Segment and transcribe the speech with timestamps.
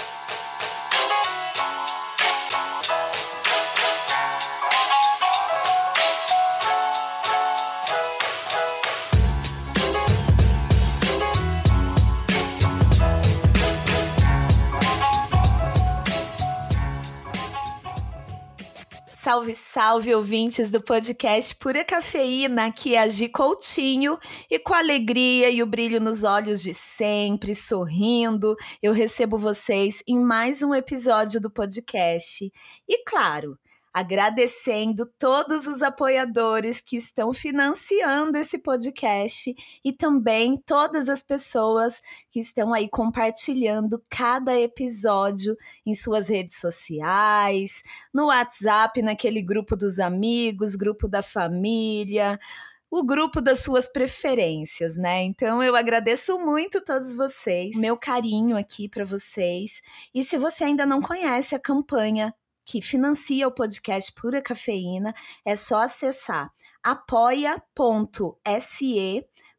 [0.00, 0.49] Thank you.
[19.30, 24.18] Salve, salve, ouvintes do podcast Pura Cafeína, aqui é a Gi Coutinho
[24.50, 30.18] e com alegria e o brilho nos olhos de sempre, sorrindo, eu recebo vocês em
[30.18, 32.50] mais um episódio do podcast.
[32.88, 33.56] E claro,
[33.92, 39.54] agradecendo todos os apoiadores que estão financiando esse podcast
[39.84, 47.82] e também todas as pessoas que estão aí compartilhando cada episódio em suas redes sociais,
[48.14, 52.38] no WhatsApp, naquele grupo dos amigos, grupo da família,
[52.90, 55.22] o grupo das suas preferências, né?
[55.22, 59.80] Então eu agradeço muito todos vocês, meu carinho aqui para vocês.
[60.12, 65.54] E se você ainda não conhece a campanha que financia o podcast Pura Cafeína, é
[65.56, 66.50] só acessar
[66.82, 67.56] apoia.se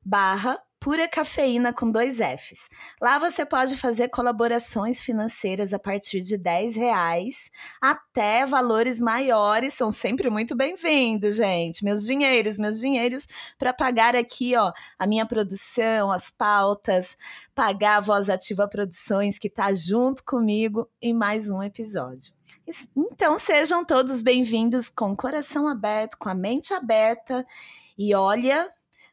[0.04, 2.68] barra Pura Cafeína com dois Fs.
[3.00, 9.92] Lá você pode fazer colaborações financeiras a partir de 10 reais até valores maiores, são
[9.92, 11.86] sempre muito bem-vindos, gente.
[11.86, 13.28] Meus dinheiros, meus dinheiros
[13.60, 17.16] para pagar aqui, ó, a minha produção, as pautas,
[17.54, 22.34] pagar a Voz Ativa Produções que está junto comigo em mais um episódio.
[22.98, 27.46] Então sejam todos bem-vindos com o coração aberto, com a mente aberta
[27.96, 28.68] e olha,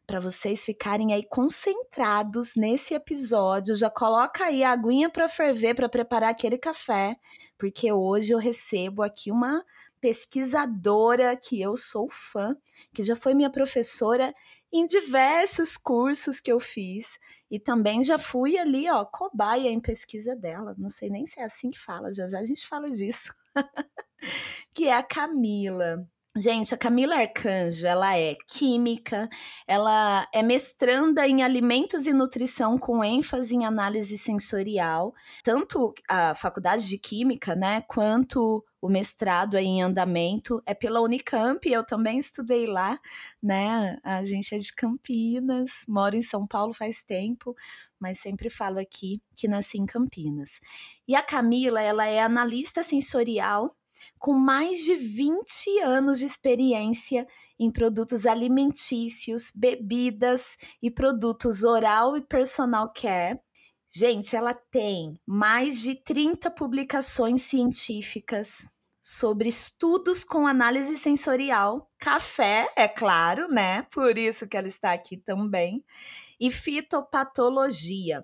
[0.09, 5.87] para vocês ficarem aí concentrados nesse episódio, já coloca aí a aguinha para ferver para
[5.87, 7.14] preparar aquele café,
[7.59, 9.62] porque hoje eu recebo aqui uma
[10.01, 12.56] pesquisadora que eu sou fã,
[12.95, 14.34] que já foi minha professora
[14.73, 17.19] em diversos cursos que eu fiz
[17.51, 20.75] e também já fui ali, ó, cobaia em pesquisa dela.
[20.79, 23.31] Não sei nem se é assim que fala, já já a gente fala disso.
[24.73, 26.09] que é a Camila.
[26.36, 29.28] Gente, a Camila Arcanjo, ela é química,
[29.66, 35.12] ela é mestranda em alimentos e nutrição com ênfase em análise sensorial,
[35.42, 41.68] tanto a faculdade de química, né, quanto o mestrado aí em andamento é pela Unicamp,
[41.68, 43.00] eu também estudei lá,
[43.42, 43.98] né?
[44.05, 47.56] A gente é de Campinas, moro em São Paulo faz tempo,
[47.98, 50.61] mas sempre falo aqui que nasci em Campinas.
[51.08, 53.74] E a Camila, ela é analista sensorial
[54.19, 57.27] com mais de 20 anos de experiência
[57.59, 63.41] em produtos alimentícios, bebidas e produtos oral e personal care.
[63.91, 68.69] Gente, ela tem mais de 30 publicações científicas
[69.01, 73.83] sobre estudos com análise sensorial, café, é claro, né?
[73.85, 75.83] Por isso que ela está aqui também,
[76.39, 78.23] e fitopatologia.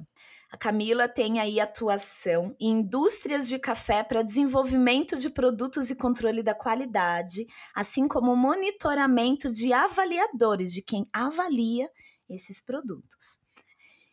[0.54, 6.44] A Camila tem aí atuação em indústrias de café para desenvolvimento de produtos e controle
[6.44, 7.44] da qualidade,
[7.74, 11.90] assim como monitoramento de avaliadores, de quem avalia
[12.30, 13.40] esses produtos.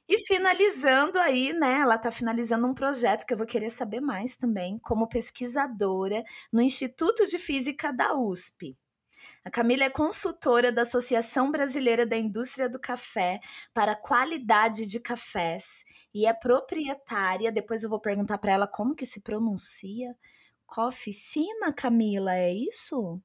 [0.10, 1.82] E finalizando aí, né?
[1.82, 6.60] Ela está finalizando um projeto que eu vou querer saber mais também, como pesquisadora no
[6.60, 8.76] Instituto de Física da USP.
[9.44, 13.40] A Camila é consultora da Associação Brasileira da Indústria do Café
[13.74, 17.52] para qualidade de cafés e é proprietária.
[17.52, 20.16] Depois eu vou perguntar para ela como que se pronuncia.
[20.68, 23.20] Coficina, Camila, é isso?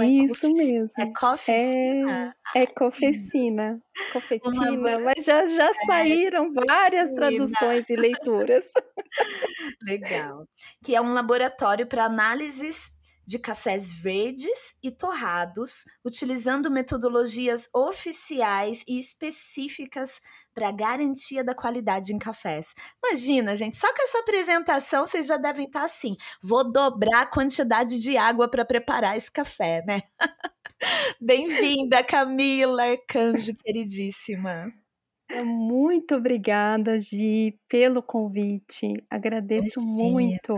[0.00, 0.90] É isso mesmo.
[0.98, 2.36] É cofecina?
[2.54, 3.80] É, é cofecina.
[4.12, 8.64] Cofetina, mas já, já saíram várias traduções e leituras.
[9.82, 10.48] Legal.
[10.82, 12.90] Que é um laboratório para análises
[13.32, 20.20] de cafés verdes e torrados, utilizando metodologias oficiais e específicas
[20.54, 22.74] para garantia da qualidade em cafés.
[23.02, 27.26] Imagina, gente, só com essa apresentação vocês já devem estar tá assim: vou dobrar a
[27.26, 30.02] quantidade de água para preparar esse café, né?
[31.18, 34.70] Bem-vinda, Camila Arcanjo, queridíssima.
[35.42, 39.02] Muito obrigada, Gi, pelo convite.
[39.08, 40.10] Agradeço Imagina.
[40.10, 40.54] muito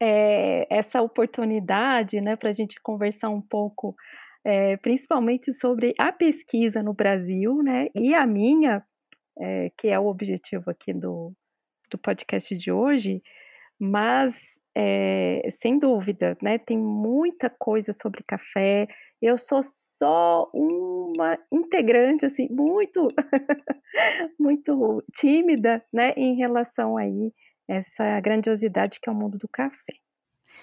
[0.00, 3.94] é, essa oportunidade né, para a gente conversar um pouco,
[4.42, 8.82] é, principalmente sobre a pesquisa no Brasil, né, e a minha,
[9.38, 11.32] é, que é o objetivo aqui do,
[11.90, 13.22] do podcast de hoje,
[13.78, 14.58] mas
[15.52, 18.86] sem dúvida, né, tem muita coisa sobre café.
[19.20, 23.08] Eu sou só uma integrante, assim, muito,
[24.40, 27.30] muito tímida, né, em relação aí
[27.70, 29.94] essa grandiosidade que é o mundo do café.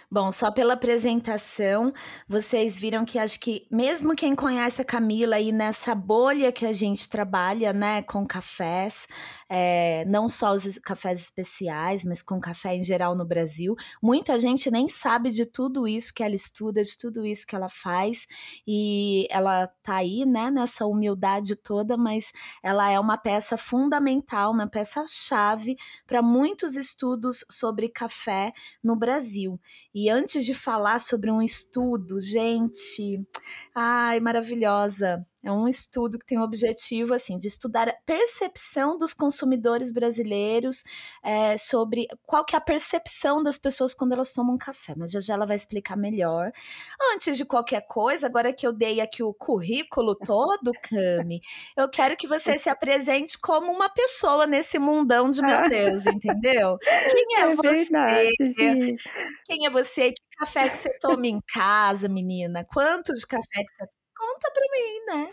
[0.09, 1.91] Bom, só pela apresentação,
[2.29, 6.71] vocês viram que acho que mesmo quem conhece a Camila aí nessa bolha que a
[6.71, 9.05] gente trabalha, né, com cafés,
[9.49, 14.71] é, não só os cafés especiais, mas com café em geral no Brasil, muita gente
[14.71, 18.27] nem sabe de tudo isso que ela estuda, de tudo isso que ela faz,
[18.65, 22.31] e ela tá aí, né, nessa humildade toda, mas
[22.63, 25.75] ela é uma peça fundamental, uma peça chave
[26.05, 29.59] para muitos estudos sobre café no Brasil.
[29.99, 33.19] E antes de falar sobre um estudo, gente,
[33.73, 35.25] ai, maravilhosa.
[35.43, 40.83] É um estudo que tem o objetivo assim de estudar a percepção dos consumidores brasileiros
[41.23, 44.93] é, sobre qual que é a percepção das pessoas quando elas tomam café.
[44.95, 46.51] Mas já já ela vai explicar melhor.
[47.13, 51.41] Antes de qualquer coisa, agora que eu dei aqui o currículo todo, Cami,
[51.75, 56.77] eu quero que você se apresente como uma pessoa nesse mundão de meu Deus, entendeu?
[56.79, 57.71] Quem é, é você?
[57.71, 58.95] Verdade,
[59.45, 59.87] Quem é você?
[59.87, 62.65] você, que café que você toma em casa, menina?
[62.65, 63.87] Quanto de café que você
[64.37, 65.31] conta para mim, né?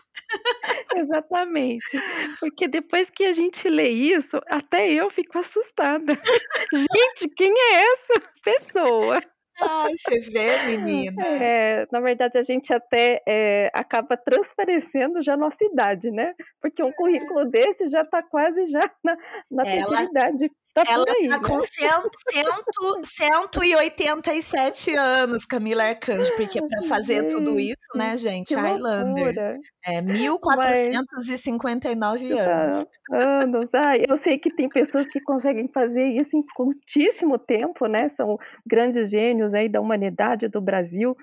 [0.98, 2.00] Exatamente.
[2.40, 6.12] Porque depois que a gente lê isso, até eu fico assustada.
[6.72, 9.18] gente, quem é essa pessoa?
[9.60, 11.24] Ai, você vê, menina?
[11.26, 16.34] É, na verdade, a gente até é, acaba transparecendo já a nossa idade, né?
[16.60, 19.16] Porque um currículo desse já está quase já na,
[19.50, 19.70] na Ela...
[19.70, 20.50] terceira idade.
[20.74, 21.44] Tá ela aí, tá né?
[21.44, 29.60] com cento, cento, 187 anos, Camila Arcanjo, porque para fazer tudo isso, né, gente, Highlander.
[29.84, 32.86] É 1459 Mas, anos.
[33.12, 33.72] Anos.
[33.72, 38.08] Ah, eu sei que tem pessoas que conseguem fazer isso em curtíssimo tempo, né?
[38.08, 38.36] São
[38.66, 41.16] grandes gênios aí da humanidade do Brasil.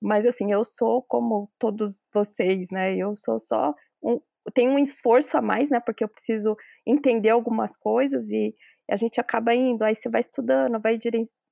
[0.00, 2.96] Mas assim, eu sou como todos vocês, né?
[2.96, 3.72] Eu sou só
[4.02, 4.20] um,
[4.54, 5.80] tenho um esforço a mais, né?
[5.80, 6.56] Porque eu preciso
[6.86, 8.54] entender algumas coisas e
[8.90, 10.98] a gente acaba indo, aí você vai estudando, vai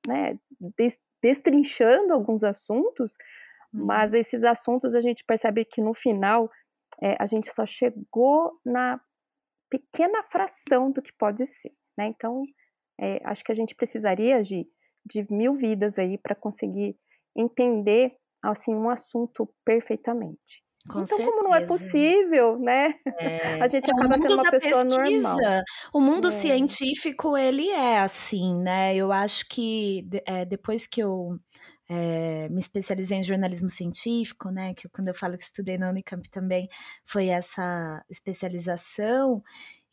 [0.07, 0.39] né,
[1.23, 3.17] destrinchando alguns assuntos,
[3.73, 3.87] uhum.
[3.87, 6.51] mas esses assuntos a gente percebe que no final
[7.03, 9.01] é, a gente só chegou na
[9.71, 12.07] pequena fração do que pode ser, né?
[12.07, 12.43] Então,
[13.01, 14.67] é, acho que a gente precisaria de,
[15.05, 16.97] de mil vidas aí para conseguir
[17.37, 20.64] entender assim um assunto perfeitamente.
[20.89, 21.31] Com então, certeza.
[21.31, 22.95] como não é possível, né?
[23.19, 23.61] É.
[23.65, 25.63] A gente é, acaba sendo uma pessoa pesquisa, normal.
[25.95, 26.31] O mundo é.
[26.31, 28.95] científico, ele é assim, né?
[28.95, 31.39] Eu acho que é, depois que eu
[31.89, 34.75] é, me especializei em jornalismo científico, né?
[34.75, 36.69] Que quando eu falo que estudei na Unicamp também
[37.05, 39.43] foi essa especialização.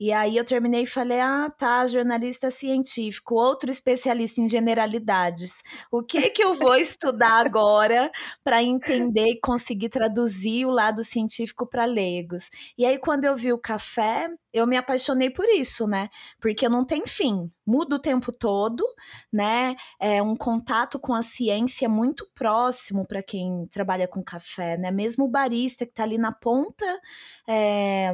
[0.04, 5.62] E aí eu terminei e falei: ah, tá, jornalista científico, outro especialista em generalidades.
[5.92, 8.12] O que que eu vou estudar agora
[8.44, 12.50] para entender e conseguir traduzir o lado científico para leigos?
[12.76, 16.10] E aí, quando eu vi o café, eu me apaixonei por isso, né?
[16.40, 18.84] Porque não tem fim, muda o tempo todo,
[19.32, 19.76] né?
[20.00, 24.92] É um contato com a ciência muito próximo para quem trabalha com café, né?
[24.92, 26.86] Mesmo o barista que está ali na ponta,
[27.48, 28.14] é,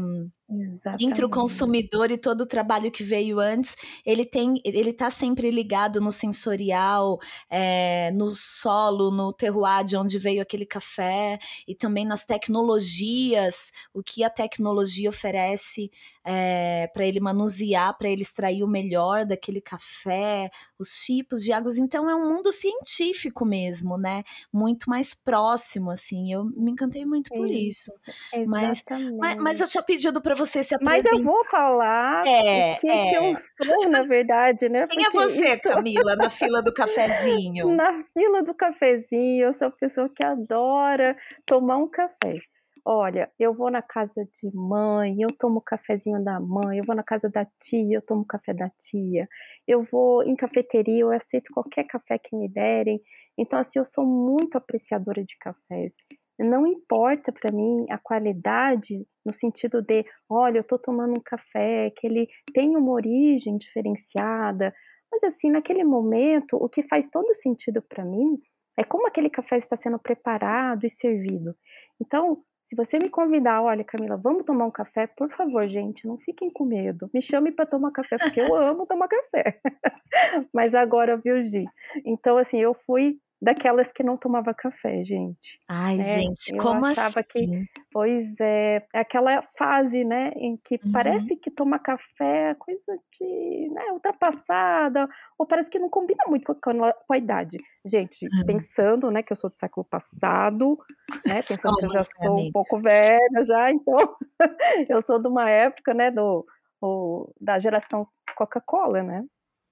[0.99, 5.51] entre o consumidor e todo o trabalho que veio antes, ele tem, ele está sempre
[5.51, 12.05] ligado no sensorial, é, no solo, no terroir de onde veio aquele café e também
[12.05, 15.91] nas tecnologias, o que a tecnologia oferece
[16.29, 21.53] é, eh, para ele manusear, para ele extrair o melhor daquele café, os tipos de
[21.53, 21.77] águas.
[21.77, 24.23] Então é um mundo científico mesmo, né?
[24.51, 26.33] Muito mais próximo, assim.
[26.33, 27.91] Eu me encantei muito por isso.
[27.91, 28.49] isso.
[28.49, 28.83] Mas,
[29.17, 31.11] mas, mas, eu tinha pedido para você se apresentar.
[31.11, 33.09] Mas eu vou falar é, o que, é.
[33.09, 34.85] que eu sou, na verdade, né?
[34.87, 35.63] Quem é você, isso...
[35.69, 37.73] Camila, na fila do cafezinho?
[37.73, 41.15] na fila do cafezinho, eu sou a pessoa que adora
[41.45, 42.41] tomar um café.
[42.89, 47.03] Olha, eu vou na casa de mãe, eu tomo cafezinho da mãe, eu vou na
[47.03, 49.27] casa da tia, eu tomo café da tia,
[49.67, 53.01] eu vou em cafeteria, eu aceito qualquer café que me derem.
[53.37, 55.95] Então, assim, eu sou muito apreciadora de cafés.
[56.39, 61.91] Não importa para mim a qualidade no sentido de, olha, eu estou tomando um café
[61.93, 64.73] que ele tem uma origem diferenciada,
[65.11, 68.39] mas assim, naquele momento, o que faz todo sentido para mim
[68.77, 71.55] é como aquele café está sendo preparado e servido.
[71.99, 76.17] Então, se você me convidar, olha, Camila, vamos tomar um café, por favor, gente, não
[76.17, 77.09] fiquem com medo.
[77.13, 79.61] Me chame para tomar café, porque eu amo tomar café.
[80.53, 81.63] Mas agora, viu, Gi?
[82.03, 85.59] Então, assim, eu fui daquelas que não tomava café, gente.
[85.67, 86.03] Ai, né?
[86.03, 87.23] gente, eu como achava assim?
[87.29, 90.91] que, pois é, é aquela fase, né, em que uhum.
[90.91, 96.53] parece que tomar café é coisa de, né, ultrapassada, ou parece que não combina muito
[96.55, 97.57] com a, com a idade.
[97.85, 98.45] Gente, uhum.
[98.45, 100.77] pensando, né, que eu sou do século passado,
[101.25, 103.97] né, pensando que eu já sou um pouco velha já, então
[104.89, 106.45] eu sou de uma época, né, do
[106.81, 109.25] o, da geração Coca-Cola, né?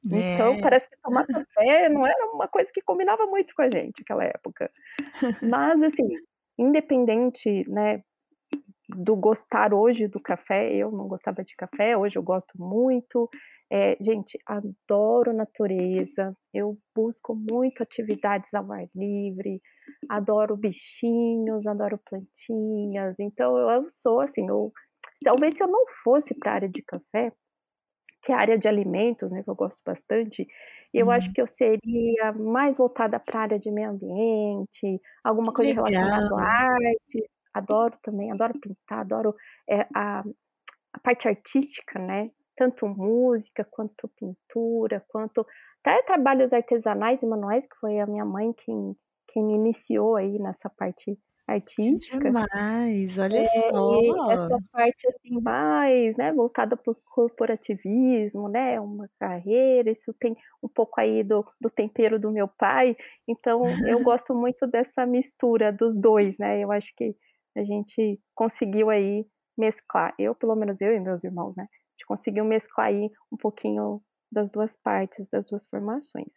[0.06, 0.62] Então, é.
[0.62, 4.24] parece que tomar café não era uma coisa que combinava muito com a gente naquela
[4.24, 4.72] época.
[5.42, 6.08] Mas, assim,
[6.58, 8.04] independente, né,
[8.90, 13.30] do gostar hoje do café, eu não gostava de café, hoje eu gosto muito.
[13.72, 19.60] É, gente, adoro natureza, eu busco muito atividades ao ar livre,
[20.08, 24.72] adoro bichinhos, adoro plantinhas, então eu sou assim, eu,
[25.24, 27.34] talvez se eu não fosse para a área de café,
[28.26, 30.48] que é a área de alimentos, né, que eu gosto bastante,
[30.92, 31.12] eu uhum.
[31.12, 35.86] acho que eu seria mais voltada para a área de meio ambiente, alguma coisa Legal.
[35.86, 39.36] relacionada a artes, adoro também, adoro pintar, adoro
[39.70, 40.24] é, a,
[40.92, 45.46] a parte artística, né, tanto música, quanto pintura, quanto
[45.84, 50.34] até trabalhos artesanais e manuais, que foi a minha mãe quem, quem me iniciou aí
[50.40, 51.16] nessa parte
[51.48, 52.18] artística.
[52.18, 54.32] Demais, olha é, só.
[54.32, 60.68] essa parte assim mais, né, voltada para o corporativismo, né, uma carreira, isso tem um
[60.68, 62.98] pouco aí do, do tempero do meu pai,
[63.28, 67.16] então eu gosto muito dessa mistura dos dois, né, eu acho que
[67.56, 69.26] a gente conseguiu aí
[69.58, 73.38] mesclar, eu, pelo menos eu e meus irmãos, né, a gente conseguiu mesclar aí um
[73.38, 76.36] pouquinho das duas partes, das duas formações.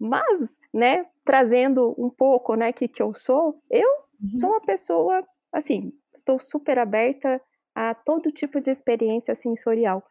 [0.00, 4.38] Mas, né, trazendo um pouco, né, que que eu sou, eu Uhum.
[4.38, 7.40] Sou uma pessoa, assim, estou super aberta
[7.74, 10.04] a todo tipo de experiência sensorial.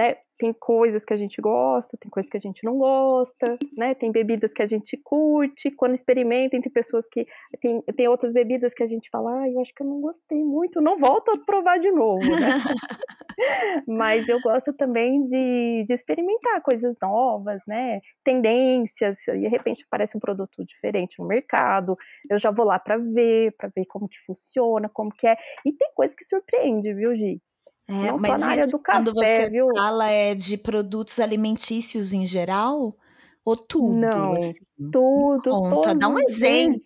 [0.00, 0.16] Né?
[0.38, 3.94] Tem coisas que a gente gosta, tem coisas que a gente não gosta, né?
[3.94, 7.26] Tem bebidas que a gente curte, quando experimenta, tem pessoas que
[7.60, 10.42] tem, tem outras bebidas que a gente fala, ah, eu acho que eu não gostei
[10.42, 12.62] muito, não volto a provar de novo, né?
[13.86, 18.00] Mas eu gosto também de, de experimentar coisas novas, né?
[18.24, 21.94] Tendências, de repente aparece um produto diferente no mercado,
[22.30, 25.36] eu já vou lá para ver, para ver como que funciona, como que é.
[25.66, 27.42] E tem coisa que surpreende, viu, Gi?
[27.90, 29.68] É, não só na área do café, quando você viu?
[29.74, 32.96] fala é de produtos alimentícios em geral?
[33.44, 33.96] Ou tudo?
[33.96, 34.54] Não, assim?
[34.92, 36.76] tudo, Conta, dá um exemplo,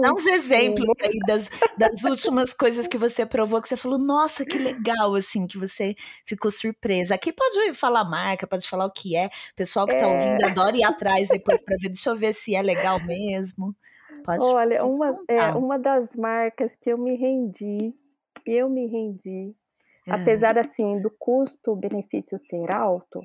[0.00, 4.44] dá uns exemplos aí das, das últimas coisas que você provou, que você falou, nossa,
[4.44, 5.94] que legal, assim, que você
[6.26, 7.14] ficou surpresa.
[7.14, 10.14] Aqui pode falar marca, pode falar o que é, o pessoal que tá é...
[10.14, 13.74] ouvindo adora ir atrás depois para ver, deixa eu ver se é legal mesmo.
[14.24, 17.94] Pode, Olha, pode uma, é, uma das marcas que eu me rendi,
[18.46, 19.54] eu me rendi.
[20.08, 23.20] Apesar, assim, do custo-benefício ser alto,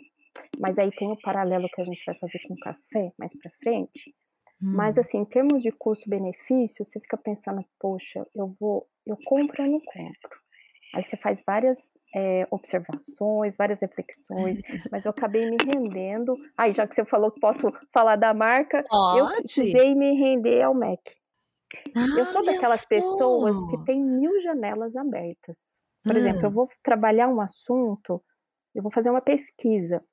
[0.59, 3.51] mas aí tem o paralelo que a gente vai fazer com o café mais para
[3.61, 4.15] frente.
[4.61, 4.73] Hum.
[4.75, 9.69] Mas, assim, em termos de custo-benefício, você fica pensando, poxa, eu vou, eu compro ou
[9.69, 10.39] não compro?
[10.93, 11.77] Aí você faz várias
[12.15, 14.59] é, observações, várias reflexões,
[14.91, 16.35] mas eu acabei me rendendo.
[16.57, 19.19] Aí, já que você falou que posso falar da marca, Pode.
[19.19, 20.99] eu precisei me render ao Mac.
[21.95, 25.57] Ah, eu sou daquelas pessoas que tem mil janelas abertas.
[26.03, 26.17] Por hum.
[26.17, 28.23] exemplo, eu vou trabalhar um assunto,
[28.73, 30.03] eu vou fazer uma pesquisa.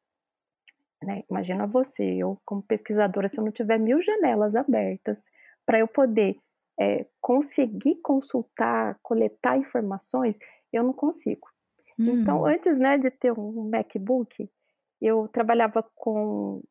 [1.02, 1.22] Né?
[1.30, 5.22] Imagina você, eu como pesquisadora, se eu não tiver mil janelas abertas
[5.64, 6.36] para eu poder
[6.78, 10.38] é, conseguir consultar, coletar informações,
[10.72, 11.48] eu não consigo.
[11.98, 12.20] Então, hum.
[12.20, 14.50] Então, antes né, de ter um MacBook,
[15.00, 16.62] eu trabalhava com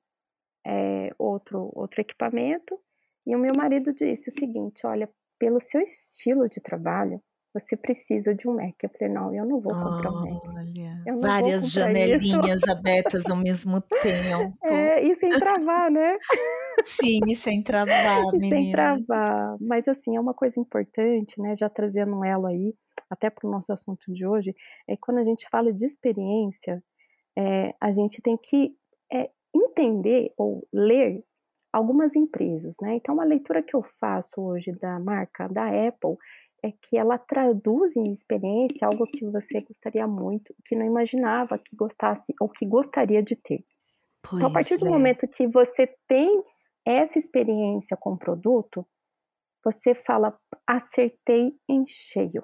[0.66, 2.80] é, outro, outro equipamento
[3.26, 7.22] e o meu marido disse o seguinte: olha, pelo seu estilo de trabalho,
[7.56, 8.76] você precisa de um Mac.
[8.84, 10.44] Eu falei, não, eu não vou comprar um Mac.
[10.46, 12.68] Olha, várias janelinhas isso.
[12.72, 14.58] abertas ao mesmo tempo.
[14.66, 16.18] É, e sem travar, né?
[16.84, 18.56] Sim, e sem travar, e menina.
[18.58, 19.56] Sem travar.
[19.62, 21.56] Mas assim, é uma coisa importante, né?
[21.56, 22.76] Já trazendo um elo aí,
[23.10, 24.54] até para o nosso assunto de hoje,
[24.86, 26.84] é que quando a gente fala de experiência,
[27.38, 28.76] é, a gente tem que
[29.14, 31.24] é, entender ou ler
[31.72, 32.96] algumas empresas, né?
[32.96, 36.18] Então, a leitura que eu faço hoje da marca da Apple
[36.66, 41.76] é que ela traduz em experiência algo que você gostaria muito, que não imaginava que
[41.76, 43.64] gostasse ou que gostaria de ter.
[44.24, 44.78] Pois então, a partir é.
[44.78, 46.32] do momento que você tem
[46.84, 48.86] essa experiência com o produto,
[49.64, 52.44] você fala, acertei em cheio.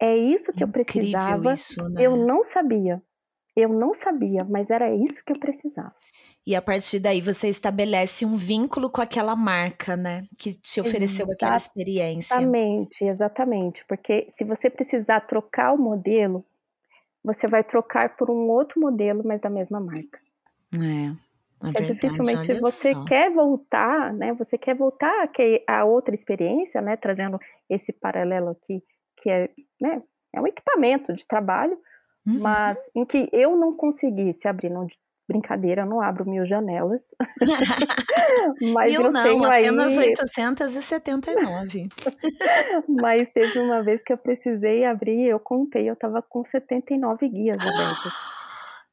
[0.00, 1.52] É isso que Incrível eu precisava.
[1.52, 2.02] Isso, né?
[2.02, 3.02] Eu não sabia.
[3.56, 5.94] Eu não sabia, mas era isso que eu precisava.
[6.46, 10.26] E a partir daí você estabelece um vínculo com aquela marca, né?
[10.38, 12.34] Que te ofereceu Exatamente, aquela experiência.
[12.34, 13.84] Exatamente, exatamente.
[13.86, 16.44] Porque se você precisar trocar o modelo,
[17.22, 20.18] você vai trocar por um outro modelo, mas da mesma marca.
[20.74, 21.30] É.
[21.62, 23.04] É, verdade, dificilmente você só.
[23.04, 24.32] quer voltar, né?
[24.34, 25.28] Você quer voltar
[25.66, 26.96] a, a outra experiência, né?
[26.96, 28.82] Trazendo esse paralelo aqui,
[29.16, 30.02] que é, né?
[30.32, 31.78] É um equipamento de trabalho,
[32.26, 32.40] uhum.
[32.40, 34.86] mas em que eu não conseguisse abrir, não
[35.30, 37.08] Brincadeira, eu não abro mil janelas.
[38.74, 40.08] Mas eu não, tenho apenas aí...
[40.08, 41.88] 879.
[43.00, 47.60] Mas teve uma vez que eu precisei abrir, eu contei, eu tava com 79 guias
[47.60, 48.12] abertas.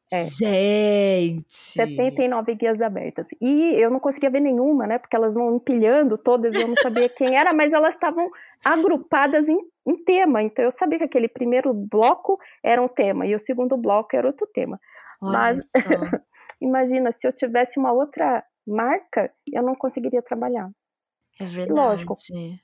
[0.10, 0.24] É.
[0.24, 1.46] Gente!
[1.50, 3.28] 79 guias abertas.
[3.42, 4.98] E eu não conseguia ver nenhuma, né?
[4.98, 8.30] Porque elas vão empilhando todas, eu não sabia quem era, mas elas estavam
[8.64, 10.42] agrupadas em, em, tema.
[10.42, 14.28] Então eu sabia que aquele primeiro bloco era um tema e o segundo bloco era
[14.28, 14.80] outro tema.
[15.22, 15.60] Olha mas
[16.62, 20.70] imagina, se eu tivesse uma outra marca, eu não conseguiria trabalhar.
[21.40, 21.80] É verdade.
[21.80, 22.16] Lógico,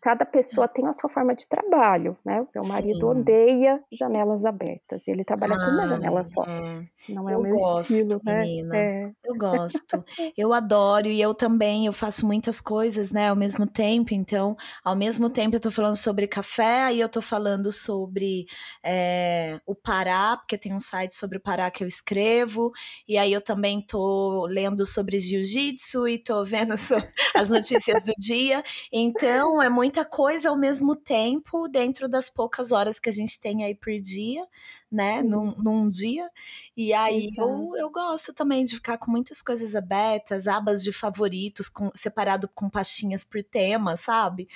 [0.01, 2.45] cada pessoa tem a sua forma de trabalho, né?
[2.53, 3.05] Meu marido Sim.
[3.05, 5.07] odeia janelas abertas.
[5.07, 6.43] Ele trabalha ah, com uma janela só.
[6.43, 6.85] É.
[7.09, 8.41] Não é eu o meu gosto, estilo, né?
[8.41, 8.77] menina.
[8.77, 9.11] É.
[9.23, 10.03] Eu gosto.
[10.37, 14.13] eu adoro e eu também, eu faço muitas coisas, né, ao mesmo tempo.
[14.13, 18.45] Então, ao mesmo tempo eu tô falando sobre café, aí eu tô falando sobre
[18.83, 22.71] é, o Pará, porque tem um site sobre o Pará que eu escrevo,
[23.07, 26.73] e aí eu também tô lendo sobre jiu-jitsu e tô vendo
[27.35, 28.62] as notícias do dia.
[28.91, 33.63] Então, é muita coisa ao mesmo tempo, dentro das poucas horas que a gente tem
[33.63, 34.45] aí por dia,
[34.91, 35.21] né?
[35.21, 36.29] Num, num dia.
[36.75, 41.69] E aí eu, eu gosto também de ficar com muitas coisas abertas, abas de favoritos,
[41.69, 44.47] com, separado com pastinhas por tema, sabe?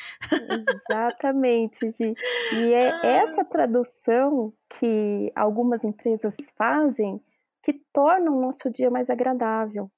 [0.90, 2.14] Exatamente, Gi.
[2.54, 3.08] E é ah.
[3.08, 7.22] essa tradução que algumas empresas fazem
[7.62, 9.92] que torna o nosso dia mais agradável.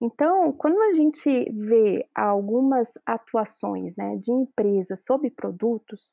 [0.00, 6.12] Então, quando a gente vê algumas atuações né, de empresas sobre produtos,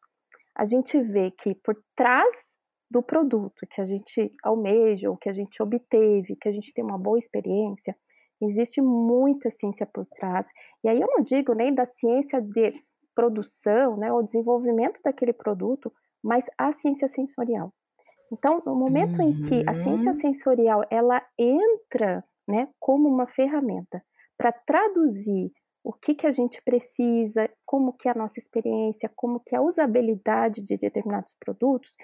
[0.58, 2.56] a gente vê que por trás
[2.90, 6.84] do produto que a gente almeja, ou que a gente obteve, que a gente tem
[6.84, 7.96] uma boa experiência,
[8.42, 10.48] existe muita ciência por trás.
[10.84, 12.72] E aí eu não digo nem da ciência de
[13.14, 15.92] produção, né, ou desenvolvimento daquele produto,
[16.24, 17.74] mas a ciência sensorial.
[18.32, 19.30] Então, no momento uhum.
[19.30, 20.20] em que a ciência uhum.
[20.20, 24.04] sensorial ela entra né, como uma ferramenta
[24.38, 25.52] para traduzir
[25.84, 29.60] o que, que a gente precisa, como que é a nossa experiência, como que é
[29.60, 31.96] a usabilidade de determinados produtos,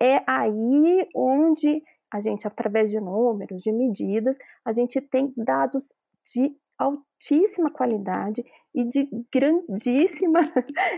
[0.00, 5.94] é aí onde a gente, através de números, de medidas, a gente tem dados
[6.34, 10.40] de altíssima qualidade e de grandíssima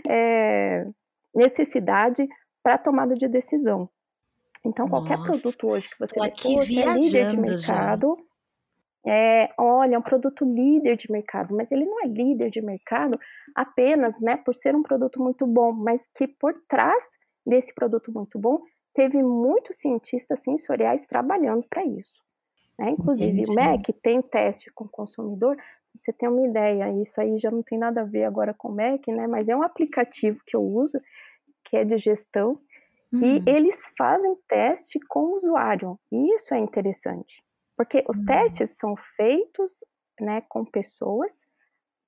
[0.09, 0.87] é,
[1.35, 2.27] necessidade
[2.63, 3.89] para tomada de decisão.
[4.65, 8.32] Então, Nossa, qualquer produto hoje que você vê, é líder de mercado, já
[9.07, 13.19] é, olha, é um produto líder de mercado, mas ele não é líder de mercado
[13.55, 17.03] apenas, né, por ser um produto muito bom, mas que por trás
[17.45, 18.61] desse produto muito bom
[18.95, 22.23] teve muitos cientistas sensoriais trabalhando para isso.
[22.79, 22.91] Né?
[22.91, 23.51] Inclusive, Entendi.
[23.51, 25.57] o MEC tem teste com o consumidor.
[25.95, 28.73] Você tem uma ideia, isso aí já não tem nada a ver agora com o
[28.73, 29.27] MEC, né?
[29.27, 30.99] Mas é um aplicativo que eu uso,
[31.65, 32.59] que é de gestão,
[33.13, 33.21] uhum.
[33.21, 35.99] e eles fazem teste com o usuário.
[36.11, 37.43] E isso é interessante.
[37.77, 38.27] Porque os uhum.
[38.27, 39.85] testes são feitos
[40.21, 41.33] né, com pessoas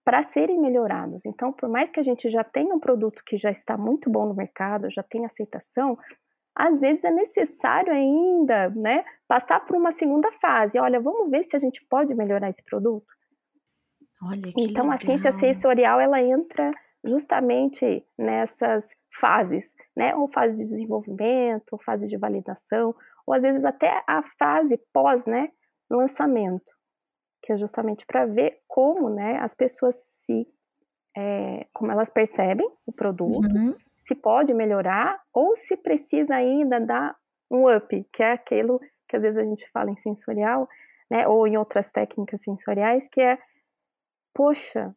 [0.05, 1.22] para serem melhorados.
[1.24, 4.27] Então, por mais que a gente já tenha um produto que já está muito bom
[4.27, 5.96] no mercado, já tem aceitação,
[6.55, 10.79] às vezes é necessário ainda, né, passar por uma segunda fase.
[10.79, 13.07] Olha, vamos ver se a gente pode melhorar esse produto.
[14.22, 14.92] Olha, que então, legal.
[14.92, 16.70] a ciência sensorial ela entra
[17.03, 18.88] justamente nessas
[19.20, 22.94] fases, né, ou fase de desenvolvimento, ou fase de validação,
[23.26, 25.50] ou às vezes até a fase pós, né,
[25.90, 26.72] lançamento,
[27.42, 30.46] que é justamente para ver como, né, as pessoas se,
[31.16, 33.76] é, como elas percebem o produto, uhum.
[33.98, 37.16] se pode melhorar ou se precisa ainda dar
[37.50, 40.68] um up, que é aquilo que às vezes a gente fala em sensorial,
[41.10, 43.38] né, ou em outras técnicas sensoriais, que é,
[44.34, 44.94] poxa,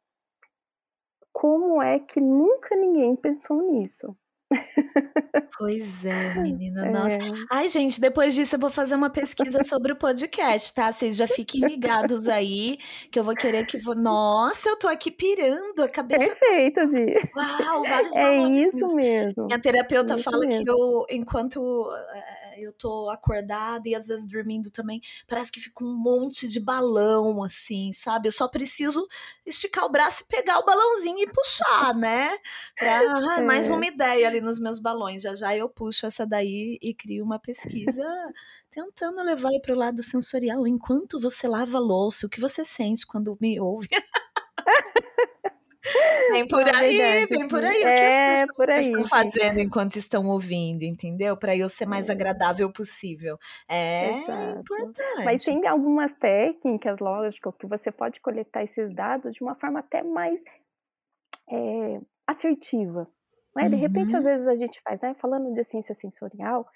[1.31, 4.17] como é que nunca ninguém pensou nisso?
[5.57, 7.15] Pois é, menina, nossa.
[7.15, 7.45] É.
[7.49, 10.91] Ai, gente, depois disso eu vou fazer uma pesquisa sobre o podcast, tá?
[10.91, 12.77] Vocês já fiquem ligados aí,
[13.11, 13.95] que eu vou querer que vou.
[13.95, 16.35] Nossa, eu tô aqui pirando a cabeça.
[16.35, 17.15] Perfeito, Gi.
[17.35, 19.45] Uau, vários É isso mesmo.
[19.45, 20.63] Minha terapeuta isso fala mesmo.
[20.63, 21.89] que eu, enquanto
[22.61, 27.43] eu tô acordada e às vezes dormindo também, parece que fica um monte de balão,
[27.43, 28.27] assim, sabe?
[28.27, 29.07] Eu só preciso
[29.45, 32.37] esticar o braço e pegar o balãozinho e puxar, né?
[32.77, 35.21] Pra, ah, mais uma ideia ali nos meus balões.
[35.23, 38.03] Já já eu puxo essa daí e crio uma pesquisa
[38.69, 40.67] tentando levar para o lado sensorial.
[40.67, 43.87] Enquanto você lava a louça, o que você sente quando me ouve?
[46.31, 47.83] Vem por aí, verdade, vem por aí.
[47.83, 51.37] É, o que as é, pessoas aí, estão fazendo enquanto estão ouvindo, entendeu?
[51.37, 52.11] Para eu ser mais é.
[52.11, 53.37] agradável possível.
[53.67, 54.59] É Exato.
[54.59, 55.25] importante.
[55.25, 60.03] Mas tem algumas técnicas, lógico, que você pode coletar esses dados de uma forma até
[60.03, 60.43] mais
[61.49, 63.07] é, assertiva.
[63.55, 63.69] Né?
[63.69, 63.81] De uhum.
[63.81, 64.31] repente, às uhum.
[64.31, 65.15] vezes a gente faz, né?
[65.19, 66.67] Falando de ciência sensorial,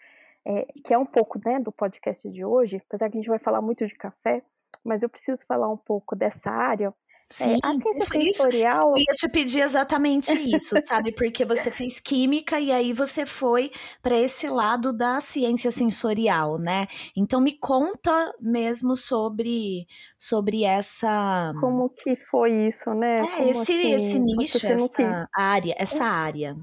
[0.46, 3.40] é, que é um pouco né, do podcast de hoje, apesar que a gente vai
[3.40, 4.42] falar muito de café,
[4.84, 6.94] mas eu preciso falar um pouco dessa área
[7.32, 8.92] Sim, é, a ciência sensorial.
[8.92, 11.14] eu ia te pedir exatamente isso, sabe?
[11.14, 16.88] Porque você fez química e aí você foi para esse lado da ciência sensorial, né?
[17.16, 23.20] Então me conta mesmo sobre sobre essa como que foi isso, né?
[23.20, 26.58] É, como esse assim, esse nicho, essa área, essa área.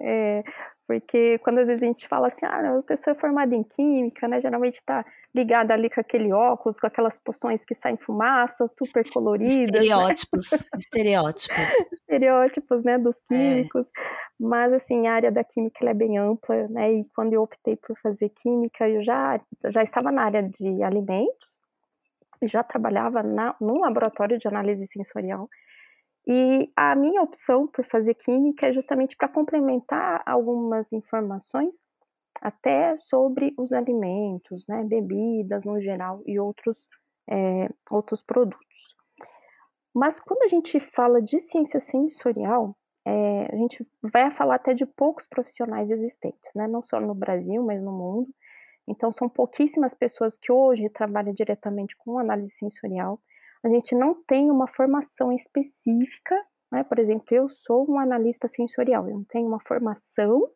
[0.00, 0.42] É,
[0.86, 4.28] porque quando às vezes a gente fala assim, ah, a pessoa é formada em química,
[4.28, 4.38] né?
[4.38, 9.82] Geralmente está ligada ali com aquele óculos, com aquelas poções que saem fumaça, super coloridas.
[9.82, 10.58] Estereótipos, né?
[10.78, 11.70] estereótipos.
[11.92, 13.20] estereótipos, né, dos é.
[13.28, 13.88] químicos.
[13.88, 14.02] É.
[14.38, 16.92] Mas, assim, a área da química é bem ampla, né?
[16.92, 21.58] E quando eu optei por fazer química, eu já, já estava na área de alimentos,
[22.42, 25.48] já trabalhava na, no laboratório de análise sensorial.
[26.26, 31.82] E a minha opção por fazer química é justamente para complementar algumas informações
[32.40, 36.88] até sobre os alimentos, né, bebidas no geral e outros,
[37.28, 38.96] é, outros produtos.
[39.94, 44.86] Mas quando a gente fala de ciência sensorial, é, a gente vai falar até de
[44.86, 48.28] poucos profissionais existentes, né, não só no Brasil, mas no mundo.
[48.86, 53.18] Então, são pouquíssimas pessoas que hoje trabalham diretamente com análise sensorial.
[53.64, 56.34] A gente não tem uma formação específica,
[56.70, 56.84] né?
[56.84, 60.48] Por exemplo, eu sou um analista sensorial, eu não tenho uma formação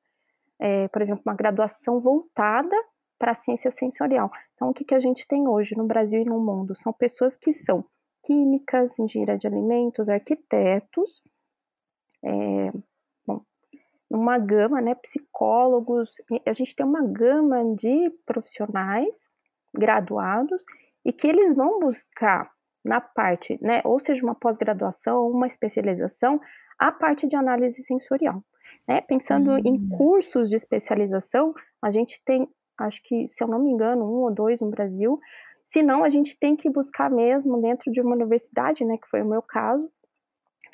[0.59, 2.77] é, por exemplo, uma graduação voltada
[3.19, 4.31] para a ciência sensorial.
[4.55, 6.75] Então, o que, que a gente tem hoje no Brasil e no mundo?
[6.75, 7.85] São pessoas que são
[8.23, 11.23] químicas, engenharia de alimentos, arquitetos,
[12.25, 12.73] é,
[13.27, 13.43] bom,
[14.11, 19.29] uma gama, né, psicólogos, a gente tem uma gama de profissionais
[19.73, 20.65] graduados
[21.05, 22.51] e que eles vão buscar
[22.85, 26.41] na parte, né, ou seja, uma pós-graduação ou uma especialização,
[26.79, 28.43] a parte de análise sensorial.
[28.87, 29.01] Né?
[29.01, 29.59] Pensando uhum.
[29.65, 29.89] em hum.
[29.97, 34.33] cursos de especialização, a gente tem, acho que, se eu não me engano, um ou
[34.33, 35.19] dois no Brasil.
[35.65, 39.23] Se não, a gente tem que buscar mesmo dentro de uma universidade, né, que foi
[39.23, 39.91] o meu caso,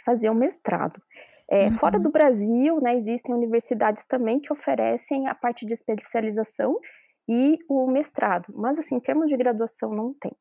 [0.05, 1.01] fazer um mestrado.
[1.49, 1.75] É, uhum.
[1.75, 6.79] Fora do Brasil, né, existem universidades também que oferecem a parte de especialização
[7.29, 10.33] e o mestrado, mas assim, em termos de graduação não tem.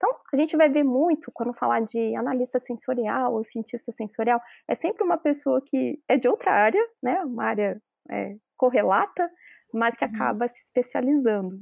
[0.00, 4.74] Então, a gente vai ver muito quando falar de analista sensorial ou cientista sensorial, é
[4.74, 7.78] sempre uma pessoa que é de outra área, né, uma área
[8.10, 9.30] é, correlata,
[9.74, 10.10] mas que uhum.
[10.14, 11.60] acaba se especializando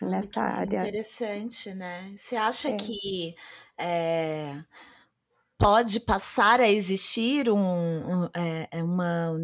[0.00, 0.82] nessa área.
[0.82, 2.12] Interessante, né?
[2.16, 2.76] Você acha é.
[2.76, 3.34] que
[3.76, 4.62] é,
[5.58, 9.36] pode passar a existir um, um, é, é uma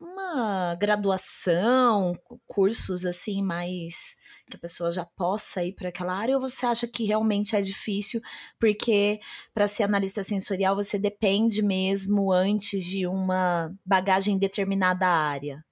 [0.00, 2.14] uma graduação,
[2.46, 4.16] cursos assim mais
[4.48, 7.60] que a pessoa já possa ir para aquela área ou você acha que realmente é
[7.60, 8.20] difícil
[8.58, 9.20] porque
[9.52, 15.62] para ser analista sensorial você depende mesmo antes de uma bagagem em determinada área?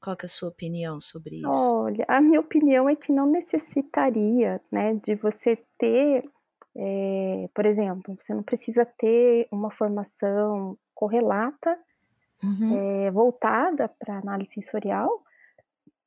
[0.00, 1.48] Qual é a sua opinião sobre isso?
[1.48, 6.24] Olha, a minha opinião é que não necessitaria, né, de você ter,
[6.76, 11.76] é, por exemplo, você não precisa ter uma formação correlata
[12.42, 12.76] uhum.
[13.06, 15.22] é, voltada para análise sensorial,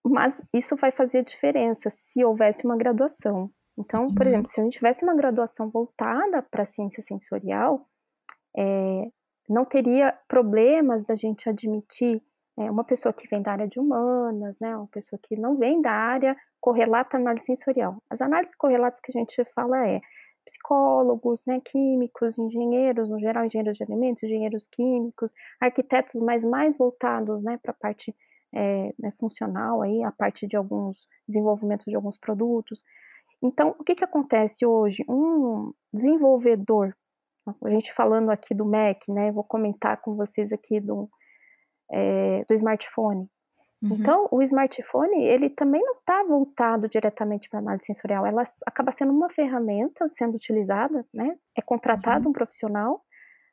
[0.04, 3.52] mas isso vai fazer diferença se houvesse uma graduação.
[3.78, 4.30] Então, por uhum.
[4.30, 7.88] exemplo, se a gente tivesse uma graduação voltada para ciência sensorial,
[8.58, 9.10] é,
[9.48, 12.22] não teria problemas da gente admitir
[12.58, 15.82] é, uma pessoa que vem da área de humanas, né, uma pessoa que não vem
[15.82, 17.98] da área correlata análise sensorial.
[18.10, 20.02] As análises correlatas que a gente fala é
[20.52, 27.42] psicólogos, né, químicos, engenheiros, no geral engenheiros de alimentos, engenheiros químicos, arquitetos, mas mais voltados,
[27.42, 28.14] né, para a parte
[28.54, 32.84] é, né, funcional aí, a parte de alguns desenvolvimentos de alguns produtos.
[33.42, 35.04] Então, o que que acontece hoje?
[35.08, 36.94] Um desenvolvedor,
[37.64, 41.10] a gente falando aqui do Mac, né, vou comentar com vocês aqui do,
[41.90, 43.28] é, do smartphone.
[43.82, 43.98] Uhum.
[44.00, 49.12] Então, o smartphone, ele também não está voltado diretamente para análise sensorial, ela acaba sendo
[49.12, 51.36] uma ferramenta sendo utilizada, né?
[51.58, 52.30] É contratado uhum.
[52.30, 53.02] um profissional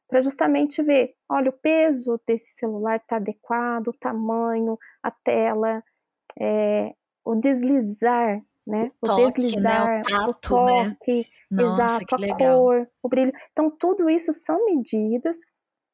[0.07, 5.83] para justamente ver, olha, o peso desse celular está adequado, o tamanho, a tela,
[6.39, 8.89] é, o deslizar, né?
[9.01, 10.01] O, o toque, deslizar, né?
[10.01, 10.91] o, tato, o né?
[10.91, 11.63] toque, né?
[11.63, 12.59] exato, a legal.
[12.59, 13.33] cor, o brilho.
[13.53, 15.37] Então, tudo isso são medidas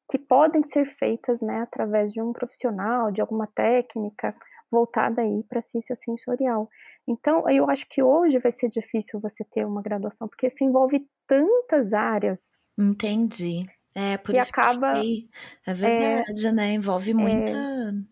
[0.09, 4.35] que podem ser feitas né, através de um profissional, de alguma técnica
[4.71, 6.69] voltada aí para a ciência sensorial.
[7.07, 11.07] Então, eu acho que hoje vai ser difícil você ter uma graduação, porque se envolve
[11.27, 12.57] tantas áreas.
[12.77, 13.63] Entendi.
[13.97, 15.29] É, por que isso acaba, que
[15.65, 16.73] é verdade, é, né?
[16.73, 17.51] Envolve muita,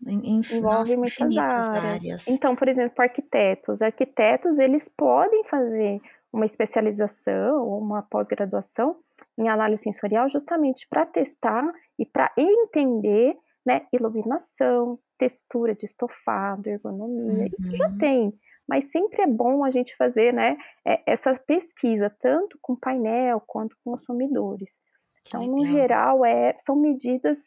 [0.06, 1.68] é, envolve nossa, muitas áreas.
[1.68, 2.28] áreas.
[2.28, 3.82] Então, por exemplo, arquitetos.
[3.82, 6.00] Arquitetos, eles podem fazer
[6.32, 8.96] uma especialização ou uma pós-graduação
[9.38, 17.44] em análise sensorial justamente para testar e para entender né, iluminação, textura de estofado, ergonomia,
[17.44, 17.50] uhum.
[17.58, 17.98] isso já uhum.
[17.98, 18.40] tem.
[18.68, 23.76] Mas sempre é bom a gente fazer né, é, essa pesquisa, tanto com painel quanto
[23.82, 24.78] com consumidores.
[25.26, 27.38] Então, no geral, é, são medidas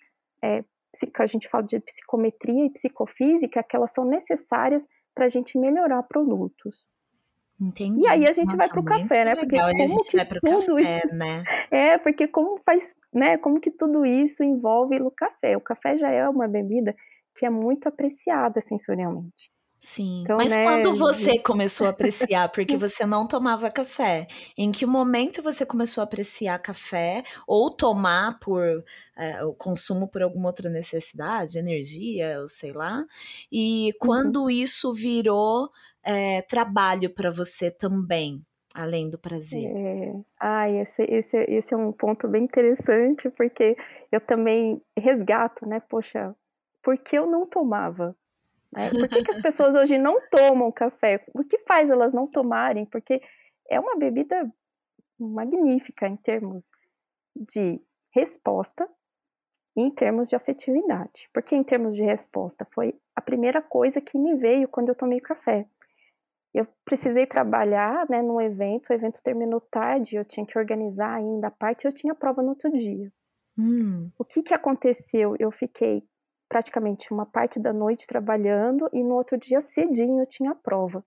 [0.44, 0.64] é,
[1.14, 5.58] que a gente fala de psicometria e psicofísica, que elas são necessárias para a gente
[5.58, 6.88] melhorar produtos.
[7.60, 8.02] Entendi.
[8.02, 9.36] E aí a gente Nossa, vai pro café, né?
[9.36, 9.72] Porque legal.
[9.72, 11.16] como que tudo café, isso...
[11.16, 11.44] né?
[11.72, 13.38] É, porque como faz, né?
[13.38, 15.58] Como que tudo isso envolve o café?
[15.58, 16.96] O café já é uma bebida
[17.36, 19.50] que é muito apreciada sensorialmente.
[19.88, 24.70] Sim, então, mas né, quando você começou a apreciar, porque você não tomava café, em
[24.70, 28.84] que momento você começou a apreciar café ou tomar por
[29.18, 33.06] é, o consumo por alguma outra necessidade, energia, ou sei lá,
[33.50, 34.50] e quando uhum.
[34.50, 35.70] isso virou
[36.04, 38.46] é, trabalho para você também,
[38.76, 39.72] além do prazer?
[39.74, 40.14] É.
[40.38, 43.78] Ah, esse, esse, esse é um ponto bem interessante, porque
[44.12, 45.80] eu também resgato, né?
[45.80, 46.36] Poxa,
[46.84, 48.14] por que eu não tomava?
[48.76, 51.24] É, por que, que as pessoas hoje não tomam café?
[51.34, 52.86] O que faz elas não tomarem?
[52.86, 53.22] Porque
[53.70, 54.52] é uma bebida
[55.20, 56.72] magnífica em termos
[57.36, 58.88] de resposta
[59.76, 61.30] e em termos de afetividade.
[61.34, 65.20] Porque em termos de resposta foi a primeira coisa que me veio quando eu tomei
[65.20, 65.68] café.
[66.54, 71.48] Eu precisei trabalhar né, num evento, o evento terminou tarde, eu tinha que organizar ainda
[71.48, 73.12] a parte, eu tinha prova no outro dia.
[73.58, 74.10] Hum.
[74.18, 75.36] O que, que aconteceu?
[75.40, 76.04] Eu fiquei
[76.48, 81.04] praticamente uma parte da noite trabalhando e no outro dia cedinho eu tinha a prova.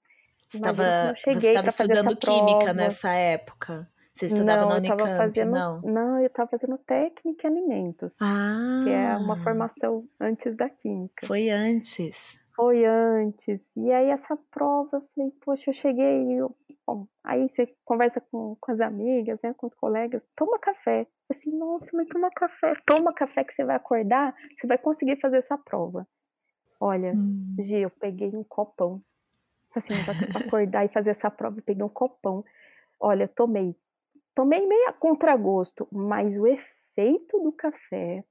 [0.48, 2.72] Você estava estudando química prova.
[2.72, 3.88] nessa época?
[4.12, 5.80] Você estudava não, na Unicamp, fazendo, não?
[5.82, 11.26] Não, eu estava fazendo técnica em alimentos, ah, que é uma formação antes da química.
[11.26, 12.38] Foi antes.
[12.54, 13.74] Foi antes.
[13.76, 16.54] E aí essa prova, eu falei, poxa, eu cheguei, eu,
[16.90, 21.06] bom, aí você conversa com, com as amigas, né, com os colegas, toma café.
[21.28, 25.36] Assim, nossa, mas toma café, toma café que você vai acordar, você vai conseguir fazer
[25.36, 26.06] essa prova.
[26.80, 27.54] Olha, hum.
[27.60, 29.02] Gi, eu peguei um copão.
[29.74, 32.44] Assim, para acordar e fazer essa prova, eu peguei um copão.
[32.98, 33.76] Olha, tomei.
[34.34, 38.24] Tomei meio a contragosto, mas o efeito do café,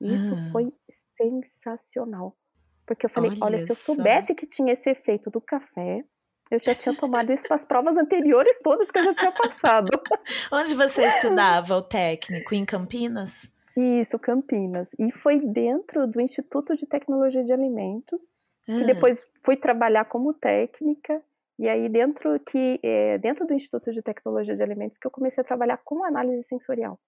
[0.00, 0.50] isso ah.
[0.50, 2.36] foi sensacional.
[2.84, 6.04] Porque eu falei, olha, olha se eu soubesse que tinha esse efeito do café,
[6.50, 9.88] eu já tinha tomado isso para as provas anteriores todas que eu já tinha passado.
[10.52, 12.54] Onde você estudava o técnico?
[12.54, 13.52] Em Campinas?
[13.76, 14.90] Isso, Campinas.
[14.98, 18.84] E foi dentro do Instituto de Tecnologia de Alimentos, que ah.
[18.84, 21.22] depois fui trabalhar como técnica.
[21.58, 25.40] E aí dentro que é, dentro do Instituto de Tecnologia de Alimentos que eu comecei
[25.40, 26.98] a trabalhar com análise sensorial.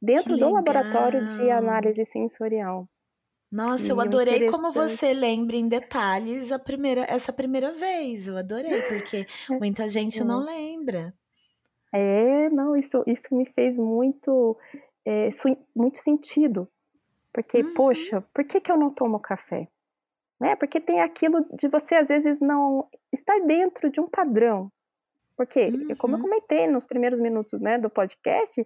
[0.00, 2.88] Dentro do laboratório de análise sensorial.
[3.50, 8.26] Nossa, eu adorei como você lembra em detalhes a primeira, essa primeira vez.
[8.26, 9.26] Eu adorei, porque
[9.60, 11.14] muita gente não lembra.
[11.92, 14.56] É, não, isso, isso me fez muito,
[15.04, 15.28] é,
[15.74, 16.68] muito sentido.
[17.32, 17.74] Porque, uhum.
[17.74, 19.68] poxa, por que, que eu não tomo café?
[20.40, 20.56] Né?
[20.56, 24.70] Porque tem aquilo de você, às vezes, não estar dentro de um padrão.
[25.36, 25.96] Porque, uhum.
[25.96, 26.24] como eu uhum.
[26.24, 28.64] comentei nos primeiros minutos né, do podcast,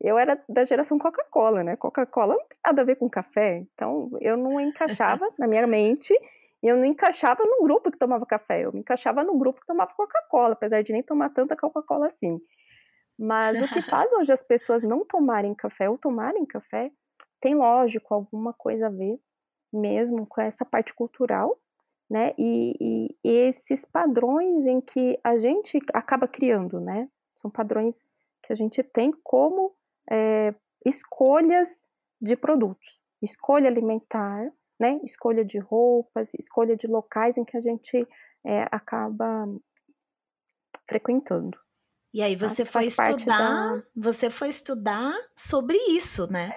[0.00, 1.76] eu era da geração Coca-Cola, né?
[1.76, 3.64] Coca-Cola não tem nada a ver com café.
[3.74, 6.14] Então, eu não encaixava na minha mente
[6.62, 8.64] e eu não encaixava no grupo que tomava café.
[8.64, 12.40] Eu me encaixava no grupo que tomava Coca-Cola, apesar de nem tomar tanta Coca-Cola assim.
[13.18, 16.90] Mas o que faz hoje as pessoas não tomarem café ou tomarem café
[17.40, 19.18] tem, lógico, alguma coisa a ver
[19.72, 21.58] mesmo com essa parte cultural,
[22.10, 22.32] né?
[22.36, 27.08] E, e, e esses padrões em que a gente acaba criando, né?
[27.36, 28.04] São padrões
[28.42, 29.74] que a gente tem como
[30.10, 31.82] é, escolhas
[32.20, 38.06] de produtos, escolha alimentar, né, escolha de roupas, escolha de locais em que a gente
[38.44, 39.46] é, acaba
[40.88, 41.58] frequentando.
[42.12, 43.82] E aí você foi estudar, da...
[43.94, 46.52] você foi estudar sobre isso, né?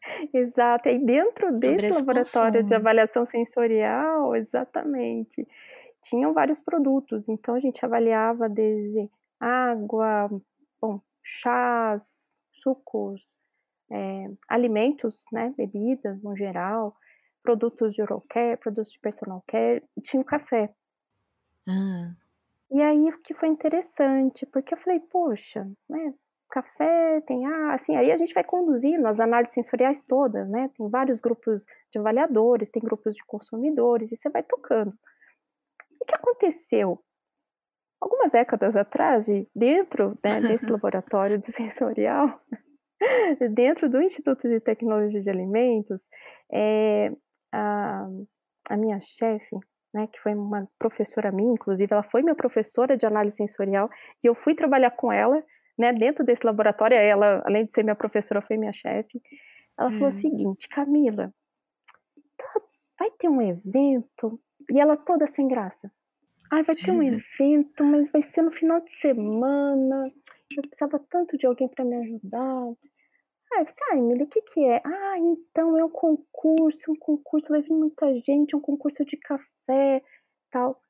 [0.32, 2.66] Exato, e dentro sobre desse laboratório consumo.
[2.66, 5.46] de avaliação sensorial, exatamente,
[6.02, 10.30] tinham vários produtos, então a gente avaliava desde água,
[10.80, 12.23] bom, chás,
[12.64, 13.28] sucos,
[13.92, 16.96] é, alimentos, né, bebidas no geral,
[17.42, 20.74] produtos de oral care, produtos de personal care, e tinha o café.
[21.68, 22.14] Ah.
[22.70, 26.14] E aí o que foi interessante, porque eu falei, poxa, né,
[26.50, 30.88] café tem, ah, assim, aí a gente vai conduzindo as análises sensoriais todas, né, tem
[30.88, 34.96] vários grupos de avaliadores, tem grupos de consumidores, e você vai tocando.
[36.00, 37.02] O que aconteceu?
[38.04, 42.38] Algumas décadas atrás, de, dentro né, desse laboratório de sensorial,
[43.54, 46.02] dentro do Instituto de Tecnologia de Alimentos,
[46.52, 47.10] é,
[47.52, 48.06] a,
[48.70, 49.56] a minha chefe,
[49.92, 53.88] né, que foi uma professora minha, inclusive, ela foi minha professora de análise sensorial,
[54.22, 55.42] e eu fui trabalhar com ela,
[55.78, 59.20] né, dentro desse laboratório, ela, além de ser minha professora, foi minha chefe,
[59.78, 61.34] ela falou o seguinte, Camila,
[62.36, 62.60] tá,
[62.98, 64.38] vai ter um evento,
[64.70, 65.90] e ela toda sem graça,
[66.50, 70.12] Ai, vai ter um evento, mas vai ser no final de semana.
[70.56, 72.66] Eu precisava tanto de alguém para me ajudar.
[73.52, 74.82] Aí eu disse: "Ah, Emília, o que que é?".
[74.84, 80.02] "Ah, então é um concurso, um concurso, vai vir muita gente, um concurso de café,
[80.50, 80.80] tal".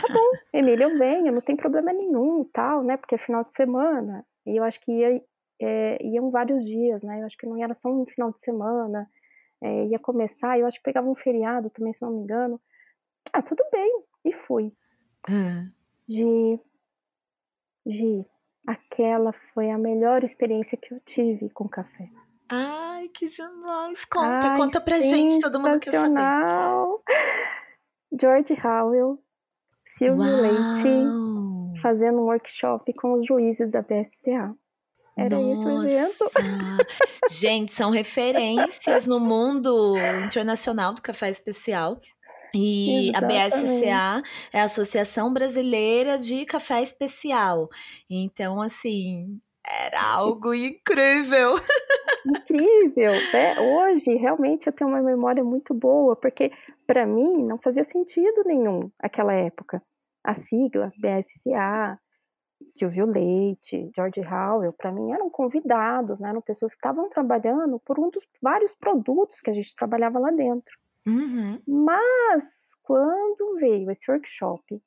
[0.00, 3.54] "Tá bom, Emília, eu venho, não tem problema nenhum, tal, né, porque é final de
[3.54, 4.26] semana".
[4.46, 5.22] E eu acho que ia,
[5.60, 9.08] eh, iam vários dias, né, eu acho que não era só um final de semana,
[9.62, 12.60] eh, ia começar, eu acho que pegava um feriado também, se não me engano.
[13.34, 14.72] "Ah, tudo bem", e fui.
[15.28, 15.64] Hã.
[16.08, 16.60] Gi
[17.86, 18.24] Gi,
[18.66, 22.08] aquela foi a melhor experiência que eu tive com café.
[22.48, 24.04] Ai, que demais!
[24.04, 26.20] Conta, Ai, conta pra gente, todo mundo quer saber.
[28.20, 29.18] George Howell,
[29.84, 31.74] Silvio Leite, Uau!
[31.80, 34.54] fazendo um workshop com os juízes da BSCA.
[35.16, 36.30] Era esse o evento.
[37.28, 42.00] Gente, são referências no mundo internacional do café especial.
[42.54, 43.50] E a Exatamente.
[43.50, 47.68] BSCA é a Associação Brasileira de Café Especial.
[48.10, 51.54] Então, assim, era algo incrível.
[52.24, 56.52] Incrível, né, hoje realmente eu tenho uma memória muito boa, porque
[56.86, 59.82] pra mim não fazia sentido nenhum aquela época.
[60.24, 61.98] A sigla BSCA,
[62.68, 67.98] Silvio Leite, George Howell, pra mim eram convidados, né, eram pessoas que estavam trabalhando por
[67.98, 70.72] um dos vários produtos que a gente trabalhava lá dentro.
[71.06, 71.62] Uhum.
[71.66, 74.82] Mas quando veio esse workshop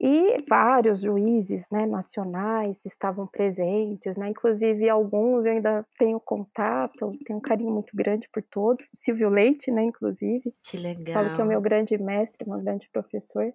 [0.00, 7.38] e vários juízes, né, nacionais estavam presentes, né, inclusive alguns eu ainda tenho contato, tenho
[7.38, 10.78] um carinho muito grande por todos, Silvio Leite, né, inclusive, Que
[11.12, 11.62] falo que é o meu legal.
[11.62, 13.52] grande mestre, meu grande professor.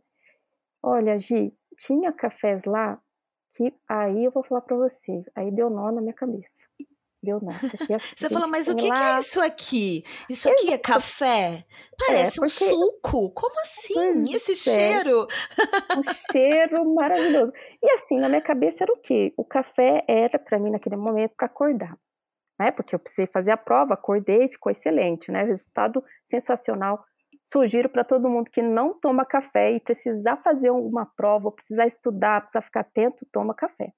[0.83, 3.01] Olha, Gi, tinha cafés lá
[3.55, 6.65] que aí eu vou falar pra você, aí deu nó na minha cabeça,
[7.25, 10.03] deu a Você falou: gente "Mas o que que é isso aqui?
[10.29, 10.81] Isso aqui é Exato.
[10.83, 11.65] café?
[11.99, 14.33] É, Parece um porque suco, como assim?
[14.33, 14.55] Esse é.
[14.55, 15.27] cheiro?"
[15.97, 17.51] Um cheiro maravilhoso.
[17.83, 19.33] E assim, na minha cabeça era o quê?
[19.37, 21.97] O café era pra mim naquele momento pra acordar,
[22.59, 27.03] né, porque eu precisei fazer a prova, acordei, ficou excelente, né, resultado sensacional.
[27.43, 31.85] Sugiro pra todo mundo que não toma café e precisar fazer uma prova ou precisar
[31.85, 33.93] estudar, precisar ficar atento, toma café.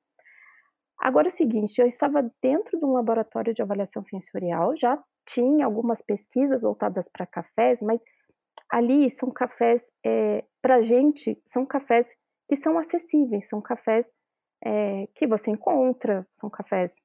[1.00, 5.66] Agora é o seguinte, eu estava dentro de um laboratório de avaliação sensorial, já tinha
[5.66, 8.02] algumas pesquisas voltadas pra cafés, mas
[8.70, 12.16] ali são cafés, eh, pra gente, são cafés
[12.50, 14.14] que são acessíveis, são cafés,
[14.66, 16.96] eh, que você encontra, são cafés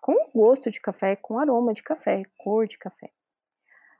[0.00, 3.10] com gosto de café, com aroma de café, cor de café.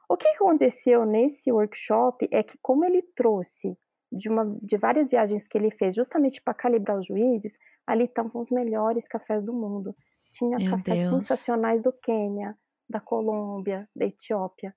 [0.08, 3.76] O que aconteceu nesse workshop é que como ele trouxe
[4.14, 8.40] de uma de várias viagens que ele fez justamente pra calibrar os juízes, ali estavam
[8.40, 9.94] os melhores cafés do mundo.
[10.32, 11.10] Tinha Meu cafés Deus.
[11.10, 12.56] sensacionais do Quênia,
[12.88, 14.74] da Colômbia, da Etiópia.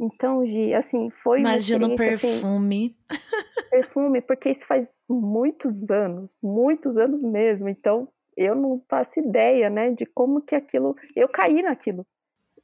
[0.00, 2.96] Então, Gi, assim, foi uma Imagino o experiência, assim perfume.
[3.70, 9.90] perfume, porque isso faz muitos anos, muitos anos mesmo, então eu não faço ideia, né,
[9.90, 12.06] de como que aquilo eu caí naquilo.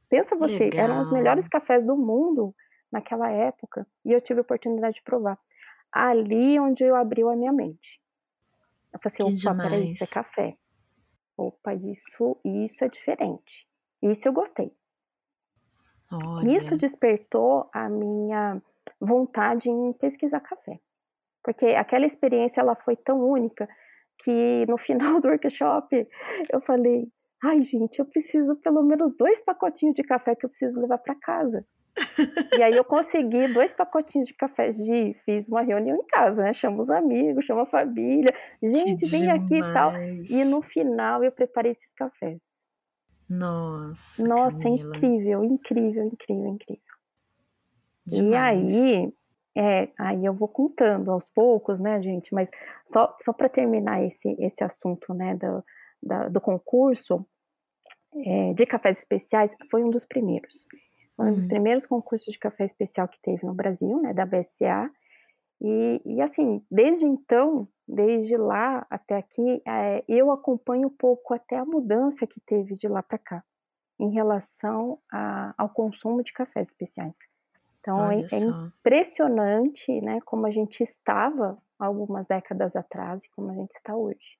[0.08, 1.60] Pensa você, eram os melhores legal.
[1.60, 2.54] cafés do mundo
[2.92, 5.36] naquela época e eu tive a oportunidade de provar.
[5.94, 8.00] Ali onde eu abriu a minha mente.
[8.92, 10.56] Eu falei assim: Que "Opa, espera aí, isso é café.
[11.38, 13.68] Opa, isso isso é diferente.
[14.02, 14.72] Isso eu gostei".
[16.42, 16.76] Isso Olha.
[16.76, 18.60] despertou a minha
[19.00, 20.78] vontade em pesquisar café,
[21.44, 23.68] porque aquela experiência ela foi tão única,
[24.24, 26.08] que no final do workshop
[26.52, 27.08] eu falei:
[27.44, 31.16] "Ai gente, eu preciso pelo menos 2 pacotinhos de café que eu preciso levar pra
[31.16, 31.66] casa".
[32.52, 36.52] E aí eu consegui 2 pacotinhos de café, Gi, fiz uma reunião em casa, né,
[36.52, 38.32] chamo os amigos, chamo a família,
[38.76, 39.92] Que "Gente, vem aqui e tal",
[40.28, 42.40] e no final eu preparei esses cafés.
[43.28, 44.72] Nossa, Nossa, é Camila.
[44.72, 46.94] incrível, incrível, incrível, incrível.
[48.10, 48.34] E Demais.
[48.36, 49.12] aí
[49.56, 52.50] é, aí eu vou contando aos poucos, né, gente, mas
[52.84, 55.64] só só pra terminar esse esse assunto, né, do
[56.02, 57.26] da do concurso,
[58.26, 60.66] eh, de cafés especiais, foi um dos primeiros.
[61.16, 61.46] Foi um dos Hum.
[61.46, 64.90] primeiros concursos de café especial que teve no Brasil, né, da BSCA,
[65.60, 71.56] e e assim, desde então, desde lá até aqui, eh, eu acompanho um pouco até
[71.58, 73.44] a mudança que teve de lá pra cá,
[74.00, 77.18] em relação a ao consumo de cafés especiais.
[77.80, 83.54] Então é é impressionante, né, como a gente estava algumas décadas atrás e como a
[83.54, 84.38] gente está hoje.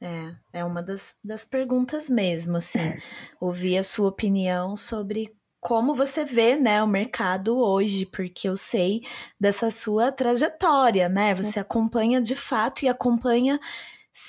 [0.00, 2.96] É, é uma das das perguntas mesmo, assim,
[3.40, 9.02] ouvir a sua opinião sobre como você vê, né, o mercado hoje, porque eu sei
[9.40, 11.36] dessa sua trajetória, né, Hum.
[11.36, 13.60] você acompanha de fato e acompanha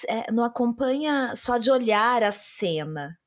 [0.10, 3.18] eh, não acompanha só de olhar a cena,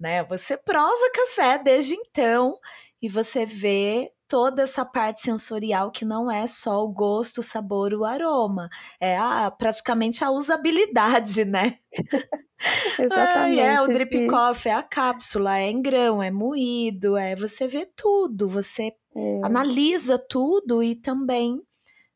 [0.00, 2.58] né, você prova café desde então,
[3.02, 7.92] e você vê toda essa parte sensorial que não é só o gosto, o sabor,
[7.92, 8.68] o aroma.
[9.00, 11.78] É a, praticamente a usabilidade, né?
[12.98, 13.60] Exatamente.
[13.60, 17.86] é, o drip coffee, é a cápsula, é em grão, é moído, é você vê
[17.94, 19.40] tudo, você é.
[19.44, 21.60] analisa tudo e também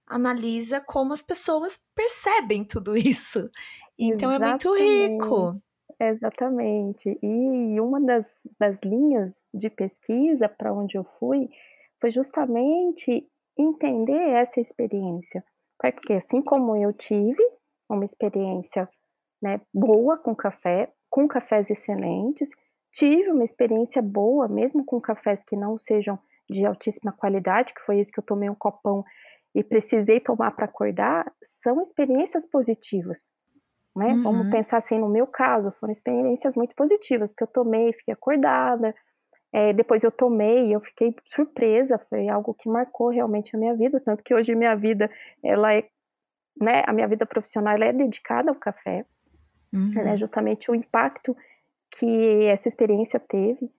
[0.07, 3.51] analisa como as pessoas percebem tudo isso.
[3.99, 4.67] Então Exatamente.
[4.67, 5.63] é muito rico.
[6.01, 7.19] Exatamente.
[7.23, 11.51] E uma das, das linhas de pesquisa para onde eu fui
[12.01, 13.29] foi justamente
[13.59, 15.45] entender essa experiência.
[15.79, 17.43] Porque assim como eu tive
[17.89, 18.89] uma experiência
[19.43, 22.51] né, boa com café, com cafés excelentes,
[22.93, 27.99] tive uma experiência boa, mesmo com cafés que não sejam de altíssima qualidade, que foi
[27.99, 29.05] esse que eu tomei um copão
[29.55, 33.29] e precisei tomar para acordar, são experiências positivas.
[33.97, 34.13] Né?
[34.13, 34.23] Uhum.
[34.23, 38.95] Vamos pensar assim, no meu caso, foram experiências muito positivas, porque eu tomei, fiquei acordada,
[39.53, 43.75] é, depois eu tomei e eu fiquei surpresa, foi algo que marcou realmente a minha
[43.75, 45.11] vida, tanto que hoje minha vida,
[45.43, 45.89] ela é,
[46.61, 49.05] né, a minha vida profissional é dedicada ao café,
[49.73, 49.89] uhum.
[49.93, 51.37] né, justamente o impacto
[51.91, 53.71] que essa experiência teve.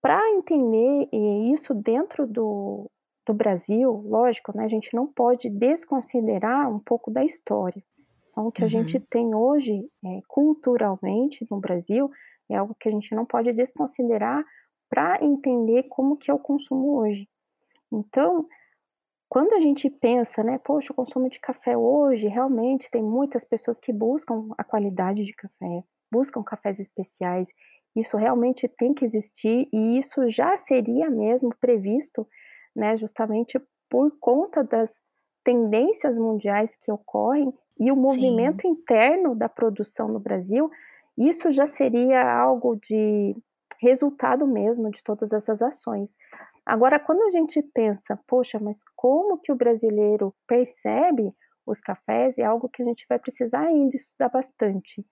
[0.00, 1.08] Para entender
[1.52, 2.90] isso dentro do,
[3.26, 7.82] do Brasil, lógico, né, a gente não pode desconsiderar um pouco da história.
[8.30, 8.66] Então, o que uhum.
[8.66, 12.10] a gente tem hoje, é, culturalmente, no Brasil,
[12.50, 14.44] é algo que a gente não pode desconsiderar
[14.88, 17.28] para entender como que é o consumo hoje.
[17.92, 18.46] Então,
[19.28, 23.78] quando a gente pensa, né, poxa, o consumo de café hoje, realmente tem muitas pessoas
[23.78, 27.48] que buscam a qualidade de café, buscam cafés especiais,
[27.94, 32.26] isso realmente tem que existir e isso já seria mesmo previsto,
[32.74, 35.02] né, justamente por conta das
[35.44, 38.68] tendências mundiais que ocorrem e o movimento Sim.
[38.68, 40.70] interno da produção no Brasil,
[41.18, 43.36] isso já seria algo de
[43.80, 46.16] resultado mesmo de todas essas ações.
[46.64, 51.32] Agora, quando a gente pensa, poxa, mas como que o brasileiro percebe
[51.66, 55.04] os cafés, é algo que a gente vai precisar ainda estudar bastante.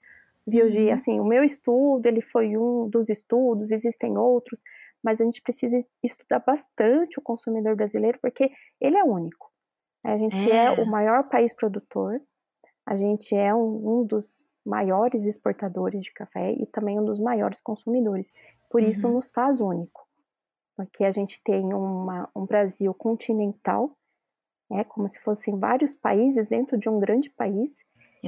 [0.46, 0.86] Viu, Gi?
[0.86, 0.92] Uhum.
[0.92, 4.60] Assim, o meu estudo, ele foi um dos estudos, existem outros,
[5.02, 8.50] mas a gente precisa estudar bastante o consumidor brasileiro, porque
[8.80, 9.50] ele é único.
[10.04, 12.20] A gente é, é o maior país produtor,
[12.86, 17.60] a gente é um, um, dos maiores exportadores de café e também um dos maiores
[17.60, 18.32] consumidores.
[18.68, 18.88] Por uhum.
[18.88, 20.06] isso nos faz único,
[20.76, 23.96] porque a gente tem uma, um Brasil continental,
[24.72, 27.78] é como se fossem vários países dentro de um grande país,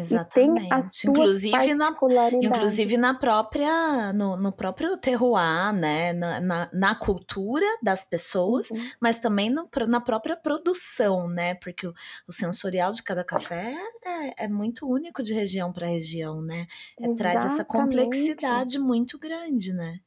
[0.01, 0.64] Exatamente.
[0.64, 1.96] E tem as suas inclusive na
[2.42, 8.78] inclusive na própria no, no próprio terroir, né, na, na, na cultura das pessoas, uhum.
[9.01, 11.94] mas também no, na própria produção, né, porque o,
[12.28, 13.74] o sensorial de cada café
[14.05, 16.66] é, é muito único de região para região, né,
[17.01, 19.99] é, traz essa complexidade muito grande, né.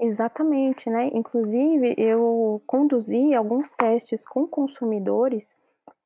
[0.00, 1.10] Exatamente, né?
[1.12, 5.56] Inclusive eu conduzi alguns testes com consumidores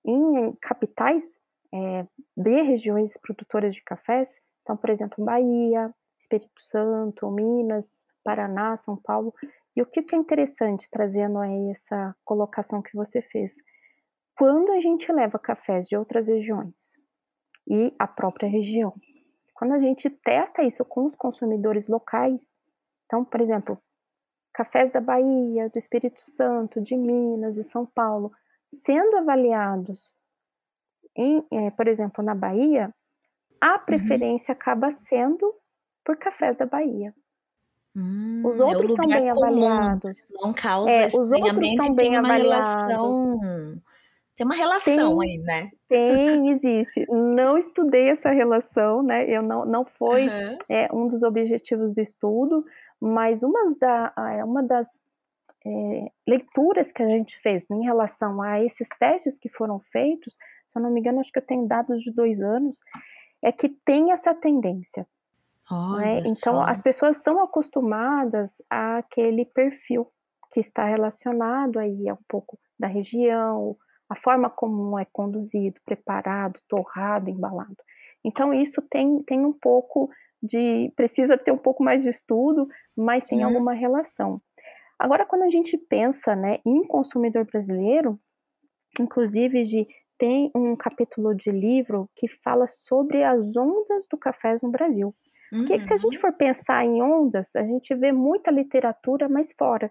[0.02, 1.36] em capitais
[1.72, 2.06] é,
[2.36, 7.90] de regiões produtoras de cafés, então, por exemplo, Bahia, Espírito Santo, Minas,
[8.22, 9.34] Paraná, São Paulo.
[9.74, 13.56] E o que é interessante, trazendo aí essa colocação que você fez,
[14.38, 16.98] quando a gente leva cafés de outras regiões
[17.68, 18.94] e a própria região,
[19.54, 22.54] quando a gente testa isso com os consumidores locais,
[23.06, 23.78] então, por exemplo,
[24.52, 28.32] cafés da Bahia, do Espírito Santo, de Minas, de São Paulo,
[28.72, 30.14] sendo avaliados
[31.16, 32.92] em, é, por exemplo, na Bahia,
[33.60, 33.84] a uhum.
[33.86, 34.58] preferência uhum.
[34.58, 35.54] acaba sendo
[36.04, 37.14] por cafés da Bahia.
[37.94, 40.18] Hum, os é outros é são bem comum, avaliados.
[40.40, 42.42] Não causa é, os outros são bem avaliados.
[42.42, 43.82] Relação,
[44.34, 45.70] tem uma relação tem, aí, né?
[45.88, 47.06] Tem, existe.
[47.08, 49.28] Não estudei essa relação, né?
[49.28, 50.58] Eu não, não foi uhum.
[50.68, 52.64] é, um dos objetivos do estudo,
[52.98, 54.88] mas uma, da, é, uma das
[55.64, 60.36] é, leituras que a gente fez em relação a esses testes que foram feitos
[60.72, 62.80] se eu não me engano, acho que eu tenho dados de dois anos,
[63.42, 65.06] é que tem essa tendência.
[65.98, 66.22] Né?
[66.26, 70.10] Então, as pessoas são acostumadas àquele perfil
[70.50, 73.76] que está relacionado aí a um pouco da região,
[74.08, 77.76] a forma como é conduzido, preparado, torrado, embalado.
[78.24, 80.10] Então, isso tem, tem um pouco
[80.42, 80.90] de.
[80.96, 83.46] precisa ter um pouco mais de estudo, mas tem uhum.
[83.46, 84.40] alguma relação.
[85.02, 88.20] Agora, quando a gente pensa né, em consumidor brasileiro,
[89.00, 89.84] inclusive de
[90.16, 95.12] tem um capítulo de livro que fala sobre as ondas do café no Brasil.
[95.52, 95.64] Uhum.
[95.64, 96.20] Porque se a gente uhum.
[96.20, 99.90] for pensar em ondas, a gente vê muita literatura mais fora.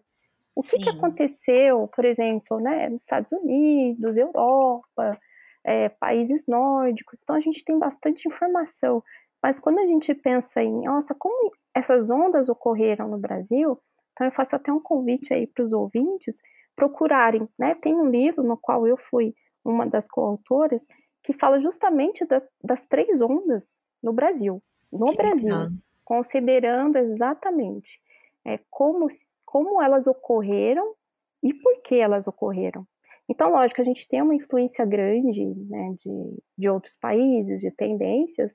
[0.55, 5.19] O que, que aconteceu, por exemplo, né, nos Estados Unidos, Europa,
[5.65, 9.03] é, países nórdicos, então a gente tem bastante informação.
[9.43, 13.77] Mas quando a gente pensa em, nossa, como essas ondas ocorreram no Brasil,
[14.11, 16.41] então eu faço até um convite aí para os ouvintes
[16.75, 17.75] procurarem, né?
[17.75, 20.87] Tem um livro no qual eu fui uma das coautoras
[21.23, 25.69] que fala justamente da, das três ondas no Brasil, no que Brasil, legal.
[26.03, 28.01] considerando exatamente
[28.45, 29.07] é, como,
[29.45, 30.95] como elas ocorreram
[31.43, 32.87] e por que elas ocorreram.
[33.29, 38.53] Então, lógico, a gente tem uma influência grande né, de, de outros países, de tendências,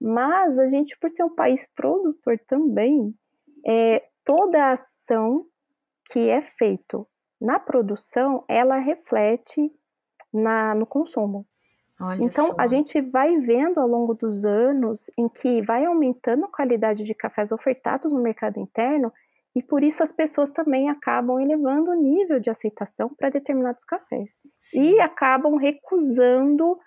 [0.00, 3.14] mas a gente, por ser um país produtor também,
[3.66, 5.46] é, toda a ação
[6.04, 7.06] que é feito
[7.40, 9.72] na produção, ela reflete
[10.32, 11.46] na, no consumo.
[12.00, 12.54] Olha então, só.
[12.58, 17.14] a gente vai vendo ao longo dos anos em que vai aumentando a qualidade de
[17.14, 19.12] cafés ofertados no mercado interno
[19.54, 24.38] e por isso as pessoas também acabam elevando o nível de aceitação para determinados cafés
[24.58, 24.94] Sim.
[24.94, 26.78] e acabam recusando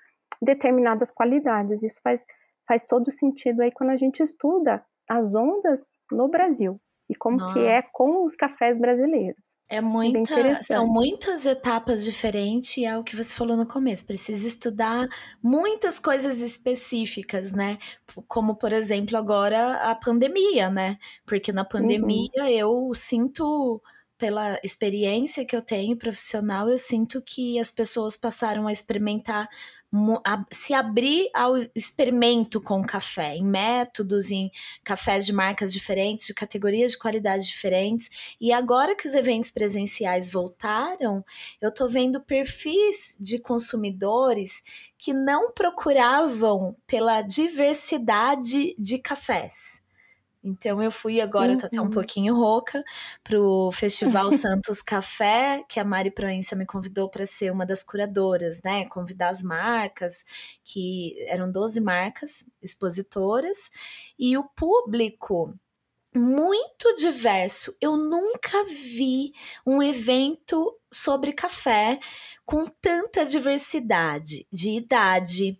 [0.42, 1.84] determinadas qualidades.
[1.84, 2.26] Isso faz,
[2.68, 6.80] faz todo sentido aí quando a gente estuda as ondas no Brasil
[7.10, 7.54] e como Nossa.
[7.54, 9.56] que é com os cafés brasileiros.
[9.68, 14.06] É muita, são muitas etapas diferentes e é o que você falou no começo.
[14.06, 15.08] Precisa estudar
[15.42, 17.78] muitas coisas específicas, né?
[18.28, 20.98] Como por exemplo agora a pandemia, né?
[21.26, 21.68] Porque na uhum.
[21.68, 22.48] pandemia uhum.
[22.48, 23.82] eu sinto
[24.18, 29.50] pela experiência que eu tenho profissional, eu sinto que as pessoas passaram a experimentar
[30.52, 34.52] se abrir ao experimento com café, em métodos, em
[34.84, 38.10] cafés de marcas diferentes, de categorias de qualidade diferentes.
[38.40, 41.24] E agora que os eventos presenciais voltaram,
[41.62, 44.62] eu estou vendo perfis de consumidores
[44.98, 49.85] que não procuravam pela diversidade de cafés.
[50.46, 51.58] Então eu fui agora, uhum.
[51.58, 51.90] tô até um uhum.
[51.90, 52.84] pouquinho rouca,
[53.24, 58.62] pro Festival Santos Café, que a Mari Proença me convidou para ser uma das curadoras,
[58.64, 58.86] né?
[58.86, 60.24] Convidar as marcas,
[60.64, 63.72] que eram 12 marcas expositoras,
[64.20, 65.52] e o público
[66.14, 67.76] muito diverso.
[67.82, 69.34] Eu nunca vi
[69.66, 72.00] um evento sobre café
[72.46, 75.60] com tanta diversidade de idade,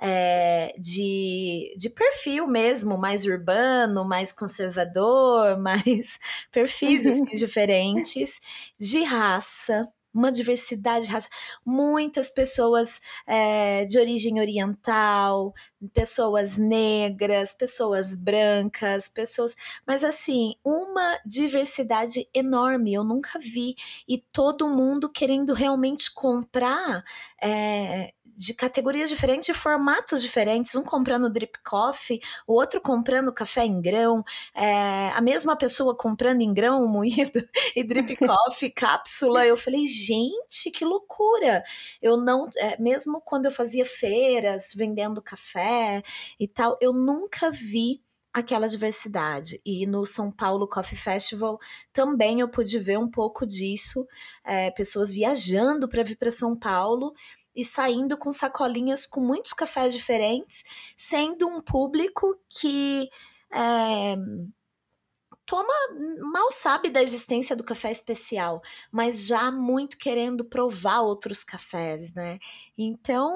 [0.00, 6.18] é, de, de perfil mesmo, mais urbano, mais conservador, mais
[6.50, 7.36] perfis assim, uhum.
[7.36, 8.40] diferentes,
[8.78, 11.28] de raça, uma diversidade de raça,
[11.66, 15.52] muitas pessoas é, de origem oriental,
[15.92, 19.56] pessoas negras, pessoas brancas, pessoas.
[19.84, 23.74] Mas assim, uma diversidade enorme, eu nunca vi.
[24.06, 27.04] E todo mundo querendo realmente comprar.
[27.42, 33.64] É, de categorias diferentes, de formatos diferentes, um comprando drip coffee, o outro comprando café
[33.64, 34.24] em grão,
[34.54, 37.40] é, a mesma pessoa comprando em grão moído
[37.74, 39.46] e drip coffee, cápsula.
[39.46, 41.62] Eu falei, gente, que loucura!
[42.00, 46.02] Eu não, é, mesmo quando eu fazia feiras vendendo café
[46.38, 48.02] e tal, eu nunca vi
[48.34, 49.60] aquela diversidade.
[49.64, 51.58] E no São Paulo Coffee Festival
[51.92, 54.04] também eu pude ver um pouco disso,
[54.44, 57.14] é, pessoas viajando para vir para São Paulo
[57.54, 60.64] e saindo com sacolinhas com muitos cafés diferentes,
[60.96, 63.08] sendo um público que
[63.52, 64.16] é,
[65.46, 65.72] toma
[66.32, 72.38] mal sabe da existência do café especial, mas já muito querendo provar outros cafés, né?
[72.78, 73.34] Então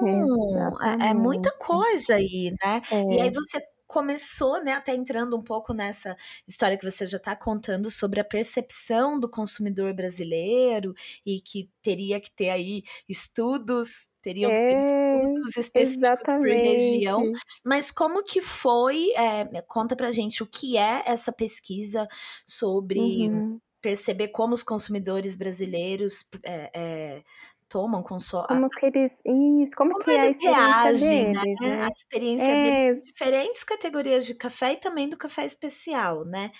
[0.81, 2.81] é, é, muita coisa aí, né?
[2.91, 3.03] É.
[3.15, 3.59] E aí você
[3.89, 6.15] começou, né, até entrando um pouco nessa
[6.47, 10.93] história que você já está contando sobre a percepção do consumidor brasileiro
[11.25, 16.45] e que teria que ter aí estudos, teriam é, que ter é, estudos específicos por
[16.45, 17.31] região.
[17.65, 19.09] Mas como que foi?
[19.15, 22.07] É, conta pra gente o que é essa pesquisa
[22.45, 23.59] sobre uhum.
[23.81, 27.23] perceber como os consumidores brasileiros é, é
[27.69, 28.47] tomam, consomem.
[28.47, 29.21] Como que eles.
[29.61, 31.41] Isso, como, como que é a reagem, né?
[31.41, 31.83] deles, né?
[31.83, 32.63] A experiência é...
[32.83, 36.51] deles, diferentes categorias de café e também do café especial, né?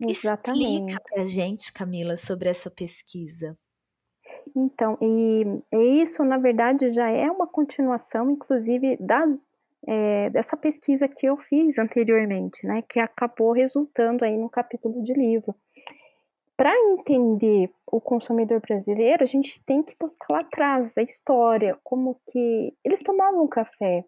[0.00, 0.92] Exatamente.
[0.92, 3.58] Explica pra gente, Camila, sobre essa pesquisa.
[4.54, 9.44] Então, e, e isso, na verdade, já é uma continuação, inclusive, das,
[9.86, 12.82] é, dessa pesquisa que eu fiz anteriormente, né?
[12.82, 15.54] Que acabou resultando aí no capítulo de livro
[16.56, 22.20] para entender o consumidor brasileiro, a gente tem que buscar lá atrás a história, como
[22.26, 24.04] que eles tomavam café,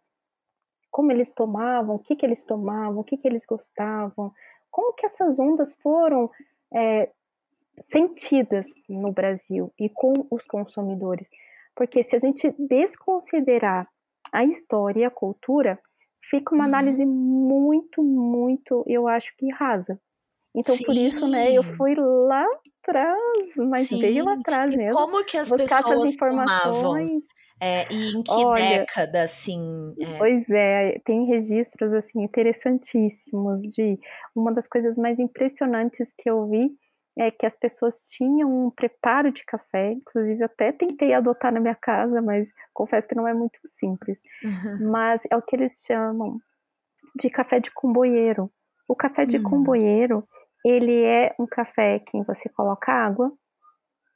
[0.91, 4.33] como eles tomavam, o que, que eles tomavam, o que, que eles gostavam,
[4.71, 6.31] como que essas ondas foram
[6.75, 7.11] é,
[7.83, 11.29] sentidas no Brasil e com os consumidores.
[11.75, 13.89] Porque se a gente desconsiderar
[14.33, 15.79] a história e a cultura,
[16.21, 16.69] fica uma uhum.
[16.69, 20.01] análise muito, muito, eu acho que rasa.
[20.55, 20.85] Então, Sim.
[20.85, 22.47] por isso, né, eu fui lá
[22.89, 23.19] atrás,
[23.57, 24.23] mas Sim.
[24.23, 24.95] lá atrás mesmo.
[24.95, 27.19] Como que as pessoas tomavam?
[27.61, 29.95] É, e em que Olha, década, assim?
[29.99, 30.17] É...
[30.17, 33.99] Pois é, tem registros, assim, interessantíssimos de...
[34.35, 36.71] Uma das coisas mais impressionantes que eu vi
[37.19, 41.59] é que as pessoas tinham um preparo de café, inclusive eu até tentei adotar na
[41.59, 44.21] minha casa, mas confesso que não é muito simples.
[44.45, 44.91] Uhum.
[44.93, 46.39] Mas é o que eles chamam
[47.17, 48.49] de café de comboieiro.
[48.87, 49.43] O café de uhum.
[49.43, 50.25] comboieiro,
[50.65, 53.33] ele é um café que você coloca água,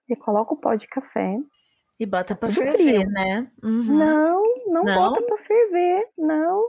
[0.06, 1.38] você coloca o pó de café,
[2.02, 3.10] e bota pra ferver, frio.
[3.10, 3.46] né?
[3.62, 3.96] Uhum.
[3.96, 6.68] Não, não, não, bota pra ferver, não.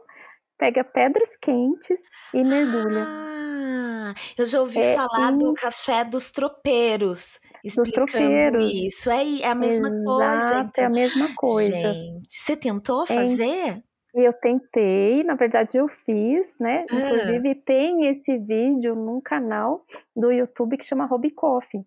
[0.59, 2.01] Pega pedras quentes
[2.33, 3.03] e mergulha.
[3.03, 5.39] Ah, eu já ouvi é falar in...
[5.39, 7.39] do café dos tropeiros.
[7.63, 8.71] Dos tropeiros.
[8.71, 10.59] Isso, é, é a mesma Exato, coisa.
[10.59, 10.83] Então.
[10.83, 11.93] É a mesma coisa.
[11.93, 13.43] Gente, você tentou fazer?
[13.43, 13.83] É,
[14.13, 16.85] eu tentei, na verdade eu fiz, né?
[16.91, 16.95] Ah.
[16.95, 19.85] Inclusive tem esse vídeo num canal
[20.15, 21.85] do YouTube que chama Hobby Coffee.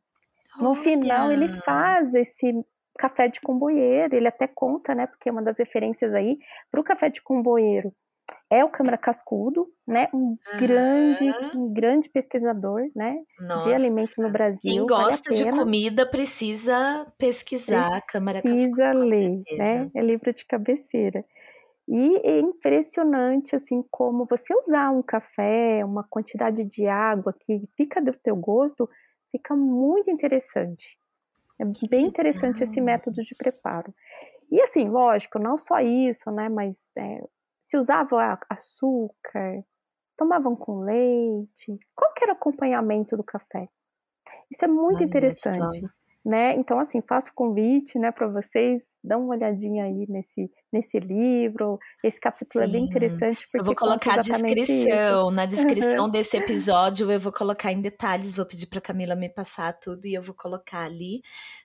[0.61, 0.81] No Olha.
[0.81, 2.53] final ele faz esse
[2.99, 6.39] café de comboieiro, ele até conta, né, porque é uma das referências aí
[6.71, 7.93] para o café de comboieiro
[8.51, 13.69] é o Câmara Cascudo, né, um grande, um grande pesquisador, né, Nossa.
[13.69, 14.61] de alimentos no Brasil.
[14.63, 18.75] Quem gosta vale de comida precisa pesquisar precisa Câmara Cascudo.
[18.75, 21.25] Precisa ler, né, é livro de cabeceira.
[21.89, 28.03] E é impressionante, assim, como você usar um café, uma quantidade de água que fica
[28.03, 28.89] do teu gosto,
[29.31, 30.99] fica muito interessante.
[31.61, 33.95] É bem interessante esse método de preparo.
[34.51, 36.49] E assim, lógico, não só isso, né?
[36.49, 37.23] Mas é,
[37.61, 39.65] se usava açúcar,
[40.17, 41.79] tomavam com leite.
[41.95, 43.69] Qual que era o acompanhamento do café?
[44.51, 45.87] Isso é muito Ai, interessante
[46.27, 46.57] né?
[46.57, 51.79] Então, assim, faço convite, né, para vocês, dão uma olhadinha aí nesse, nesse livro.
[52.03, 52.69] Esse capítulo Sim.
[52.69, 55.31] é bem interessante porque eu vou colocar a descrição, isso.
[55.31, 59.73] na descrição desse episódio eu vou colocar em detalhes, vou pedir para Camila me passar
[59.79, 61.23] tudo e eu vou colocar ali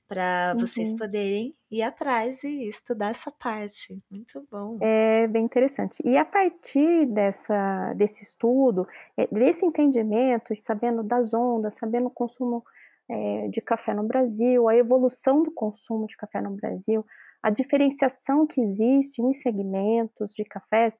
[0.07, 0.59] para uhum.
[0.59, 3.99] vocês poderem ir atrás e estudar essa parte.
[4.11, 4.77] Muito bom.
[4.79, 6.03] É bem interessante.
[6.05, 8.85] E a partir dessa desse estudo,
[9.17, 12.63] é, desse entendimento, sabendo das ondas, sabendo o consumo
[13.11, 17.05] é, de café no Brasil, a evolução do consumo de café no Brasil,
[17.43, 20.97] a diferenciação que existe em segmentos de cafés,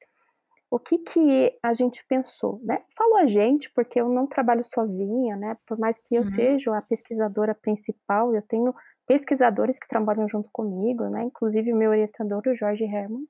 [0.69, 2.81] o que, que a gente pensou, né?
[2.97, 5.57] Falo a gente porque eu não trabalho sozinha, né?
[5.65, 6.29] Por mais que eu uhum.
[6.29, 8.73] seja a pesquisadora principal, eu tenho
[9.07, 11.23] pesquisadores que trabalham junto comigo, né?
[11.23, 13.25] Inclusive o meu orientador, o Jorge Herman,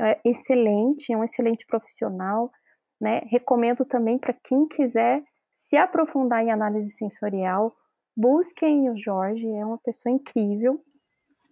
[0.00, 2.50] é excelente, é um excelente profissional,
[3.00, 3.20] né?
[3.26, 5.22] Recomendo também para quem quiser
[5.52, 7.74] se aprofundar em análise sensorial,
[8.16, 10.82] Busquem o Jorge, é uma pessoa incrível.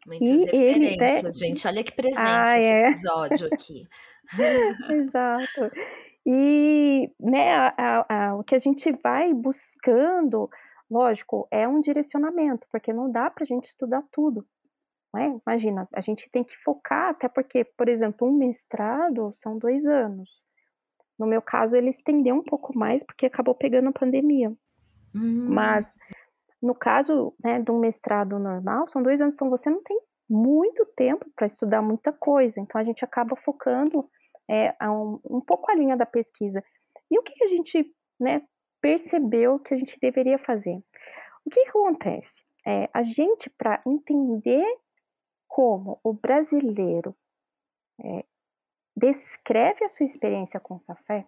[0.07, 1.67] Muitas e referências, ele gente.
[1.67, 2.89] Olha que presente ah, esse é.
[2.89, 3.89] episódio aqui.
[4.91, 5.71] Exato.
[6.27, 10.49] E né, a, a, a, o que a gente vai buscando,
[10.91, 14.47] lógico, é um direcionamento, porque não dá para a gente estudar tudo.
[15.17, 15.31] É?
[15.47, 20.45] Imagina, a gente tem que focar, até porque, por exemplo, um mestrado são dois anos.
[21.17, 24.53] No meu caso, ele estendeu um pouco mais porque acabou pegando a pandemia.
[25.15, 25.47] Hum.
[25.49, 25.97] Mas
[26.65, 30.87] no caso né, de um mestrado normal, são dois anos, então você não tem muito
[30.87, 34.09] tempo para estudar muita coisa, então a gente acaba focando
[34.49, 36.65] é, um, um, pouco a linha da pesquisa.
[37.11, 38.43] E o que, que a gente né,
[38.81, 40.83] percebeu que a gente deveria fazer?
[41.45, 42.43] O que, que acontece?
[42.67, 44.67] É, a gente, para entender
[45.47, 47.15] como o brasileiro
[48.03, 48.25] é,
[48.97, 51.27] descreve a sua experiência com o café,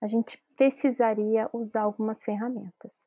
[0.00, 3.06] a gente precisaria usar algumas ferramentas.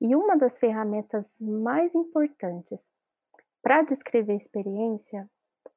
[0.00, 2.92] E uma das ferramentas mais importantes
[3.62, 5.28] para descrever a experiência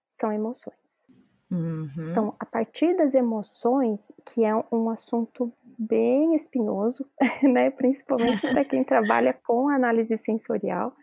[0.10, 1.08] são emoções.
[1.50, 2.12] Uhum.
[2.12, 7.06] Então, a partir das emoções, que é um assunto bem espinhoso,
[7.44, 10.96] né, principalmente para quem trabalha com análise sensorial,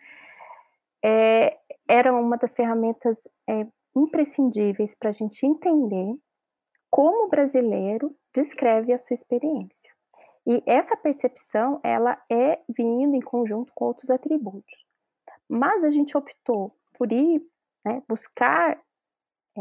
[1.05, 6.17] é, era uma das ferramentas é, imprescindíveis para a gente entender
[6.91, 9.98] como o brasileiro descreve a sua experiência.
[10.49, 14.87] E essa percepção, ela é vindo em conjunto com outros atributos.
[15.47, 17.47] Mas a gente optou por ir
[17.85, 18.83] né, buscar
[19.57, 19.61] é,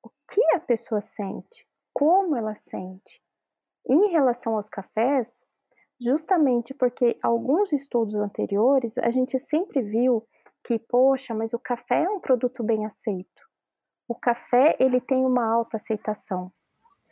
[0.00, 3.20] o que a pessoa sente, como ela sente,
[3.88, 5.44] em relação aos cafés,
[6.00, 10.24] justamente porque alguns estudos anteriores a gente sempre viu
[10.62, 13.42] que, poxa, mas o café é um produto bem aceito.
[14.06, 16.52] O café ele tem uma alta aceitação.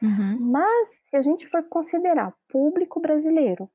[0.03, 0.38] Uhum.
[0.40, 3.70] Mas se a gente for considerar público brasileiro,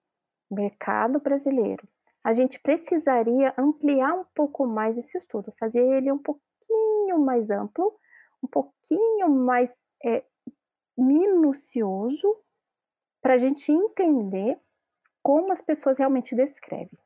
[0.49, 1.87] mercado brasileiro,
[2.23, 7.93] a gente precisaria ampliar um pouco mais esse estudo, fazer ele um pouquinho mais amplo,
[8.43, 10.23] um pouquinho mais é,
[10.97, 12.37] minucioso,
[13.21, 14.59] para a gente entender
[15.23, 16.97] como as pessoas realmente descrevem.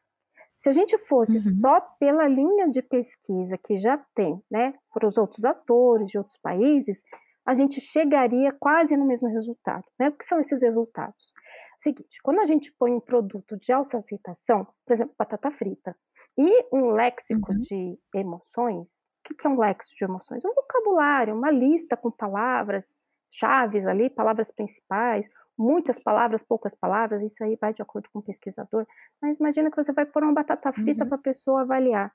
[0.56, 1.54] Se a gente fosse uhum.
[1.62, 6.38] só pela linha de pesquisa que já tem, né, para os outros atores de outros
[6.38, 7.04] países,
[7.46, 9.84] a gente chegaria quase no mesmo resultado.
[10.00, 10.10] Né?
[10.10, 11.32] O que são esses resultados?
[11.78, 15.96] O seguinte, quando a gente põe um produto de alta aceitação, por exemplo, batata frita,
[16.38, 17.60] e um léxico uhum.
[17.60, 20.44] de emoções, o que é um léxico de emoções?
[20.44, 22.96] Um vocabulário, uma lista com palavras
[23.32, 25.28] chaves ali, palavras principais,
[25.58, 28.86] muitas palavras, poucas palavras, isso aí vai de acordo com o pesquisador,
[29.22, 31.10] mas imagina que você vai pôr uma batata frita uhum.
[31.10, 32.14] para a pessoa avaliar.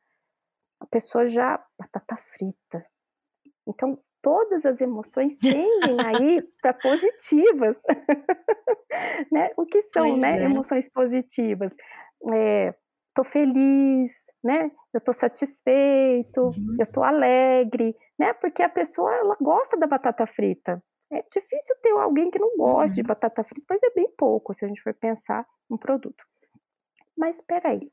[0.81, 2.87] A pessoa já, batata frita.
[3.66, 7.82] Então, todas as emoções tendem aí para positivas.
[9.30, 9.50] né?
[9.56, 10.44] O que são né, é.
[10.44, 11.74] emoções positivas?
[12.32, 12.74] É,
[13.14, 14.12] tô feliz,
[14.42, 14.70] né?
[14.92, 16.76] Eu tô satisfeito, uhum.
[16.78, 18.32] eu tô alegre, né?
[18.34, 20.82] Porque a pessoa ela gosta da batata frita.
[21.12, 23.02] É difícil ter alguém que não goste uhum.
[23.02, 26.24] de batata frita, mas é bem pouco se a gente for pensar um produto.
[27.16, 27.90] Mas espera aí,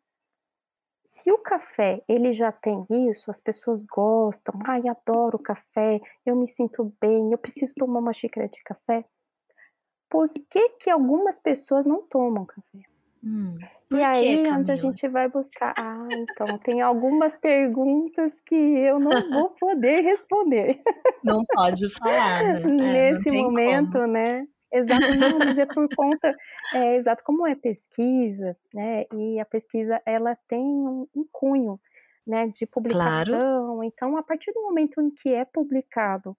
[1.09, 6.45] se o café ele já tem isso, as pessoas gostam, ai, adoro café, eu me
[6.45, 9.05] sinto bem, eu preciso tomar uma xícara de café.
[10.09, 12.79] Por que que algumas pessoas não tomam café?
[13.23, 13.57] Hum,
[13.89, 14.57] e aí Camila?
[14.57, 20.01] onde a gente vai buscar, ah, então tem algumas perguntas que eu não vou poder
[20.01, 20.81] responder.
[21.23, 22.61] Não pode falar, né?
[22.61, 24.07] É, Nesse momento, como.
[24.07, 24.45] né?
[24.71, 26.35] Exato, não, mas é por conta,
[26.73, 29.05] é, exato como é pesquisa, né?
[29.13, 31.79] E a pesquisa ela tem um, um cunho,
[32.25, 32.47] né?
[32.47, 33.25] De publicação.
[33.25, 33.83] Claro.
[33.83, 36.35] Então, a partir do momento em que é publicado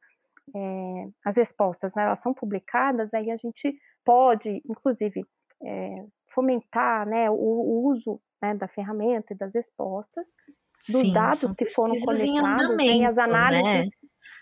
[0.54, 5.24] é, as respostas, né, elas são publicadas, aí a gente pode, inclusive,
[5.62, 10.28] é, fomentar, né, o, o uso né, da ferramenta e das respostas,
[10.88, 13.22] dos Sim, dados que foram coletados, né, as né?
[13.22, 13.64] análises.
[13.64, 13.84] Né?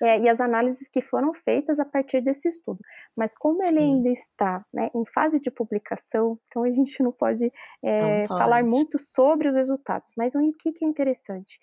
[0.02, 2.78] É, e as análises que foram feitas a partir desse estudo.
[3.16, 3.68] Mas como Sim.
[3.68, 8.26] ele ainda está né, em fase de publicação, então a gente não pode, é, não
[8.26, 10.12] pode, falar muito sobre os resultados.
[10.16, 11.58] Mas o que, que é interessante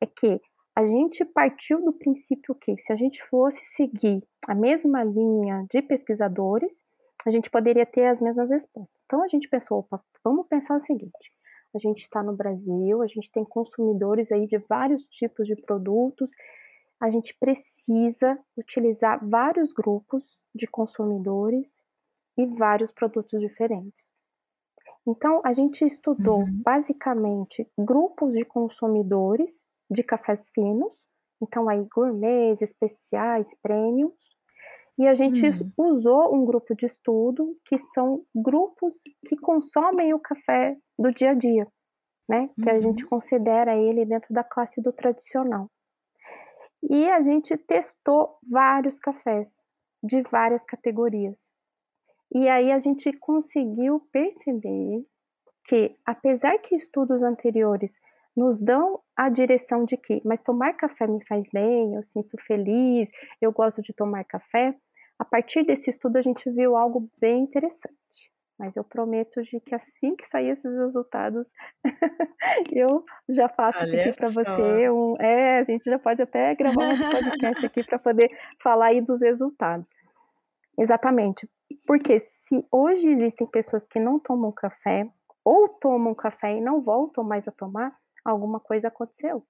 [0.00, 0.40] é que
[0.76, 5.80] a gente partiu do princípio que se a gente fosse seguir a mesma linha de
[5.80, 6.84] pesquisadores,
[7.26, 8.96] a gente poderia ter as mesmas respostas.
[9.06, 11.32] Então a gente pensou, opa, vamos pensar o seguinte:
[11.74, 16.32] a gente está no Brasil, a gente tem consumidores aí de vários tipos de produtos
[17.00, 21.82] a gente precisa utilizar vários grupos de consumidores
[22.38, 24.10] e vários produtos diferentes.
[25.06, 26.62] Então, a gente estudou uhum.
[26.64, 31.06] basicamente grupos de consumidores de cafés finos,
[31.40, 34.36] então aí gourmets, especiais, prêmios,
[34.98, 35.90] e a gente uhum.
[35.90, 38.94] usou um grupo de estudo que são grupos
[39.26, 41.68] que consomem o café do dia a dia,
[42.28, 42.48] né?
[42.62, 42.76] Que uhum.
[42.76, 43.10] a gente uhum.
[43.10, 45.70] considera ele dentro da classe do tradicional.
[46.82, 49.64] E a gente testou vários cafés
[50.02, 51.50] de várias categorias.
[52.34, 55.04] E aí a gente conseguiu perceber
[55.64, 58.00] que, apesar que estudos anteriores
[58.36, 63.10] nos dão a direção de que, mas tomar café me faz bem, eu sinto feliz,
[63.40, 64.76] eu gosto de tomar café,
[65.18, 68.05] a partir desse estudo a gente viu algo bem interessante
[68.58, 71.50] mas eu prometo de que assim que sair esses resultados,
[72.72, 74.90] eu já faço Olha aqui para você.
[74.90, 78.30] Um, é, a gente já pode até gravar um podcast aqui para poder
[78.62, 79.90] falar aí dos resultados.
[80.78, 81.48] Exatamente.
[81.86, 85.08] Porque se hoje existem pessoas que não tomam café,
[85.44, 87.94] ou tomam café e não voltam mais a tomar,
[88.24, 89.46] alguma coisa aconteceu.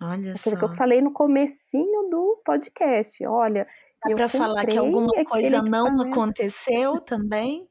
[0.00, 0.56] Olha Aquilo só.
[0.58, 3.24] que eu falei no comecinho do podcast.
[3.26, 3.66] Olha,
[4.04, 7.68] Dá para falar que alguma coisa não aconteceu também?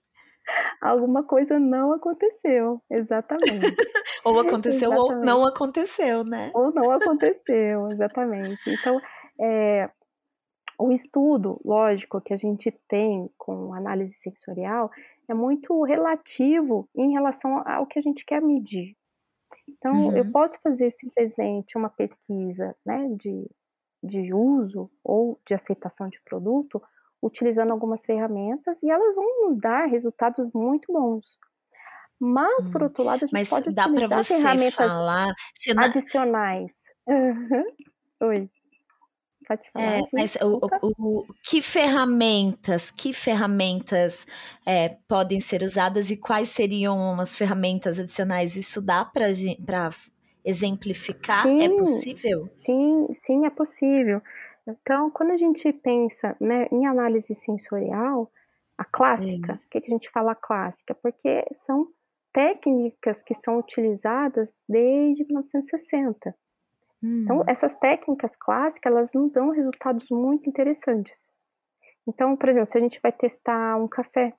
[0.81, 3.75] Alguma coisa não aconteceu, exatamente.
[4.23, 5.19] ou aconteceu exatamente.
[5.19, 6.51] ou não aconteceu, né?
[6.53, 8.69] Ou não aconteceu, exatamente.
[8.69, 9.01] Então,
[9.39, 9.89] é,
[10.77, 14.91] o estudo, lógico, que a gente tem com análise sensorial
[15.27, 18.95] é muito relativo em relação ao que a gente quer medir.
[19.67, 20.17] Então, uhum.
[20.17, 23.49] eu posso fazer simplesmente uma pesquisa né, de,
[24.03, 26.81] de uso ou de aceitação de produto
[27.25, 31.39] utilizando algumas ferramentas e elas vão nos dar resultados muito bons.
[32.19, 35.33] Mas, por hum, outro lado, a gente Mas pode dá utilizar ferramentas falar,
[35.73, 35.83] não...
[35.83, 36.71] adicionais.
[37.07, 37.65] Uhum.
[38.21, 38.49] Oi.
[39.47, 44.25] Pode falar, é, mas o, o, o, que ferramentas, que ferramentas
[44.65, 48.55] é, podem ser usadas e quais seriam umas ferramentas adicionais?
[48.55, 49.27] Isso dá para
[50.43, 51.45] exemplificar?
[51.45, 52.49] É sim, é possível?
[52.55, 54.21] Sim, sim, é possível.
[54.67, 58.31] Então, quando a gente pensa né, em análise sensorial,
[58.77, 60.93] a clássica, o que, que a gente fala clássica?
[60.95, 61.87] Porque são
[62.33, 66.35] técnicas que são utilizadas desde 1960.
[67.01, 67.43] Então, hum.
[67.47, 71.31] essas técnicas clássicas, elas não dão resultados muito interessantes.
[72.07, 74.33] Então, por exemplo, se a gente vai testar um café,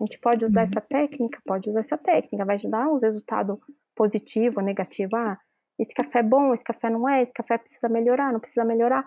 [0.00, 0.68] a gente pode usar uhum.
[0.70, 1.40] essa técnica?
[1.44, 3.60] Pode usar essa técnica, vai dar um resultado
[3.94, 5.14] positivo ou negativo.
[5.14, 5.38] Ah,
[5.78, 9.04] esse café é bom, esse café não é, esse café precisa melhorar, não precisa melhorar.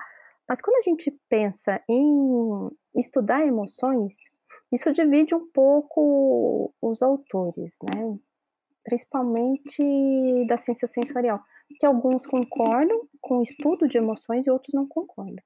[0.48, 4.16] Mas quando a gente pensa em estudar emoções,
[4.72, 8.18] isso divide um pouco os autores, né?
[8.84, 9.84] Principalmente
[10.48, 11.42] da ciência sensorial,
[11.80, 15.44] que alguns concordam com o estudo de emoções e outros não concordam.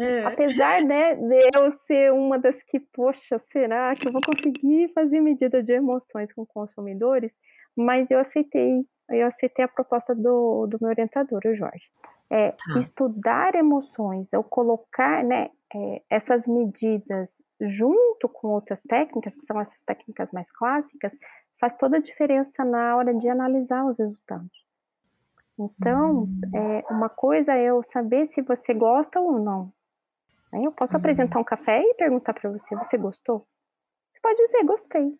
[0.00, 0.24] É.
[0.24, 5.20] Apesar né, de eu ser uma das que, poxa, será que eu vou conseguir fazer
[5.20, 7.32] medida de emoções com consumidores?
[7.76, 11.90] Mas eu aceitei, eu aceitei a proposta do, do meu orientador, o Jorge.
[12.30, 12.78] É, tá.
[12.78, 19.80] Estudar emoções, ou colocar né, é, essas medidas junto com outras técnicas, que são essas
[19.82, 21.16] técnicas mais clássicas,
[21.58, 24.66] faz toda a diferença na hora de analisar os resultados.
[25.58, 26.40] Então, hum.
[26.54, 29.72] é, uma coisa é eu saber se você gosta ou não.
[30.52, 30.62] Né?
[30.64, 31.00] Eu posso uhum.
[31.00, 33.46] apresentar um café e perguntar para você: você gostou?
[34.12, 35.18] Você pode dizer gostei.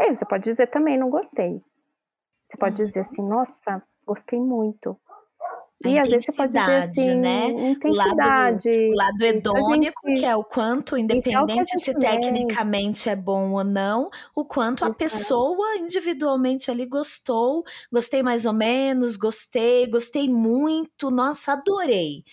[0.00, 1.62] E você pode dizer também não gostei.
[2.44, 4.98] Você pode dizer assim: nossa, gostei muito.
[5.82, 7.48] A e às vezes você pode dizer assim, né?
[7.48, 8.68] intensidade.
[8.68, 13.16] O lado, o lado hedônico, gente, que é o quanto, é independente se tecnicamente é
[13.16, 14.92] bom ou não, o quanto Exato.
[14.92, 22.24] a pessoa individualmente ali gostou, gostei mais ou menos, gostei, gostei muito, nossa, adorei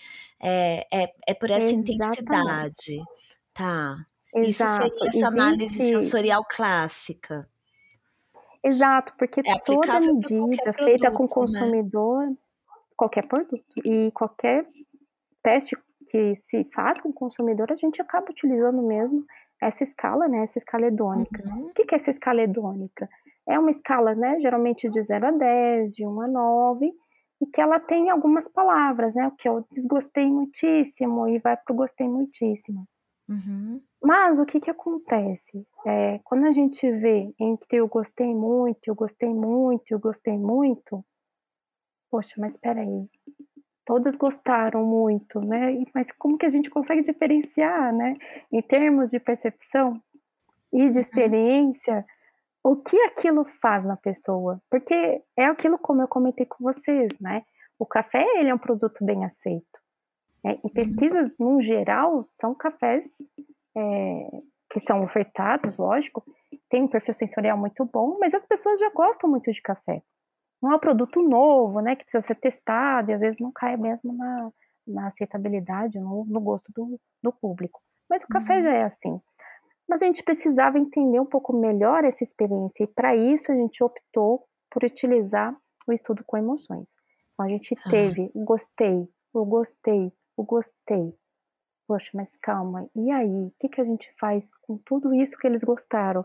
[0.42, 1.92] é, é, é por essa Exatamente.
[1.94, 3.02] intensidade.
[3.54, 3.96] Tá.
[4.34, 4.86] Exato.
[4.88, 7.48] Isso seria essa análise sensorial clássica.
[8.64, 11.32] Exato, porque é toda medida feita com o né?
[11.32, 12.36] consumidor, né?
[12.96, 14.66] Qualquer produto, e qualquer
[15.42, 15.76] teste
[16.08, 19.24] que se faz com o consumidor, a gente acaba utilizando mesmo
[19.60, 20.42] essa escala, né?
[20.42, 21.42] Essa escala hedônica.
[21.46, 21.66] Uhum.
[21.66, 23.08] O que é essa escala hedônica?
[23.48, 24.38] É uma escala, né?
[24.40, 26.92] Geralmente de 0 a 10, de 1 a 9,
[27.40, 29.26] e que ela tem algumas palavras, né?
[29.26, 32.86] O que eu desgostei muitíssimo e vai para o gostei muitíssimo.
[33.28, 33.80] Uhum.
[34.02, 35.66] Mas o que, que acontece?
[35.86, 41.04] É, quando a gente vê entre o gostei muito, o gostei muito o gostei muito,
[42.12, 43.08] poxa, mas peraí,
[43.86, 45.82] todas gostaram muito, né?
[45.94, 48.14] Mas como que a gente consegue diferenciar, né?
[48.52, 49.98] Em termos de percepção
[50.70, 51.00] e de uhum.
[51.00, 52.04] experiência,
[52.62, 54.60] o que aquilo faz na pessoa.
[54.70, 57.44] Porque é aquilo como eu comentei com vocês, né?
[57.78, 59.80] O café, ele é um produto bem aceito.
[60.44, 60.58] Né?
[60.62, 63.22] Em pesquisas, no geral, são cafés
[63.74, 64.28] é,
[64.68, 66.22] que são ofertados, lógico,
[66.68, 70.02] tem um perfil sensorial muito bom, mas as pessoas já gostam muito de café.
[70.62, 73.76] Não é um produto novo, né, que precisa ser testado e às vezes não cai
[73.76, 74.50] mesmo na,
[74.86, 77.80] na aceitabilidade, no, no gosto do, do público.
[78.08, 78.60] Mas o café uhum.
[78.60, 79.12] já é assim
[79.92, 83.84] mas a gente precisava entender um pouco melhor essa experiência e para isso a gente
[83.84, 85.54] optou por utilizar
[85.86, 86.96] o estudo com emoções.
[87.34, 87.90] Então a gente tá.
[87.90, 91.14] teve o gostei, o gostei, o gostei.
[91.86, 93.28] Poxa, mas calma, e aí?
[93.28, 96.24] O que, que a gente faz com tudo isso que eles gostaram?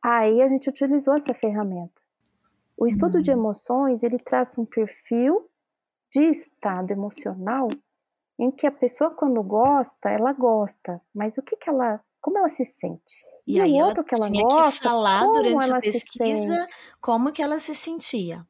[0.00, 1.99] Aí a gente utilizou essa ferramenta.
[2.80, 3.20] O estudo hum.
[3.20, 5.46] de emoções, ele traz um perfil
[6.10, 7.68] de estado emocional
[8.38, 12.48] em que a pessoa quando gosta, ela gosta, mas o que, que ela como ela
[12.48, 13.24] se sente.
[13.46, 16.66] E, e aí ela que ela tinha gosta, que falar durante a pesquisa
[17.00, 18.46] como que ela se sentia.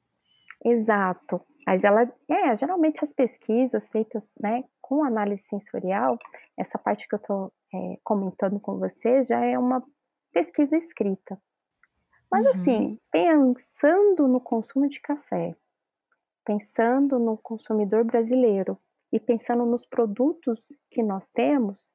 [0.64, 1.40] Exato.
[1.66, 6.18] Mas ela, é, geralmente as pesquisas feitas, né, com análise sensorial,
[6.56, 9.82] essa parte que eu estou é, comentando com vocês já é uma
[10.32, 11.40] pesquisa escrita.
[12.30, 12.50] Mas uhum.
[12.52, 15.56] assim, pensando no consumo de café,
[16.44, 18.78] pensando no consumidor brasileiro
[19.12, 21.92] e pensando nos produtos que nós temos,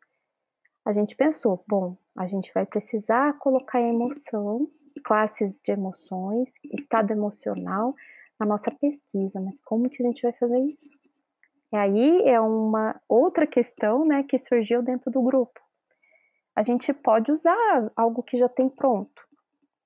[0.85, 4.69] a gente pensou, bom, a gente vai precisar colocar emoção,
[5.03, 7.95] classes de emoções, estado emocional
[8.39, 10.89] na nossa pesquisa, mas como que a gente vai fazer isso?
[11.73, 15.59] E aí é uma outra questão, né, que surgiu dentro do grupo.
[16.55, 19.27] A gente pode usar algo que já tem pronto.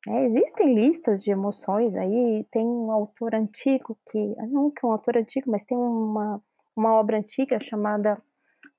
[0.07, 4.91] É, existem listas de emoções aí, tem um autor antigo que, não que é um
[4.93, 6.41] autor antigo, mas tem uma,
[6.75, 8.21] uma obra antiga chamada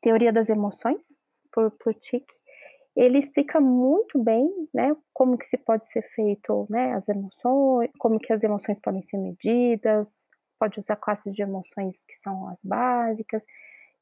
[0.00, 1.14] Teoria das Emoções,
[1.52, 2.24] por Plutik,
[2.96, 8.18] ele explica muito bem, né, como que se pode ser feito, né, as emoções, como
[8.18, 10.26] que as emoções podem ser medidas,
[10.58, 13.44] pode usar classes de emoções que são as básicas,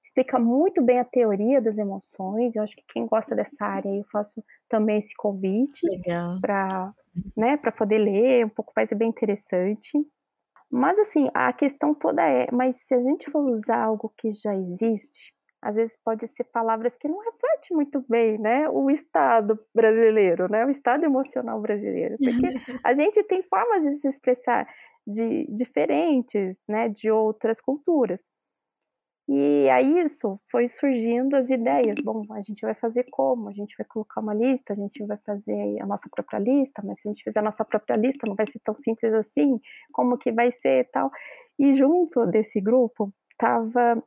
[0.02, 2.56] explica muito bem a teoria das emoções.
[2.56, 5.86] Eu acho que quem gosta dessa área, eu faço também esse convite
[6.40, 6.92] para,
[7.36, 9.98] né, para poder ler um pouco mais, é bem interessante.
[10.70, 14.54] Mas assim, a questão toda é, mas se a gente for usar algo que já
[14.54, 20.50] existe, às vezes pode ser palavras que não refletem muito bem, né, o estado brasileiro,
[20.50, 22.30] né, o estado emocional brasileiro, porque
[22.84, 24.68] a gente tem formas de se expressar
[25.06, 28.28] de diferentes, né, de outras culturas.
[29.28, 33.50] E aí isso foi surgindo as ideias, bom, a gente vai fazer como?
[33.50, 37.02] A gente vai colocar uma lista, a gente vai fazer a nossa própria lista, mas
[37.02, 39.60] se a gente fizer a nossa própria lista não vai ser tão simples assim,
[39.92, 41.10] como que vai ser tal?
[41.58, 44.02] E junto desse grupo estava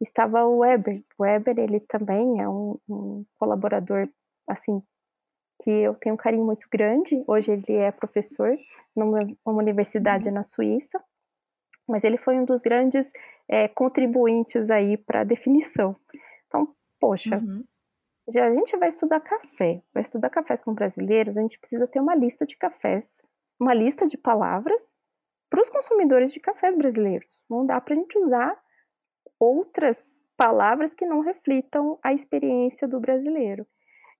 [0.00, 1.02] estava o Weber.
[1.18, 4.08] O Weber, ele também é um, um colaborador,
[4.48, 4.82] assim,
[5.62, 7.22] que eu tenho um carinho muito grande.
[7.26, 8.54] Hoje ele é professor
[8.94, 10.34] numa, numa universidade uhum.
[10.34, 11.02] na Suíça,
[11.88, 13.10] mas ele foi um dos grandes
[13.48, 15.96] é, contribuintes aí para a definição.
[16.46, 17.64] Então, poxa, uhum.
[18.28, 22.00] já a gente vai estudar café, vai estudar cafés com brasileiros, a gente precisa ter
[22.00, 23.08] uma lista de cafés,
[23.58, 24.94] uma lista de palavras
[25.48, 27.42] para os consumidores de cafés brasileiros.
[27.48, 28.56] Não dá para a gente usar
[29.38, 33.66] outras palavras que não reflitam a experiência do brasileiro.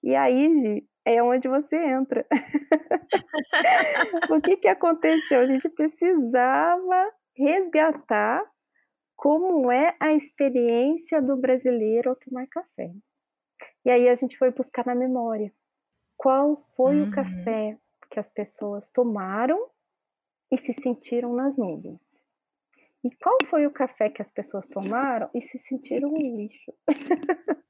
[0.02, 2.26] E aí, Gi, é onde você entra.
[4.30, 5.40] o que, que aconteceu?
[5.40, 8.42] A gente precisava resgatar
[9.16, 12.92] como é a experiência do brasileiro ao tomar café.
[13.84, 15.52] E aí a gente foi buscar na memória
[16.16, 17.08] qual foi uhum.
[17.08, 17.78] o café
[18.10, 19.70] que as pessoas tomaram
[20.50, 22.00] e se sentiram nas nuvens.
[23.04, 26.72] E qual foi o café que as pessoas tomaram e se sentiram um lixo?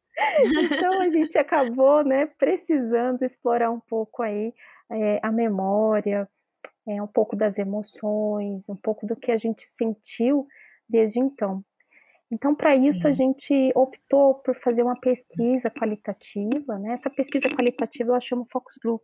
[0.72, 4.54] então a gente acabou, né, precisando explorar um pouco aí
[4.90, 6.28] é, a memória,
[6.86, 10.46] é, um pouco das emoções, um pouco do que a gente sentiu
[10.88, 11.64] desde então.
[12.32, 16.92] Então, para isso, a gente optou por fazer uma pesquisa qualitativa, né?
[16.92, 19.02] Essa pesquisa qualitativa ela chama Focus Group.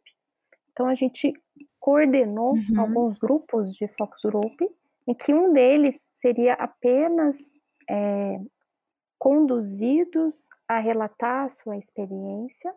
[0.72, 1.32] Então, a gente
[1.78, 2.80] coordenou uhum.
[2.80, 4.60] alguns grupos de Focus Group,
[5.06, 7.36] em que um deles seria apenas
[7.88, 8.40] é,
[9.18, 12.74] conduzidos a relatar a sua experiência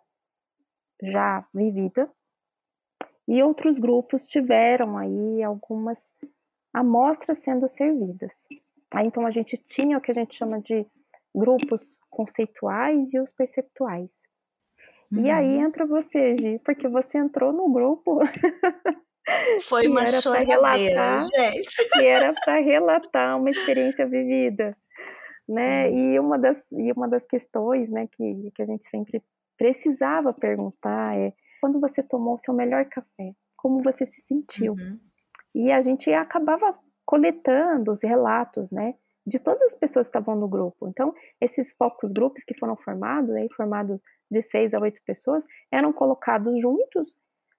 [1.01, 2.11] já vivida,
[3.27, 6.13] e outros grupos tiveram aí algumas
[6.73, 8.47] amostras sendo servidas.
[8.93, 10.85] Aí, então a gente tinha o que a gente chama de
[11.33, 14.11] grupos conceituais e os perceptuais.
[15.11, 15.25] Uhum.
[15.25, 18.19] E aí entra você, Gi, porque você entrou no grupo.
[19.63, 21.89] Foi uma choradeira, gente.
[21.93, 24.77] Que era para relatar uma experiência vivida
[25.47, 25.91] né?
[25.91, 29.23] E uma das e uma das questões, né, que, que a gente sempre
[29.57, 34.73] precisava perguntar é quando você tomou o seu melhor café, como você se sentiu?
[34.73, 34.99] Uhum.
[35.53, 38.95] E a gente acabava coletando os relatos, né,
[39.25, 40.87] de todas as pessoas que estavam no grupo.
[40.87, 45.93] Então, esses focos grupos que foram formados, aí, formados de seis a oito pessoas, eram
[45.93, 47.15] colocados juntos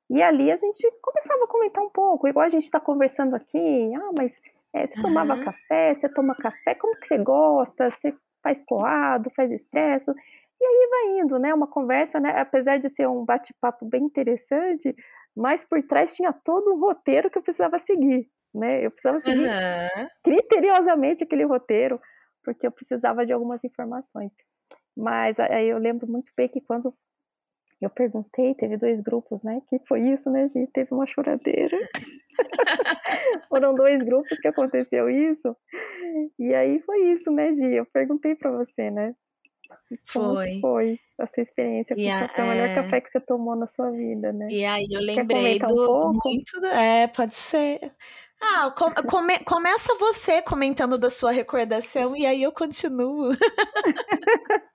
[0.08, 3.92] e ali a gente começava a comentar um pouco, igual a gente está conversando aqui,
[3.94, 4.38] ah, mas
[4.72, 5.44] é, você tomava uhum.
[5.44, 7.90] café, você toma café, como que você gosta?
[7.90, 10.14] Você faz coado, faz expresso?
[10.60, 11.52] E aí vai indo, né?
[11.52, 12.30] Uma conversa, né?
[12.36, 14.94] Apesar de ser um bate-papo bem interessante,
[15.36, 18.84] mas por trás tinha todo um roteiro que eu precisava seguir, né?
[18.84, 20.08] Eu precisava seguir uhum.
[20.24, 22.00] criteriosamente aquele roteiro,
[22.42, 24.32] porque eu precisava de algumas informações.
[24.96, 26.94] Mas aí eu lembro muito bem que quando
[27.80, 29.60] eu perguntei, teve dois grupos, né?
[29.68, 30.72] Que foi isso, né, gente?
[30.72, 31.76] Teve uma choradeira.
[33.50, 35.54] Foram dois grupos que aconteceu isso.
[36.38, 37.74] E aí foi isso, né, Gi?
[37.74, 39.14] Eu perguntei para você, né?
[40.04, 40.60] Foi.
[40.60, 42.74] foi a sua experiência com café, o melhor é...
[42.74, 44.48] café que você tomou na sua vida, né?
[44.50, 46.66] E aí eu lembrei do um muito do...
[46.66, 47.92] é, pode ser.
[48.40, 53.34] Ah, come, começa você comentando da sua recordação e aí eu continuo.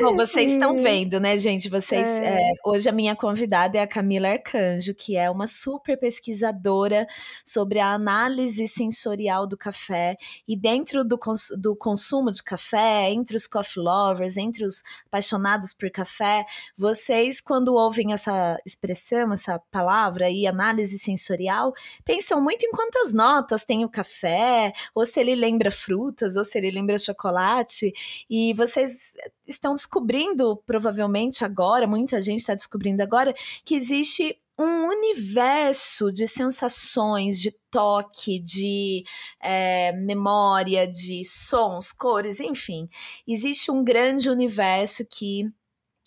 [0.00, 1.68] Bom, vocês estão vendo, né, gente?
[1.68, 2.50] Vocês é.
[2.50, 7.06] É, hoje a minha convidada é a Camila Arcanjo, que é uma super pesquisadora
[7.44, 10.16] sobre a análise sensorial do café
[10.48, 15.74] e dentro do, cons do consumo de café, entre os coffee lovers, entre os apaixonados
[15.74, 16.46] por café,
[16.76, 23.64] vocês quando ouvem essa expressão, essa palavra aí, análise sensorial, pensam muito em quantas notas
[23.64, 27.92] tem o café, ou se ele lembra frutas, ou se ele lembra chocolate,
[28.28, 29.14] e vocês
[29.46, 33.34] estão descobrindo, provavelmente agora, muita gente está descobrindo agora,
[33.64, 39.04] que existe um universo de sensações, de toque, de
[39.40, 42.88] é, memória, de sons, cores, enfim.
[43.26, 45.50] Existe um grande universo que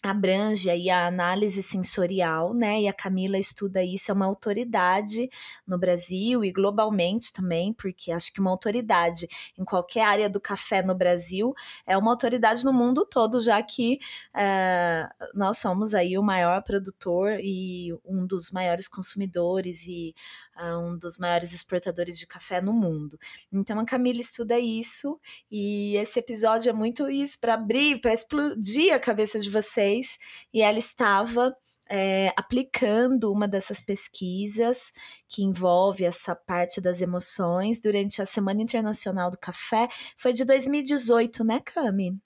[0.10, 2.82] abrange aí a análise sensorial, né?
[2.82, 5.30] E a Camila estuda isso, é uma autoridade
[5.68, 9.28] no Brasil e globalmente também, porque acho que uma autoridade
[9.58, 11.54] em qualquer área do café no Brasil
[11.88, 14.00] é uma autoridade no mundo todo, já que
[14.36, 20.14] uh, nós somos aí o maior produtor e um dos maiores consumidores e
[20.58, 23.18] um dos maiores exportadores de café no mundo.
[23.52, 25.20] Então a Camila estuda isso
[25.52, 30.18] e esse episódio é muito isso para abrir, para explodir a cabeça de vocês.
[30.54, 31.56] E ela estava
[31.90, 34.92] é, aplicando uma dessas pesquisas
[35.28, 39.88] que envolve essa parte das emoções durante a Semana Internacional do Café.
[40.18, 42.18] Foi de 2018, né, Cami?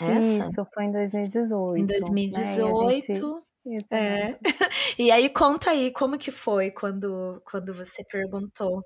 [0.00, 0.48] Essa?
[0.48, 1.82] Isso, foi em 2018.
[1.82, 3.34] Em 2018.
[3.34, 3.42] Né?
[3.90, 4.38] É.
[4.98, 8.82] E aí conta aí como que foi quando quando você perguntou.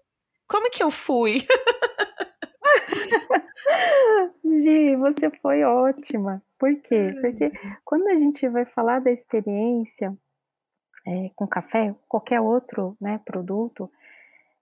[0.49, 1.47] Como que eu fui?
[4.45, 6.43] Gi, você foi ótima.
[6.59, 7.09] Por quê?
[7.21, 7.51] Porque
[7.85, 10.17] quando a gente vai falar da experiência
[11.07, 13.91] é, com café, qualquer outro né, produto,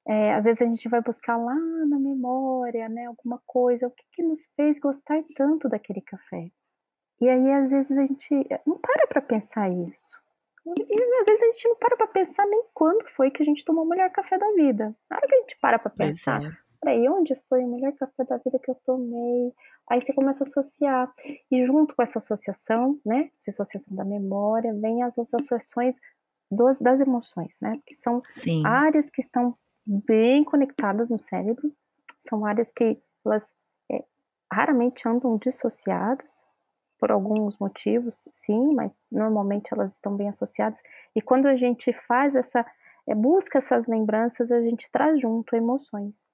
[0.06, 4.04] é, às vezes a gente vai buscar lá na memória, né, alguma coisa, o que,
[4.12, 6.50] que nos fez gostar tanto daquele café.
[7.22, 8.34] E aí, às vezes, a gente
[8.66, 10.20] não para para pensar isso.
[10.66, 13.64] E às vezes a gente não para para pensar nem quando foi que a gente
[13.64, 14.94] tomou o melhor café da vida.
[15.08, 16.40] Na hora que a gente para para pensar,
[16.80, 19.52] peraí, onde foi o melhor café da vida que eu tomei?
[19.88, 21.12] Aí você começa a associar.
[21.48, 26.00] E junto com essa associação, né, essa associação da memória, vem as associações
[26.50, 27.80] dos, das emoções, né?
[27.86, 28.66] Que são Sim.
[28.66, 29.56] áreas que estão
[29.86, 31.72] bem conectadas no cérebro,
[32.18, 33.52] são áreas que elas
[33.90, 34.04] é,
[34.52, 36.44] raramente andam dissociadas,
[37.02, 40.78] por alguns motivos, sim, mas normalmente elas estão bem associadas.
[41.16, 42.64] E quando a gente faz essa,
[43.08, 46.24] é, busca essas lembranças, a gente traz junto emoções.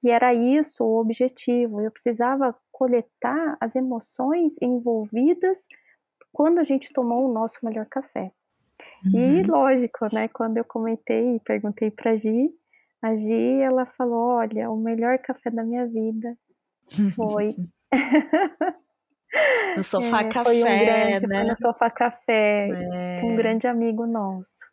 [0.00, 1.80] E era isso o objetivo.
[1.80, 5.66] Eu precisava coletar as emoções envolvidas
[6.30, 8.30] quando a gente tomou o nosso melhor café.
[9.04, 9.18] Uhum.
[9.18, 10.28] E lógico, né?
[10.28, 12.48] Quando eu comentei e perguntei para Gi,
[13.02, 16.38] a Gi ela falou: olha, o melhor café da minha vida
[17.16, 17.56] foi
[19.76, 21.44] No sofá é, café, foi um grande, né?
[21.44, 23.20] no sofá café, é.
[23.24, 24.70] um grande amigo nosso.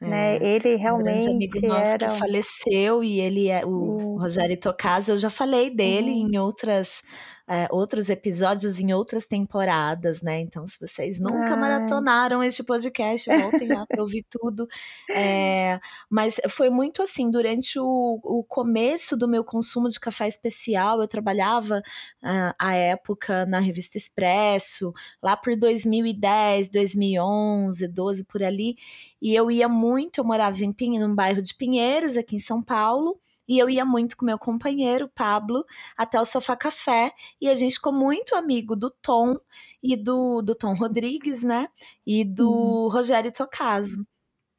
[0.00, 0.38] Né?
[0.38, 2.08] É, ele realmente um grande amigo nosso era...
[2.08, 6.28] que faleceu e ele é o Rogério Tocaso, eu já falei dele uhum.
[6.32, 7.02] em outras
[7.50, 10.38] é, outros episódios em outras temporadas, né?
[10.38, 14.68] Então, se vocês nunca maratonaram este podcast, voltem lá para ouvir tudo.
[15.10, 21.00] É, mas foi muito assim, durante o, o, começo do meu consumo de café especial,
[21.00, 21.82] eu trabalhava
[22.22, 28.76] uh, à época na revista Expresso, lá por 2010, 2011, 12 por ali,
[29.20, 33.18] e eu ia muito, eu morava em num bairro de Pinheiros, aqui em São Paulo,
[33.50, 37.12] e eu ia muito com meu companheiro, Pablo, até o Sofá Café.
[37.40, 39.36] E a gente ficou muito amigo do Tom
[39.82, 41.66] e do, do Tom Rodrigues, né?
[42.06, 42.88] E do uhum.
[42.88, 44.06] Rogério Tocaso.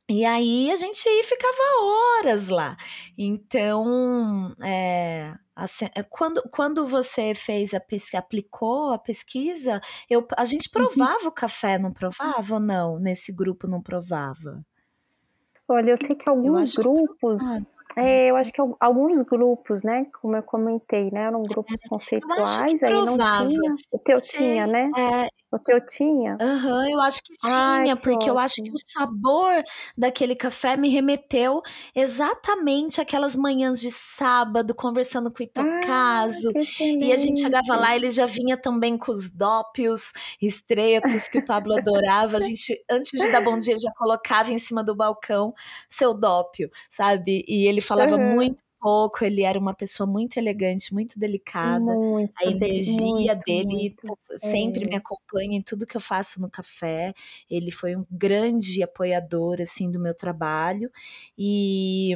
[0.10, 1.58] E aí a gente ficava
[2.20, 2.76] horas lá.
[3.18, 9.80] Então, é, assim, é, quando, quando você fez a pesquisa, aplicou a pesquisa,
[10.10, 10.74] eu, a gente uhum.
[10.74, 13.00] provava o café, não provava ou não?
[13.00, 14.62] Nesse grupo não provava?
[15.66, 17.42] Olha, eu sei que alguns grupos.
[17.42, 22.82] Que é, eu acho que alguns grupos, né, como eu comentei, né, eram grupos conceituais,
[22.84, 23.76] aí não tinha.
[23.92, 24.90] O teu Sei, tinha, né?
[24.98, 26.38] É, o teu tinha?
[26.40, 29.64] Aham, uhum, eu acho que tinha, Ai, porque eu acho que o sabor
[29.98, 31.62] daquele café me remeteu
[31.94, 36.52] exatamente aquelas manhãs de sábado, conversando com o Itocaso.
[36.56, 41.40] Ah, e a gente chegava lá, ele já vinha também com os dópios estreitos que
[41.40, 42.38] o Pablo adorava.
[42.38, 45.54] A gente, antes de dar bom dia, já colocava em cima do balcão
[45.90, 47.44] seu dópio, sabe?
[47.48, 48.34] E ele falava uhum.
[48.36, 51.80] muito pouco, ele era uma pessoa muito elegante, muito delicada.
[51.80, 54.40] Muito, a energia muito, dele muito.
[54.40, 54.90] sempre é.
[54.90, 57.14] me acompanha em tudo que eu faço no café.
[57.50, 60.92] Ele foi um grande apoiador assim do meu trabalho
[61.38, 62.16] e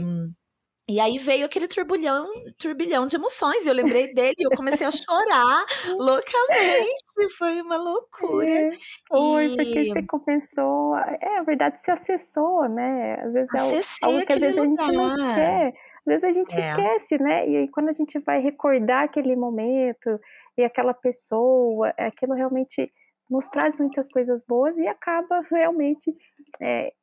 [0.88, 2.28] e aí veio aquele turbilhão,
[2.59, 3.66] turbilhão de emoções.
[3.66, 5.66] Eu lembrei dele e eu comecei a chorar
[5.97, 7.36] loucamente.
[7.39, 8.47] Foi uma loucura.
[8.47, 8.72] É,
[9.07, 9.55] foi, e...
[9.55, 10.95] porque você começou.
[10.95, 13.16] É, a verdade, se acessou, né?
[13.20, 14.84] Às vezes é algo que às vezes lugar.
[14.84, 15.74] a gente não quer.
[16.07, 16.69] Às vezes a gente é.
[16.69, 17.49] esquece, né?
[17.49, 20.19] E aí quando a gente vai recordar aquele momento
[20.57, 22.91] e aquela pessoa, aquilo realmente
[23.29, 26.15] nos traz muitas coisas boas e acaba realmente
[26.61, 26.93] é,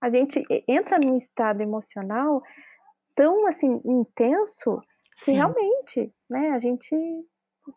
[0.00, 2.42] a gente entra num estado emocional
[3.14, 4.80] tão assim intenso
[5.16, 5.34] que Sim.
[5.34, 6.52] realmente, né?
[6.52, 6.96] A gente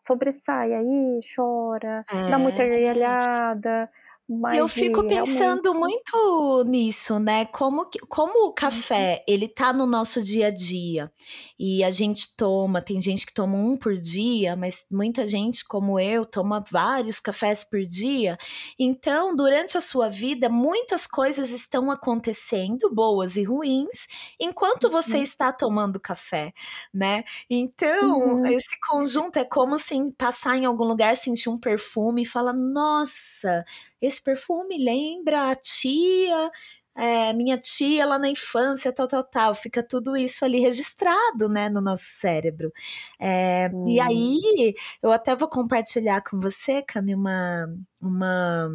[0.00, 2.30] sobressai aí, chora, é.
[2.30, 2.68] dá muita é.
[2.68, 3.90] gargalhada.
[4.26, 6.10] Mas eu fico pensando realmente...
[6.12, 7.44] muito nisso, né?
[7.44, 8.54] Como, como o uhum.
[8.54, 11.12] café, ele tá no nosso dia a dia
[11.58, 16.00] e a gente toma, tem gente que toma um por dia, mas muita gente, como
[16.00, 18.38] eu, toma vários cafés por dia.
[18.78, 24.06] Então, durante a sua vida, muitas coisas estão acontecendo, boas e ruins,
[24.40, 25.22] enquanto você uhum.
[25.22, 26.54] está tomando café,
[26.94, 27.24] né?
[27.50, 28.46] Então, uhum.
[28.46, 33.64] esse conjunto é como se passar em algum lugar, sentir um perfume e falar: nossa
[34.06, 36.50] esse perfume lembra a tia,
[36.96, 39.54] é, minha tia lá na infância, tal, tal, tal.
[39.54, 42.72] Fica tudo isso ali registrado, né, no nosso cérebro.
[43.20, 47.66] É, E aí, eu até vou compartilhar com você, Cami, uma,
[48.00, 48.68] uma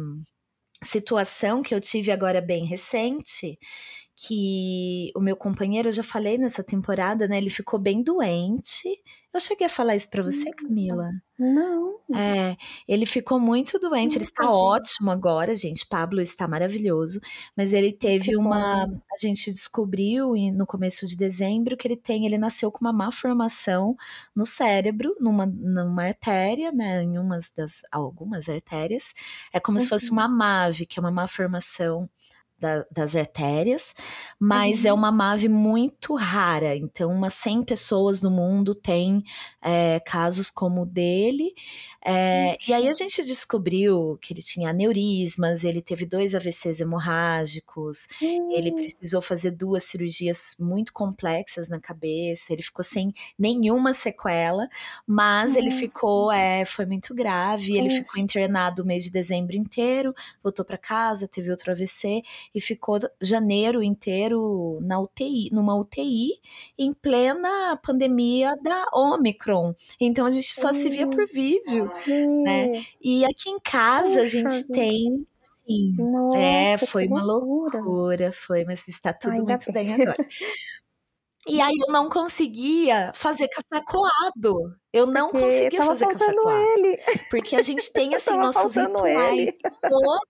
[0.84, 3.58] situação que eu tive agora bem recente,
[4.22, 7.38] que o meu companheiro, eu já falei nessa temporada, né?
[7.38, 8.86] Ele ficou bem doente.
[9.32, 11.08] Eu cheguei a falar isso para você, Camila?
[11.38, 11.98] Não.
[12.14, 12.54] É,
[12.86, 14.18] ele ficou muito doente.
[14.18, 15.86] Ele está ótimo agora, gente.
[15.86, 17.18] Pablo está maravilhoso,
[17.56, 18.84] mas ele teve uma.
[18.84, 22.26] A gente descobriu no começo de dezembro que ele tem.
[22.26, 23.96] Ele nasceu com uma má formação
[24.36, 27.02] no cérebro, numa, numa artéria, né?
[27.02, 29.14] Em umas das algumas artérias.
[29.50, 29.84] É como uhum.
[29.84, 32.06] se fosse uma MAVE, que é uma má formação
[32.60, 33.94] da, das artérias,
[34.38, 34.96] mas é uhum.
[34.96, 36.76] é uma MAVE muito rara.
[36.76, 39.24] Então, umas 100 pessoas no mundo têm
[39.62, 41.54] é, casos como o dele.
[42.02, 48.08] É, e aí a gente descobriu que ele tinha aneurismas, ele teve dois AVCs hemorrágicos,
[48.22, 48.52] uhum.
[48.52, 48.76] ele hum.
[48.76, 54.66] precisou fazer duas cirurgias muito complexas na cabeça, ele ficou sem nenhuma sequela,
[55.06, 60.14] mas ele ficou, é, foi muito grave, ele ficou internado o mês de dezembro inteiro,
[60.42, 62.22] voltou para casa, teve outro AVC
[62.54, 66.30] e ficou janeiro inteiro na UTI, numa UTI,
[66.78, 69.74] em plena pandemia da Omicron.
[70.00, 71.90] Então a gente só se via por vídeo
[72.44, 72.70] né?
[73.00, 77.80] E aqui em casa Puxa, a gente tem assim, é, Nossa, é, foi uma loucura.
[77.80, 79.86] loucura, foi, mas está tudo Ainda muito bem.
[79.86, 80.18] bem agora.
[81.50, 84.54] E aí eu não conseguia fazer café coado.
[84.92, 86.58] Eu não porque conseguia fazer café coado.
[86.58, 86.98] Ele.
[87.28, 89.50] Porque a gente tem assim nossos rituais
[89.80, 90.20] toda,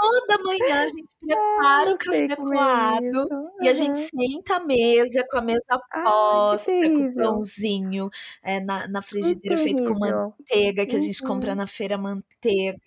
[0.00, 3.28] toda manhã a gente prepara ah, o café é coado
[3.60, 8.10] e a gente senta à mesa com a mesa posta, com o pãozinho
[8.42, 11.56] é, na, na frigideira feito com manteiga que a gente compra uhum.
[11.56, 12.78] na feira manteiga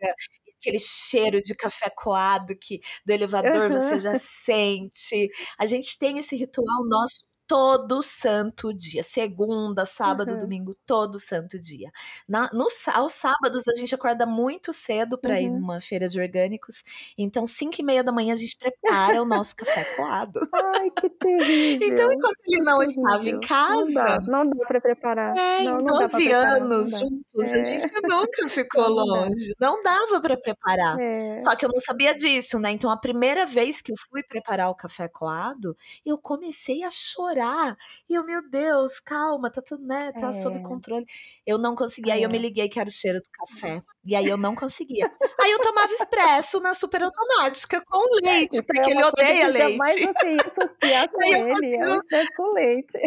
[0.65, 3.79] aquele cheiro de café coado que do elevador uhum.
[3.79, 5.29] você já sente.
[5.59, 10.39] A gente tem esse ritual nosso todo santo dia, segunda, sábado, uhum.
[10.39, 11.91] domingo, todo santo dia.
[12.27, 15.41] Na, no, aos sábados a gente acorda muito cedo para uhum.
[15.41, 16.83] ir numa feira de orgânicos,
[17.17, 20.39] então cinco e meia da manhã a gente prepara o nosso café coado.
[20.53, 21.87] Ai, que terrível!
[21.87, 23.03] então enquanto ele não terrível.
[23.03, 25.37] estava em casa, não dá, dá para preparar.
[25.37, 27.59] É, não, em 12 anos juntos é.
[27.59, 30.99] a gente nunca ficou não longe, não dava para preparar.
[30.99, 31.39] É.
[31.41, 32.71] Só que eu não sabia disso, né?
[32.71, 37.34] Então a primeira vez que eu fui preparar o café coado, eu comecei a chorar
[37.35, 37.77] chorar.
[38.09, 40.11] E eu, meu Deus, calma, tá tudo, né?
[40.13, 40.31] Tá é.
[40.31, 41.05] sob controle.
[41.45, 42.13] Eu não conseguia.
[42.13, 42.15] É.
[42.17, 42.41] Aí eu me é.
[42.41, 43.83] liguei que era o cheiro do café.
[44.05, 45.11] E aí eu não conseguia.
[45.39, 49.77] aí eu tomava expresso na super automática com leite, então, porque é ele odeia leite.
[49.77, 52.15] Jamais você ia associar com ele, consigo...
[52.15, 52.99] é com leite.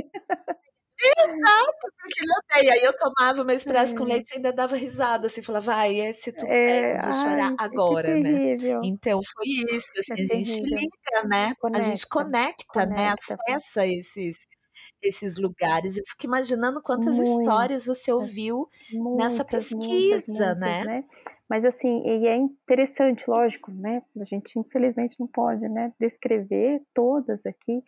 [1.00, 2.72] Exato, porque ele odeia.
[2.74, 3.98] Aí eu tomava meu expresso é.
[3.98, 7.50] com leite e ainda dava risada, assim, falava, vai, esse tudo é, eu vou chorar
[7.50, 8.54] ai, agora, né?
[8.82, 11.54] Então foi isso, assim, é a gente liga, né?
[11.60, 13.54] Conecta, a gente conecta, conecta, né?
[13.54, 14.46] Acessa esses,
[15.00, 15.96] esses lugares.
[15.96, 20.84] Eu fico imaginando quantas histórias você ouviu muitas, nessa pesquisa, muitas, muitas, né?
[20.84, 21.04] né?
[21.48, 24.02] Mas assim, e é interessante, lógico, né?
[24.20, 27.82] A gente infelizmente não pode, né, descrever todas aqui,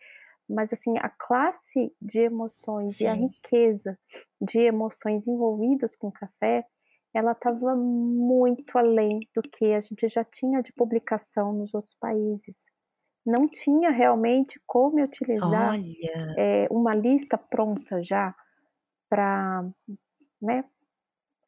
[0.51, 3.05] mas assim, a classe de emoções Sim.
[3.05, 3.97] e a riqueza
[4.39, 6.65] de emoções envolvidas com o café,
[7.13, 12.65] ela estava muito além do que a gente já tinha de publicação nos outros países.
[13.25, 15.75] Não tinha realmente como utilizar
[16.37, 18.35] é, uma lista pronta já
[19.09, 19.69] para
[20.41, 20.63] né,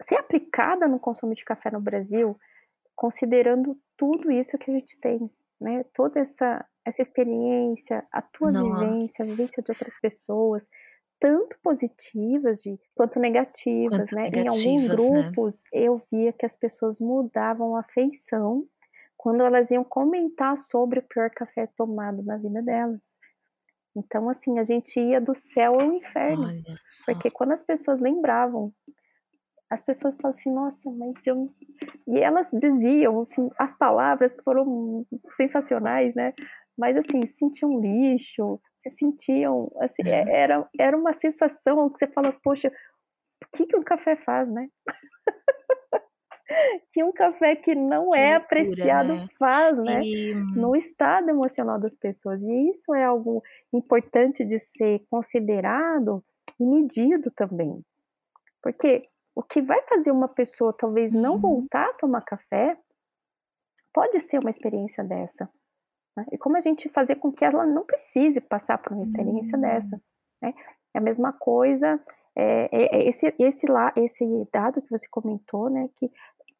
[0.01, 2.37] ser aplicada no consumo de café no Brasil,
[2.95, 5.83] considerando tudo isso que a gente tem, né?
[5.93, 8.85] Toda essa essa experiência, a tua Nossa.
[8.85, 10.67] vivência, a vivência de outras pessoas,
[11.19, 14.23] tanto positivas de, quanto negativas, quanto né?
[14.23, 14.95] Negativas, em alguns né?
[14.95, 15.81] grupos né?
[15.81, 18.67] eu via que as pessoas mudavam a feição
[19.15, 23.17] quando elas iam comentar sobre o pior café tomado na vida delas.
[23.95, 26.47] Então, assim, a gente ia do céu ao inferno.
[27.05, 28.73] Porque quando as pessoas lembravam,
[29.69, 31.49] as pessoas falavam assim, nossa, mas eu.
[32.07, 35.05] E elas diziam, assim, as palavras que foram
[35.35, 36.33] sensacionais, né?
[36.77, 40.29] Mas assim, se sentiam lixo, se sentiam, assim, é.
[40.29, 42.71] era, era uma sensação que você fala, poxa,
[43.43, 44.67] o que, que um café faz, né?
[46.91, 49.27] que um café que não que é loucura, apreciado né?
[49.37, 50.01] faz, né?
[50.03, 50.33] E...
[50.55, 52.41] No estado emocional das pessoas.
[52.41, 56.23] E isso é algo importante de ser considerado
[56.59, 57.83] e medido também.
[58.61, 61.41] Porque o que vai fazer uma pessoa talvez não uhum.
[61.41, 62.77] voltar a tomar café
[63.93, 65.49] pode ser uma experiência dessa.
[66.15, 66.25] Né?
[66.31, 69.61] E como a gente fazer com que ela não precise passar por uma experiência uhum.
[69.61, 70.01] dessa.
[70.41, 70.53] Né?
[70.93, 71.99] É a mesma coisa,
[72.35, 76.11] é, é, é, esse, esse, lá, esse dado que você comentou, né, que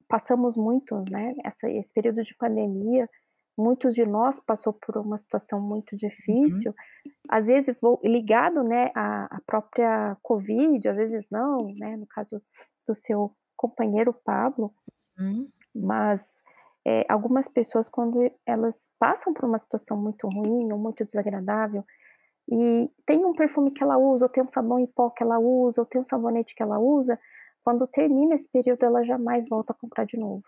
[0.08, 3.10] passamos muito, né, essa, esse período de pandemia,
[3.58, 7.12] muitos de nós passou por uma situação muito difícil, uhum.
[7.30, 12.42] às vezes ligado, né, à, à, própria Covid, às vezes não, né, no caso
[12.88, 14.74] do seu companheiro Pablo,
[15.18, 15.50] uhum.
[15.74, 16.43] mas
[16.86, 21.86] é, algumas pessoas, quando elas passam por uma situação muito ruim ou muito desagradável,
[22.50, 25.40] e tem um perfume que ela usa, ou tem um sabão em pó que ela
[25.40, 27.18] usa, ou tem um sabonete que ela usa,
[27.64, 30.44] quando termina esse período, ela jamais volta a comprar de novo.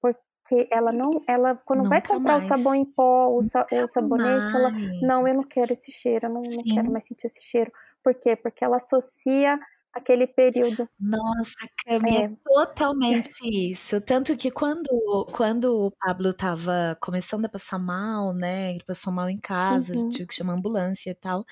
[0.00, 2.44] Porque ela não, ela quando Nunca vai comprar mais.
[2.44, 4.54] o sabão em pó, o, sa, o sabonete, mais.
[4.54, 4.70] ela,
[5.00, 7.72] não, eu não quero esse cheiro, eu não, não quero mais sentir esse cheiro.
[8.04, 8.36] Por quê?
[8.36, 9.58] Porque ela associa
[9.96, 10.88] aquele período.
[11.00, 11.54] Nossa,
[11.84, 12.24] Cami, é.
[12.24, 14.00] é totalmente isso.
[14.00, 18.70] Tanto que quando, quando o Pablo estava começando a passar mal, né?
[18.70, 20.08] Ele passou mal em casa, uhum.
[20.08, 21.44] tive que chamar ambulância e tal.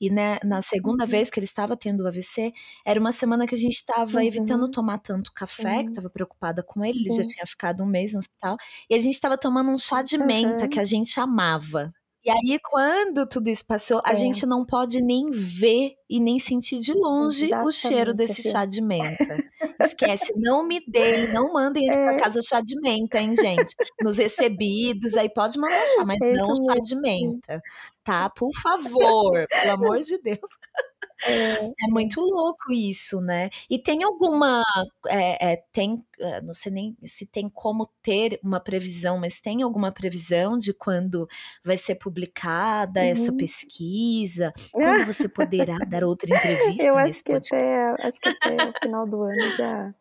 [0.00, 1.10] E né, na segunda uhum.
[1.10, 2.52] vez que ele estava tendo o AVC,
[2.84, 4.24] era uma semana que a gente estava uhum.
[4.24, 5.84] evitando tomar tanto café, Sim.
[5.84, 8.56] que estava preocupada com ele, ele já tinha ficado um mês no hospital.
[8.88, 10.68] E a gente estava tomando um chá de menta uhum.
[10.68, 11.92] que a gente amava.
[12.28, 14.10] E aí, quando tudo isso passou, é.
[14.10, 18.42] a gente não pode nem ver e nem sentir de longe Exatamente, o cheiro desse
[18.42, 19.42] chá de menta.
[19.80, 22.04] Esquece, não me deem, não mandem aqui é.
[22.04, 23.74] pra casa chá de menta, hein, gente?
[24.02, 27.62] Nos recebidos, aí pode mandar chá, mas é não chá de menta,
[28.04, 28.28] tá?
[28.28, 30.38] Por favor, pelo amor de Deus.
[31.26, 31.66] É.
[31.66, 33.50] é, muito louco isso, né?
[33.68, 34.62] E tem alguma.
[35.06, 39.62] É, é, tem, é, não sei nem se tem como ter uma previsão, mas tem
[39.62, 41.28] alguma previsão de quando
[41.64, 43.06] vai ser publicada uhum.
[43.06, 44.52] essa pesquisa?
[44.72, 46.82] Quando você poderá dar outra entrevista?
[46.82, 49.94] Eu acho que, até, acho que até o final do ano já,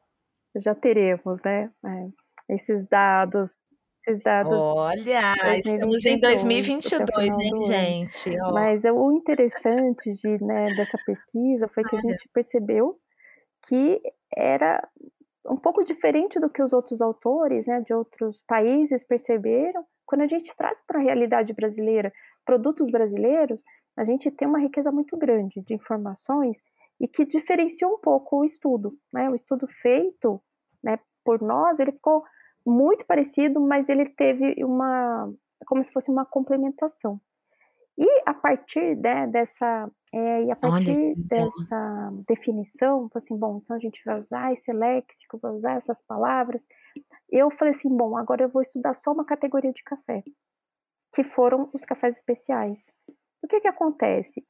[0.58, 1.72] já teremos, né?
[1.86, 3.60] É, esses dados
[4.08, 4.54] esses dados.
[4.54, 8.42] Olha, 2022, estamos em 2022, hein, gente?
[8.42, 8.54] Ó.
[8.54, 12.98] Mas o interessante de, né, dessa pesquisa foi que a gente percebeu
[13.68, 14.02] que
[14.36, 14.88] era
[15.46, 19.86] um pouco diferente do que os outros autores, né, de outros países perceberam.
[20.06, 22.12] Quando a gente traz para a realidade brasileira
[22.46, 23.62] produtos brasileiros,
[23.98, 26.58] a gente tem uma riqueza muito grande de informações
[27.00, 29.30] e que diferenciou um pouco o estudo, né?
[29.30, 30.42] O estudo feito,
[30.82, 32.24] né, por nós, ele ficou
[32.68, 35.34] muito parecido, mas ele teve uma,
[35.66, 37.20] como se fosse uma complementação.
[37.98, 43.76] E a partir né, dessa, é, e a partir Olha, dessa definição, assim, bom, então
[43.76, 46.68] a gente vai usar esse léxico, vai usar essas palavras.
[47.32, 50.24] Eu falei assim, bom, agora eu vou estudar só uma categoria de café,
[51.16, 52.80] que foram os cafés especiais.
[53.42, 54.46] O que que acontece?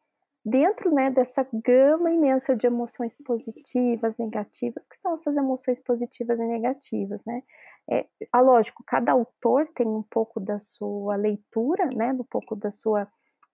[0.48, 6.46] dentro né, dessa gama imensa de emoções positivas, negativas, que são essas emoções positivas e
[6.46, 7.44] negativas, né?
[7.90, 12.70] É, a, lógico, cada autor tem um pouco da sua leitura, né, um pouco da
[12.70, 13.08] sua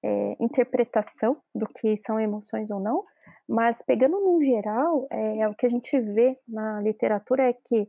[0.03, 3.03] é, interpretação do que são emoções ou não,
[3.47, 7.87] mas pegando no geral, é, o que a gente vê na literatura é que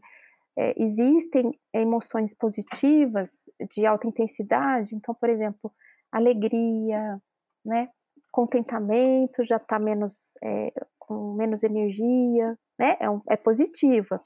[0.56, 3.30] é, existem emoções positivas
[3.72, 5.72] de alta intensidade, então, por exemplo,
[6.12, 7.20] alegria,
[7.64, 7.88] né,
[8.30, 12.96] contentamento, já está menos é, com menos energia, né?
[12.98, 14.20] É, um, é, positiva,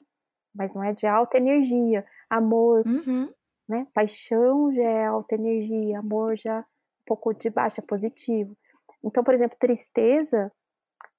[0.59, 2.05] mas não é de alta energia.
[2.29, 3.33] Amor, uhum.
[3.69, 3.87] né?
[3.95, 8.57] Paixão já é alta energia, amor já um pouco de baixa, positivo.
[9.03, 10.53] Então, por exemplo, tristeza,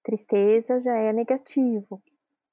[0.04, 2.02] tristeza já é negativo,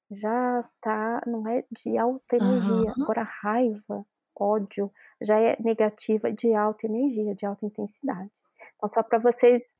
[0.09, 2.93] já tá, não é de alta energia.
[2.95, 3.03] Uhum.
[3.03, 4.89] Agora, raiva, ódio,
[5.21, 8.31] já é negativa de alta energia, de alta intensidade.
[8.75, 9.75] Então, só para vocês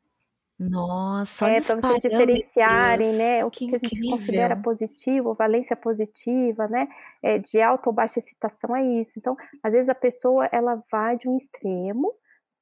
[0.59, 6.67] nossa, É, para vocês diferenciarem, né, o que, que a gente considera positivo, valência positiva,
[6.67, 6.87] né,
[7.21, 9.19] é, de alta ou baixa excitação é isso.
[9.19, 12.11] Então, às vezes a pessoa, ela vai de um extremo,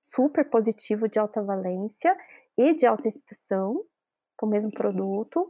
[0.03, 2.15] super positivo de alta valência
[2.57, 3.81] e de alta excitação,
[4.37, 5.49] com o mesmo produto,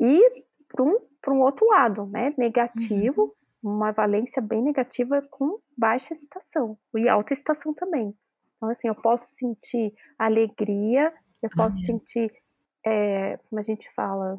[0.00, 0.20] e
[0.68, 0.98] para um,
[1.28, 3.76] um outro lado, né, negativo, uhum.
[3.76, 8.12] uma valência bem negativa com baixa excitação, e alta excitação também.
[8.56, 11.12] Então, assim, eu posso sentir alegria,
[11.44, 12.32] eu posso sentir,
[12.86, 14.38] é, como a gente fala,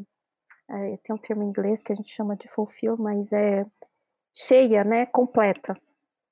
[0.67, 3.63] é, tem um termo em inglês que a gente chama de fulfill, mas é
[4.33, 5.77] cheia, né, completa.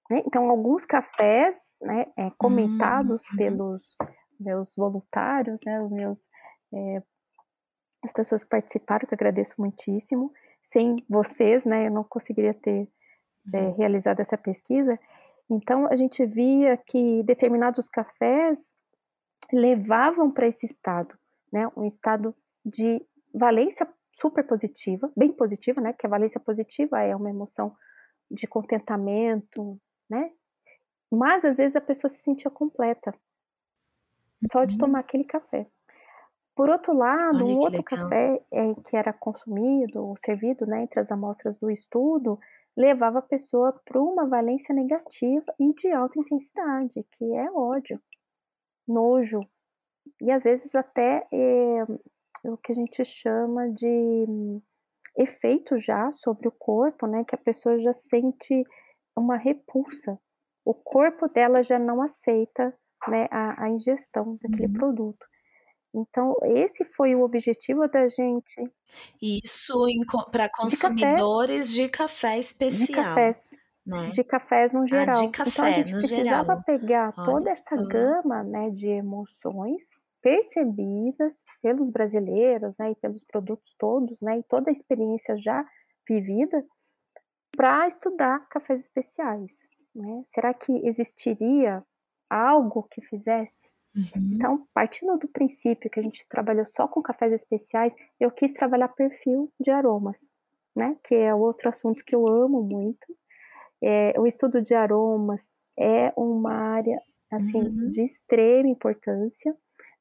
[0.09, 0.23] Né?
[0.25, 3.37] Então, alguns cafés, né, é, comentados uhum.
[3.37, 3.95] pelos
[4.39, 6.27] meus voluntários, né, os meus,
[6.73, 7.03] é,
[8.03, 10.33] as pessoas que participaram, que agradeço muitíssimo.
[10.59, 12.89] Sem vocês, né, eu não conseguiria ter
[13.53, 13.75] uhum.
[13.75, 14.99] realizado essa pesquisa.
[15.47, 18.73] Então, a gente via que determinados cafés
[19.53, 21.17] levavam para esse estado,
[21.51, 22.35] né, um estado
[22.65, 27.75] de valência super positiva, bem positiva, né, que a valência positiva é uma emoção
[28.29, 30.31] de contentamento, né,
[31.11, 33.13] mas às vezes a pessoa se sentia completa
[34.43, 34.79] só de uhum.
[34.79, 35.67] tomar aquele café.
[36.55, 37.83] Por outro lado, um outro legal.
[37.83, 42.39] café é, que era consumido ou servido né, entre as amostras do estudo
[42.75, 47.99] levava a pessoa para uma valência negativa e de alta intensidade, que é ódio
[48.87, 49.41] nojo
[50.21, 51.83] e às vezes até é,
[52.49, 54.25] o que a gente chama de
[55.17, 57.23] efeito já sobre o corpo, né?
[57.25, 58.63] Que a pessoa já sente
[59.17, 60.19] uma repulsa.
[60.65, 62.75] O corpo dela já não aceita,
[63.09, 64.73] né, a a ingestão daquele Uhum.
[64.73, 65.25] produto.
[65.95, 68.71] Então esse foi o objetivo da gente
[69.21, 71.23] Isso em co pra De café.
[71.23, 72.37] consumidores de café
[72.69, 73.51] De especial, cafés,
[73.85, 74.11] né.
[74.11, 75.35] de cafés no Ah, geral.
[75.45, 76.63] Então a café, gente precisava geral.
[76.65, 77.83] pegar Olha toda essa só.
[77.87, 79.85] gama, né, de emoções
[80.21, 85.65] percebidas pelos brasileiros, né, e pelos produtos todos, né, e toda a experiência já
[86.09, 86.65] vivida,
[87.57, 89.51] pra estudar cafés especiais,
[89.95, 90.23] né.
[90.27, 91.83] Será que existiria
[92.29, 93.71] algo que fizesse?
[93.95, 94.37] Uhum.
[94.37, 98.89] Então, partindo do princípio que a gente trabalhou só com cafés especiais, eu quis trabalhar
[98.89, 100.31] perfil de aromas,
[100.75, 103.07] né, que é outro assunto que eu amo muito.
[103.83, 105.43] Eh, o estudo de aromas
[105.79, 107.01] é uma área,
[107.31, 107.93] assim, Uhum.
[107.93, 109.55] de extrema importância,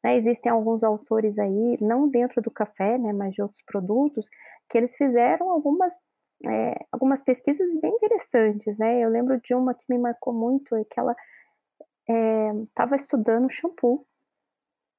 [0.04, 0.16] né.
[0.16, 4.28] Existem alguns autores aí, não dentro do café, né, mas de outros produtos,
[4.70, 5.94] que eles fizeram algumas,
[6.48, 9.00] eh, algumas pesquisas bem interessantes, né.
[9.02, 11.16] Eu lembro de uma que me marcou muito, é que ela,
[12.68, 14.06] estava estudando shampoo.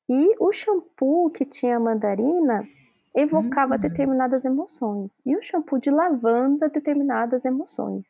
[0.10, 2.70] E o shampoo que tinha mandarina
[3.16, 3.78] evocava Hum.
[3.78, 8.06] determinadas emoções, e o shampoo de lavanda determinadas emoções.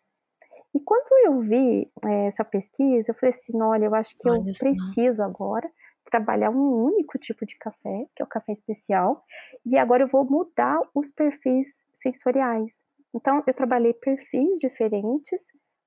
[0.76, 4.44] E quando eu vi, eh, essa pesquisa, eu falei assim: "Olha, eu acho que eu
[4.44, 4.60] Olha só.
[4.60, 5.70] preciso agora
[6.06, 9.24] trabalhar um único tipo de café, que é o café especial,
[9.66, 12.82] e agora eu vou mudar os perfis sensoriais".
[13.14, 15.42] Então eu trabalhei perfis diferentes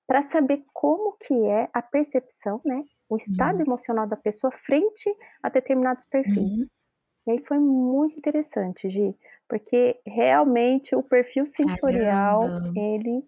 [0.07, 3.63] pra saber como que é a percepção, né, o estado Hum.
[3.63, 6.55] emocional da pessoa frente a determinados perfis.
[6.57, 6.69] Uhum.
[7.27, 9.17] E aí foi muito interessante, Gi,
[9.49, 12.77] porque realmente o perfil sensorial, Caramba.
[12.77, 13.25] ele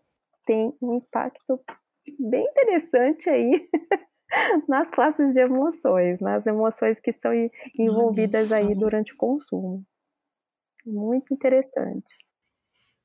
[0.48, 1.60] tem um impacto
[2.18, 3.68] bem interessante aí
[4.66, 7.30] nas classes de emoções, nas emoções que estão
[7.78, 9.84] envolvidas aí durante o consumo.
[10.86, 12.16] Muito interessante.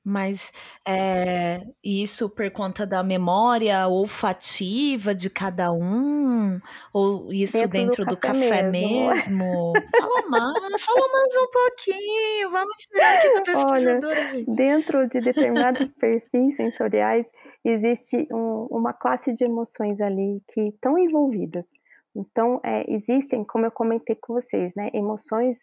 [0.06, 0.52] Mas,
[0.86, 6.60] eh, isso por conta da memória olfativa de cada um,
[6.94, 9.04] ou isso Dentro do dentro do café café mesmo.
[9.34, 9.88] mesmo?
[9.98, 14.50] Fala mais, fala mais um pouquinho, vamos tirar aqui da Olha, pesquisadora, gente.
[14.56, 17.28] dentro de determinados perfis sensoriais,
[17.64, 21.68] existe um uma classe de emoções ali que estão envolvidas.
[22.16, 25.60] Então, eh, existem, como eu comentei com vocês, né, emoções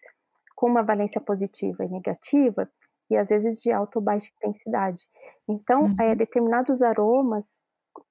[0.55, 2.69] com uma valência positiva e negativa,
[3.11, 5.03] e às vezes de alta ou baixa intensidade.
[5.49, 6.15] Então, eh, Uhum.
[6.15, 7.63] determinados aromas,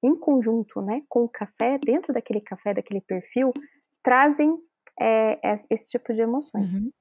[0.02, 3.52] em conjunto, né, com o café, dentro daquele café, daquele perfil,
[4.02, 4.56] trazem,
[5.44, 6.72] es esse tipo de emoções.
[6.72, 6.92] Uhum.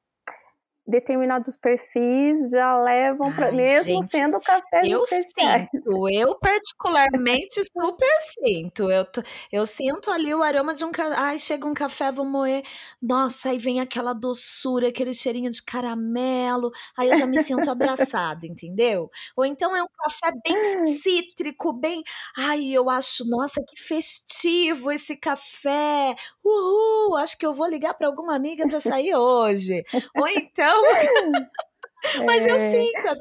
[0.90, 5.70] Determinados perfis já levam Ai, mesmo gente, sendo cafés eu especiais.
[5.72, 8.10] sinto, eu particularmente super
[8.46, 9.22] sinto, eu to
[9.52, 12.64] eu sinto ali o aroma de um ai, chega um café, vou moer,
[13.02, 18.48] nossa, aí vem aquela doçura, aquele cheirinho de caramelo, aí eu já me sinto abraçada,
[18.48, 19.10] entendeu?
[19.36, 22.04] Ou então é um café bem cítrico, bem
[22.38, 26.16] ai, eu acho: "Nossa, que festivo esse café,
[26.50, 29.84] uhul, acho que eu vou ligar pra alguma amiga pra sair hoje".
[30.16, 30.84] Ou então
[32.28, 32.60] mas eu É.
[32.60, 33.16] sinto, é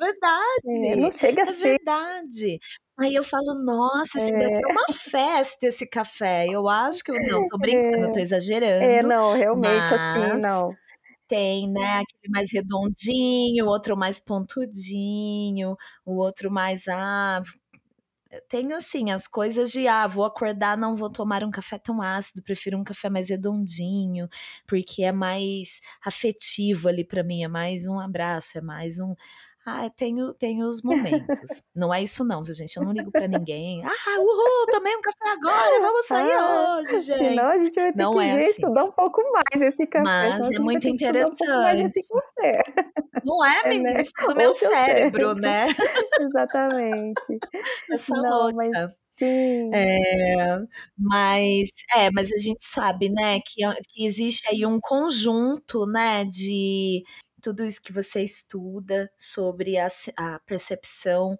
[0.64, 2.60] É, não verdade, chega a é ser verdade.
[3.00, 4.64] Aí eu falo: "Nossa, esse daqui É.
[4.64, 8.20] é uma festa esse café", eu acho que eu não, tô brincando, tô
[8.78, 8.98] É.
[8.98, 10.78] É, exagerando, não, realmente, assim, não.
[11.28, 17.42] tem, né, aquele mais redondinho, o outro mais pontudinho, o outro mais, ah,
[18.48, 22.42] tenho assim as coisas de: "Ah, vou acordar, não vou tomar um café tão ácido,
[22.42, 24.28] prefiro um café mais redondinho",
[24.66, 29.14] porque é mais afetivo ali pra mim, é mais um abraço, é mais um
[29.66, 31.62] ah, tenho tenho os momentos.
[31.74, 35.02] Não é isso não, viu gente, eu não ligo pra ninguém: "Ah, uhul, tomei um
[35.02, 38.32] café agora, vamos sair Ah, hoje, senão gente", a gente vai ter não que é
[38.36, 38.50] assim.
[38.50, 41.92] estudar um pouco mais esse café, Mas senão é muito um interessante.
[42.08, 42.62] café.
[43.22, 45.34] Não é É, menina, né, estuda o ou meu cérebro, cérebro.
[45.34, 45.66] né.
[46.18, 47.42] Exatamente.
[47.90, 48.88] Essa Não, mas louca.
[49.18, 49.88] sim.
[50.06, 50.58] Eh,
[50.98, 56.24] mas é, mas a gente sabe, né, que a que existe aí um conjunto, né,
[56.26, 57.04] de
[57.42, 61.38] tudo isso que você estuda sobre a a percepção,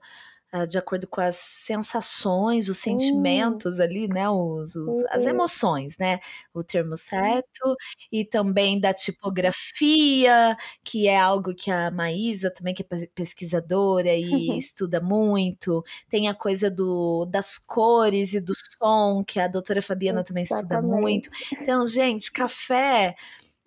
[0.55, 5.27] hã, de acordo com as sensações, os sentimentos ali, né, os os as Sim.
[5.27, 6.21] emoções, né,
[6.55, 7.77] o termo certo,
[8.13, 14.15] e também da tipografia, que é algo que a Maísa também, que é pe pesquisadora
[14.15, 19.83] e estuda muito, tem a coisa do das cores e do som, que a doutora
[19.83, 21.29] Fabiana também estuda muito.
[21.29, 21.63] Exatamente.
[21.63, 23.15] Então, gente, café,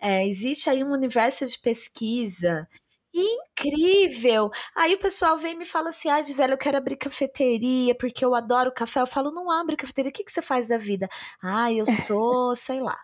[0.02, 2.68] eh, existe aí um universo de pesquisa
[3.14, 4.50] incrível.
[4.76, 8.24] Aí o pessoal vem e me fala assim: "Ai, Gisela, eu quero abrir cafeteria, porque
[8.24, 11.08] eu adoro café", eu falo: "Não abre cafeteria, o que que você faz da vida?".
[11.42, 12.98] "Ai, eu sou, sei lá",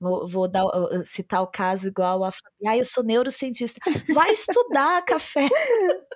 [0.00, 0.64] vou vou dar
[1.04, 5.48] citar o caso igual a Fabi: "Ai, eu sou neurocientista", vai estudar café.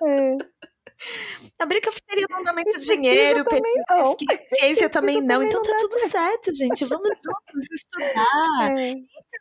[0.03, 0.37] É.
[1.59, 4.15] Abrir cafeteria não dá muito dinheiro, também não.
[4.15, 6.85] pesquisa, ciência também não, também então não tá tudo certo, gente.
[6.85, 8.73] Vamos juntos estudar.
[8.75, 8.93] É,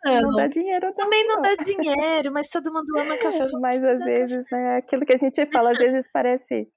[0.04, 4.46] Não dá dinheiro também não dá dinheiro, mas todo mundo ama café, Mas às vezes,
[4.50, 6.68] né, aquilo que a gente fala, às vezes parece,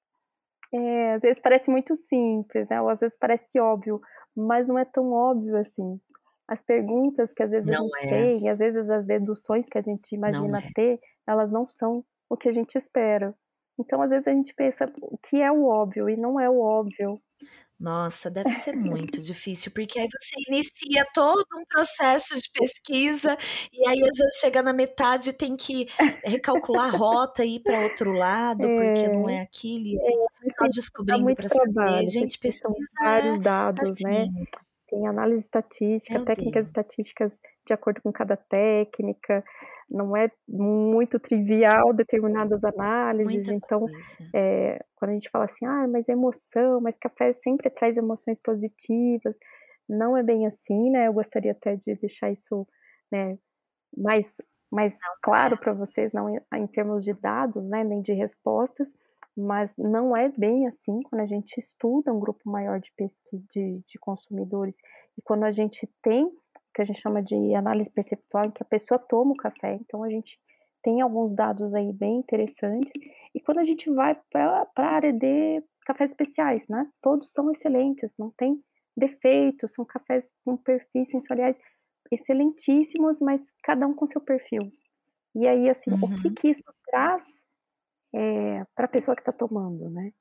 [0.73, 2.81] é, às vezes parece muito simples, né?
[2.81, 4.01] Ou às vezes parece óbvio,
[4.35, 5.99] mas não é tão óbvio assim.
[6.47, 8.09] As perguntas que às vezes a Não gente é.
[8.09, 10.71] tem, às vezes as deduções que a gente Não imagina é.
[10.73, 13.35] ter, elas não são o que a gente espera.
[13.79, 16.59] Então, às vezes a gente pensa o que é o óbvio e não é o
[16.59, 17.21] óbvio.
[17.79, 23.37] Nossa, deve ser muito difícil, porque aí você inicia todo um processo de pesquisa,
[23.71, 25.87] e aí às vezes chega na metade tem que
[26.21, 29.29] recalcular a rota e ir para outro lado, porque não É.
[29.29, 30.11] é aquilo, e É,
[30.61, 32.07] aí descobrindo para saber.
[32.07, 34.27] Gente, pesquisa vários dados, né?
[34.27, 34.45] assim
[34.89, 36.67] Tem análise estatística, Meu técnicas Deus.
[36.67, 39.43] estatísticas de acordo com cada técnica,
[39.91, 43.89] não é muito trivial determinadas análises, Muita então,
[44.33, 49.37] eh, quando a gente fala assim: "Ah, mas emoção, mas café sempre traz emoções positivas",
[49.89, 52.67] não é bem assim, né, eu gostaria até de deixar isso,
[53.11, 53.37] né,
[53.97, 54.37] mais
[54.71, 55.59] mais claro é.
[55.59, 58.93] para vocês, não em termos de dados, né, nem de respostas,
[59.37, 63.79] mas não é bem assim quando a gente estuda um grupo maior de pesqui de
[63.87, 64.77] de consumidores,
[65.17, 66.29] e quando a gente tem
[66.79, 70.03] que a gente chama de análise perceptual, em que a pessoa toma o café, então
[70.03, 70.39] a gente
[70.83, 72.93] tem alguns dados aí bem interessantes,
[73.35, 78.15] e quando a gente vai pra pra área de cafés especiais, né, todos são excelentes,
[78.19, 78.61] não tem
[78.97, 81.57] defeitos, são cafés com perfis sensoriais
[82.11, 84.71] excelentíssimos, mas cada um com seu perfil.
[85.35, 86.31] E aí, assim, o que Uhum.
[86.31, 87.43] que isso traz,
[88.15, 90.11] eh, pra pessoa que tá tomando, né.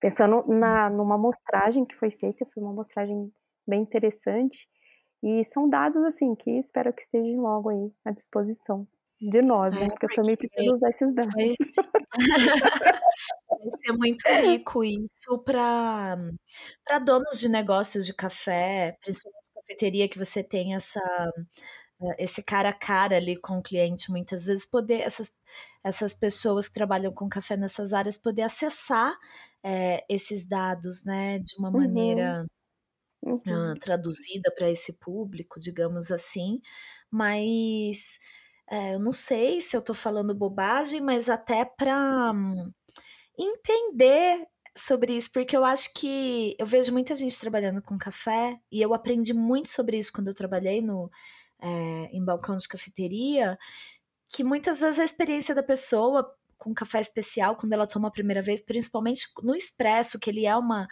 [0.00, 0.90] Pensando na Uhum.
[0.90, 3.32] numa amostragem que foi feita, foi uma amostragem
[3.68, 4.68] bem interessante,
[5.22, 8.86] e são dados, assim, que espero que estejam logo aí à disposição
[9.20, 11.34] de nós, É, né, porque eu também preciso usar esses dados.
[11.34, 11.56] vai
[13.50, 16.16] vai ser muito rico isso pra
[17.04, 21.00] donos de negócios de café, principalmente cafeteria que você tem essa
[22.02, 25.38] eh, esse cara a cara ali com o cliente, muitas vezes poder essas
[25.84, 29.14] essas pessoas que trabalham com café nessas áreas poder acessar,
[29.64, 31.72] eh, esses dados, né, de uma Uhum.
[31.72, 32.46] maneira,
[33.22, 33.80] Uhum.
[33.80, 36.60] traduzida para esse público, digamos assim,
[37.10, 38.18] mas,
[38.70, 42.32] eh, eu não sei se eu tô falando bobagem, mas até pra
[43.38, 44.46] entender
[44.76, 48.94] sobre isso, porque eu acho que eu vejo muita gente trabalhando com café, e eu
[48.94, 51.10] aprendi muito sobre isso quando eu trabalhei no
[51.62, 53.58] eh, em balcão de cafeteria,
[54.30, 58.42] que muitas vezes a experiência da pessoa com café especial, quando ela toma a primeira
[58.42, 60.88] vez, principalmente no expresso, que ele é uma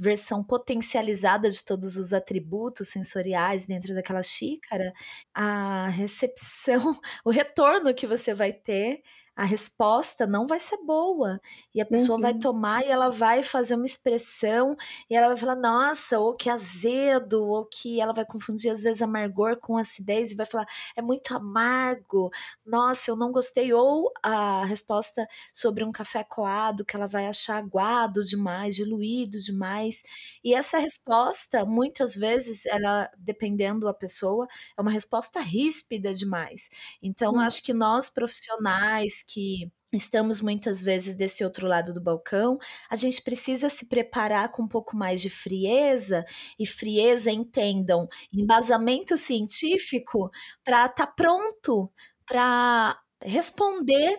[0.00, 4.92] versão potencializada de todos os atributos sensoriais dentro daquela xícara,
[5.34, 9.02] a recepção, o retorno que você vai ter,
[9.40, 11.40] a resposta não vai ser boa,
[11.74, 12.46] e a pessoa vai Uhum.
[12.46, 14.76] tomar e ela vai fazer uma expressão,
[15.10, 19.02] e ela vai falar: "Nossa", ou que azedo, ou que ela vai confundir às vezes
[19.02, 22.30] amargor com acidez e vai falar: "É muito amargo,
[22.66, 27.56] nossa, eu não gostei", ou a resposta sobre um café coado, que ela vai achar
[27.58, 30.02] aguado demais, diluído demais,
[30.44, 34.46] e essa resposta, muitas vezes, ela dependendo a pessoa,
[34.76, 36.68] é uma resposta ríspida demais.
[37.02, 37.40] Então Hum.
[37.40, 42.58] acho que nós profissionais que estamos muitas vezes desse outro lado do balcão,
[42.90, 46.24] a gente precisa se preparar com um pouco mais de frieza,
[46.58, 50.30] e frieza entendam, embasamento científico,
[50.64, 51.90] pra tá pronto
[52.26, 54.16] pra responder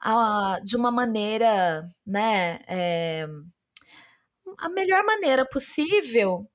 [0.00, 3.26] a de uma maneira, né, eh,
[4.58, 6.48] a melhor maneira possível,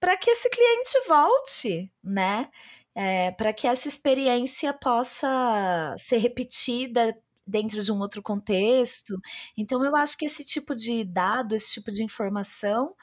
[0.00, 2.48] pra que esse cliente volte, né,
[2.94, 7.16] eh, pra que essa experiência possa ser repetida
[7.46, 9.18] dentro de um outro contexto.
[9.56, 12.94] Então eu acho que esse tipo de dado, esse tipo de informação,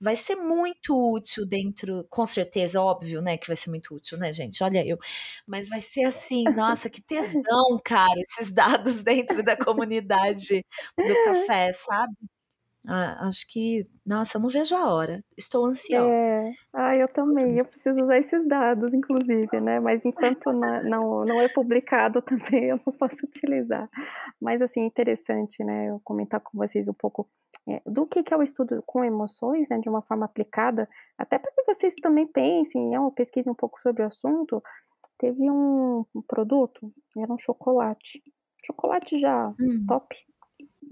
[0.00, 4.32] vai ser muito útil dentro com certeza, óbvio, né, que vai ser muito útil, né,
[4.32, 4.98] gente, olha eu.
[5.46, 10.64] Mas vai ser assim, nossa, que tesão, cara, esses dados dentro da comunidade
[10.98, 12.14] do café, sabe.
[12.86, 16.12] A acho que nossa, eu não vejo a hora, estou ansiosa.
[16.12, 16.52] É.
[16.72, 21.40] Ai, eu também, eu preciso usar esses dados inclusive, né, mas enquanto na não não
[21.40, 22.20] é publicado
[22.60, 23.88] também eu não posso utilizar.
[24.40, 27.28] Mas, assim, interessante, né, eu comentar com vocês um pouco,
[27.68, 30.88] eh, do que que é o estudo com emoções, né, de uma forma aplicada,
[31.18, 34.62] até para que vocês também pensem, né, pesquisem um pouco sobre o assunto.
[35.18, 38.22] Teve um um produto, era um chocolate,
[38.66, 39.84] chocolate já Hum.
[39.88, 40.16] top,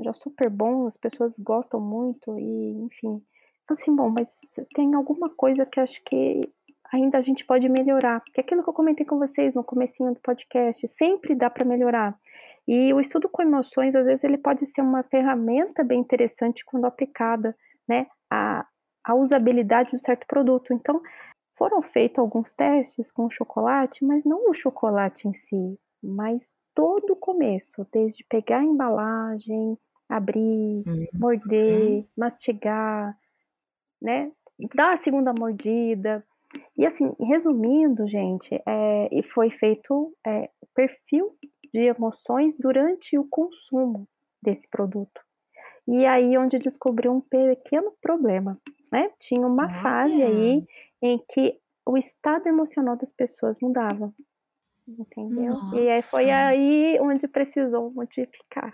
[0.00, 3.22] já super bom, as pessoas gostam muito e, enfim.
[3.66, 4.40] Falei assim: "Bom, mas
[4.74, 6.40] tem alguma coisa que acho que
[6.92, 10.20] ainda a gente pode melhorar", porque aquilo que eu comentei com vocês no comecinho do
[10.20, 12.18] podcast, sempre dá pra melhorar.
[12.66, 16.84] E o estudo com emoções, às vezes, ele pode ser uma ferramenta bem interessante quando
[16.84, 17.56] aplicada,
[17.88, 18.64] né, a,
[19.04, 20.72] a usabilidade de um certo produto.
[20.72, 21.00] Então,
[21.56, 27.12] foram feitos alguns testes com o chocolate, mas não o chocolate em si, mas todo
[27.12, 29.78] o começo, desde pegar a embalagem,
[30.08, 31.06] abrir, uhum.
[31.14, 33.16] morder, mastigar,
[34.00, 34.30] né,
[34.74, 36.24] dar a segunda mordida.
[36.76, 41.34] E assim, resumindo, gente, é, foi feito é, perfil
[41.72, 44.06] de emoções durante o consumo
[44.42, 45.22] desse produto.
[45.88, 48.58] E aí onde descobriu um pequeno problema,
[48.92, 49.10] né?
[49.18, 50.64] Tinha uma fase aí
[51.00, 54.12] em que o estado emocional das pessoas mudava.
[54.98, 55.54] Entendeu?
[55.54, 55.76] Nossa.
[55.76, 58.72] E aí foi aí onde precisou modificar.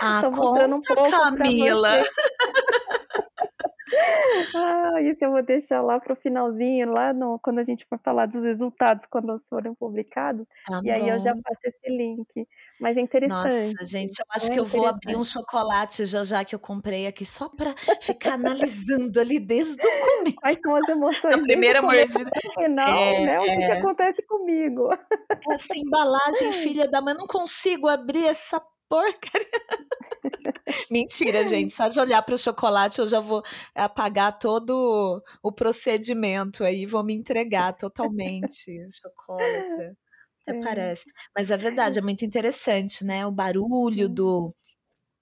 [0.00, 2.02] Ah, Só mostrando um pouco Camila.
[4.54, 7.98] Ah, isso eu vou deixar lá para o finalzinho, lá no, quando a gente for
[7.98, 10.46] falar dos resultados, quando eles forem publicados.
[10.66, 12.46] Tá e aí eu já passo esse link.
[12.80, 13.74] Mas é interessante.
[13.74, 16.58] Nossa, gente, eu acho é que eu vou abrir um chocolate já já que eu
[16.58, 20.36] comprei aqui, só para ficar analisando ali desde o começo.
[20.36, 21.34] Quais são as emoções?
[21.34, 22.30] A primeira mordida.
[22.54, 23.38] Final, é, né?
[23.38, 23.72] O que, que é.
[23.72, 24.88] acontece comigo?
[25.50, 29.48] Essa embalagem, filha da mãe, não consigo abrir essa porcaria.
[30.90, 31.72] Mentira, gente.
[31.72, 33.42] Só de olhar para o chocolate eu já vou
[33.74, 38.64] apagar todo o procedimento aí, vou me entregar totalmente.
[38.92, 39.96] Chocolate.
[40.42, 40.62] Até é.
[40.62, 41.04] parece.
[41.36, 43.26] Mas é verdade, é muito interessante, né?
[43.26, 44.54] O barulho do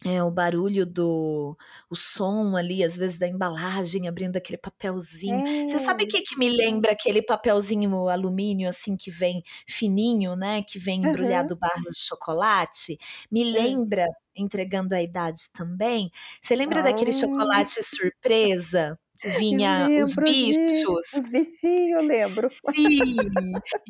[0.04, 1.56] é, o barulho do
[1.90, 5.46] o som ali, às vezes da embalagem abrindo aquele papelzinho.
[5.46, 5.68] É.
[5.68, 10.62] Você sabe o que, que me lembra aquele papelzinho alumínio assim que vem fininho, né?
[10.62, 11.60] Que vem embrulhado uhum.
[11.60, 12.96] barras de chocolate?
[13.30, 14.06] Me lembra,
[14.36, 16.10] entregando a idade também.
[16.40, 18.98] Você lembra daquele chocolate surpresa?
[19.24, 21.12] Vinha os bichos.
[21.12, 22.51] Os bichinhos, eu lembro.
[22.74, 23.16] Sim.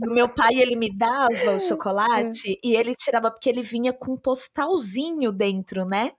[0.02, 1.58] E o meu pai, ele me dava o é.
[1.58, 2.58] chocolate é.
[2.62, 6.12] e ele tirava, porque ele vinha com um postalzinho dentro, né?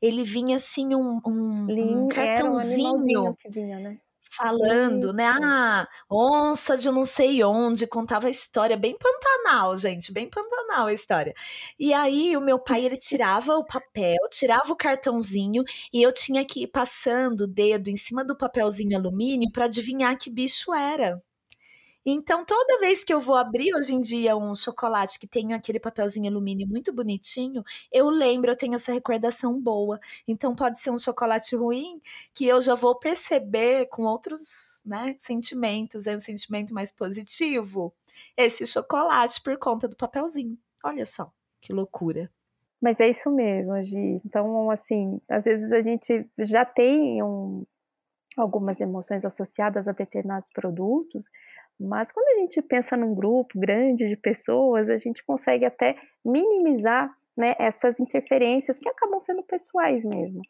[0.00, 3.28] Ele vinha assim, um, um, um cartãozinho.
[3.28, 3.98] Um que vinha, né?
[4.36, 5.26] Falando, né?
[5.26, 10.92] Ah, onça de não sei onde, contava a história, bem Pantanal, gente, bem Pantanal a
[10.92, 11.34] história.
[11.78, 16.44] E aí o meu pai, ele tirava o papel, tirava o cartãozinho e eu tinha
[16.44, 21.22] que ir passando o dedo em cima do papelzinho alumínio para adivinhar que bicho era.
[22.04, 25.78] Então, toda vez que eu vou abrir hoje em dia um chocolate que tem aquele
[25.78, 27.62] papelzinho alumínio muito bonitinho,
[27.92, 30.00] eu lembro, eu tenho essa recordação boa.
[30.26, 32.00] Então, pode ser um chocolate ruim
[32.34, 37.92] que eu já vou perceber com outros né, sentimentos, é um sentimento mais positivo.
[38.36, 40.58] Esse chocolate por conta do papelzinho.
[40.84, 41.30] Olha só,
[41.60, 42.30] que loucura.
[42.80, 44.20] Mas é isso mesmo, Gi.
[44.26, 47.64] Então, assim, às vezes a gente já tem um,
[48.36, 51.30] algumas emoções associadas a determinados produtos,
[51.78, 57.12] mas quando a gente pensa num grupo grande de pessoas, a gente consegue até minimizar
[57.36, 60.42] né, essas interferências que acabam sendo pessoais mesmo.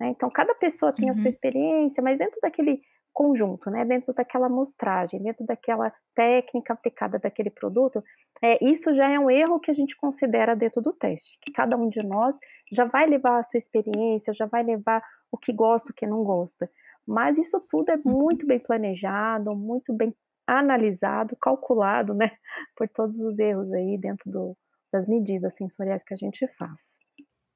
[0.00, 0.08] Né?
[0.08, 1.12] Então, cada pessoa tem uhum.
[1.12, 1.28] a sua uhum.
[1.28, 2.80] experiência, mas dentro daquele
[3.12, 8.02] conjunto, né, dentro daquela amostragem, dentro daquela técnica aplicada daquele produto,
[8.40, 11.76] é, isso já é um erro que a gente considera dentro do teste, que cada
[11.76, 12.36] um de nós
[12.70, 15.02] já vai levar a sua experiência, já vai levar
[15.32, 16.70] o que gosta, o que não gosta.
[17.04, 18.02] Mas isso tudo é uhum.
[18.04, 20.14] muito bem planejado, muito bem
[20.48, 22.30] analisado, calculado, né,
[22.76, 24.56] por todos os erros aí dentro do,
[24.92, 26.98] das medidas sensoriais que a gente faz.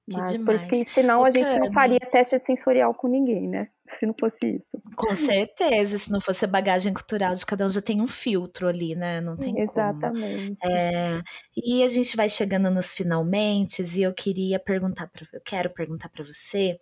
[0.09, 3.69] Mas por isso que senão a gente não faria teste sensorial com ninguém, né?
[3.87, 4.81] Se não fosse isso.
[4.97, 8.67] Com certeza, se não fosse a bagagem cultural de cada um, já tem um filtro
[8.67, 9.21] ali, né?
[9.21, 10.57] Não tem Exatamente.
[10.61, 10.75] Como.
[10.75, 11.21] É,
[11.57, 16.09] e a gente vai chegando nos finalmente e eu queria perguntar para eu quero perguntar
[16.09, 16.81] para você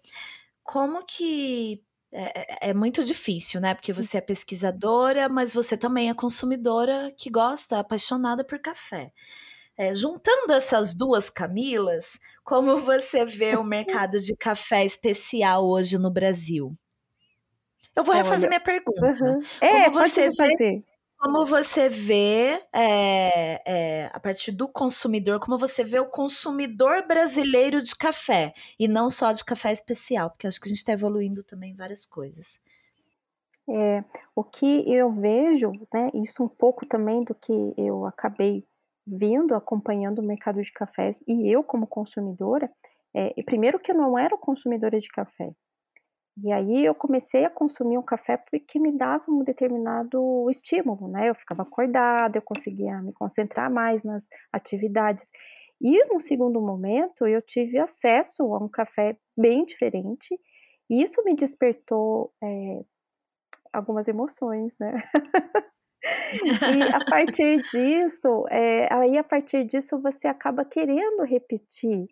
[0.63, 1.83] como que
[2.13, 3.75] é, é, é, muito difícil, né?
[3.75, 9.13] Porque você é pesquisadora, mas você também é consumidora que gosta, apaixonada por café.
[9.77, 16.11] É, juntando essas duas Camilas, como você vê o mercado de café especial hoje no
[16.11, 16.77] Brasil?
[17.95, 19.07] Eu vou refazer Olha, minha pergunta.
[19.07, 19.41] Uhum.
[19.61, 20.83] É, como você vê.
[21.23, 27.83] Como você vê, é, é, a partir do consumidor, como você vê o consumidor brasileiro
[27.83, 31.45] de café, e não só de café especial, porque acho que a gente está evoluindo
[31.45, 32.63] também várias coisas.
[33.69, 34.03] É,
[34.35, 38.65] o que eu vejo, né, isso um pouco também do que eu acabei
[39.07, 42.71] vindo, acompanhando o mercado de cafés, e eu como consumidora,
[43.15, 45.53] é, primeiro que eu não era consumidora de café,
[46.37, 51.29] e aí eu comecei a consumir o café porque me dava um determinado estímulo, né?
[51.29, 55.31] Eu ficava acordada, eu conseguia me concentrar mais nas atividades.
[55.81, 60.39] E no segundo momento eu tive acesso a um café bem diferente,
[60.89, 62.81] e isso me despertou é,
[63.73, 64.93] algumas emoções, né?
[66.33, 72.09] E a partir disso, é, aí a partir disso você acaba querendo repetir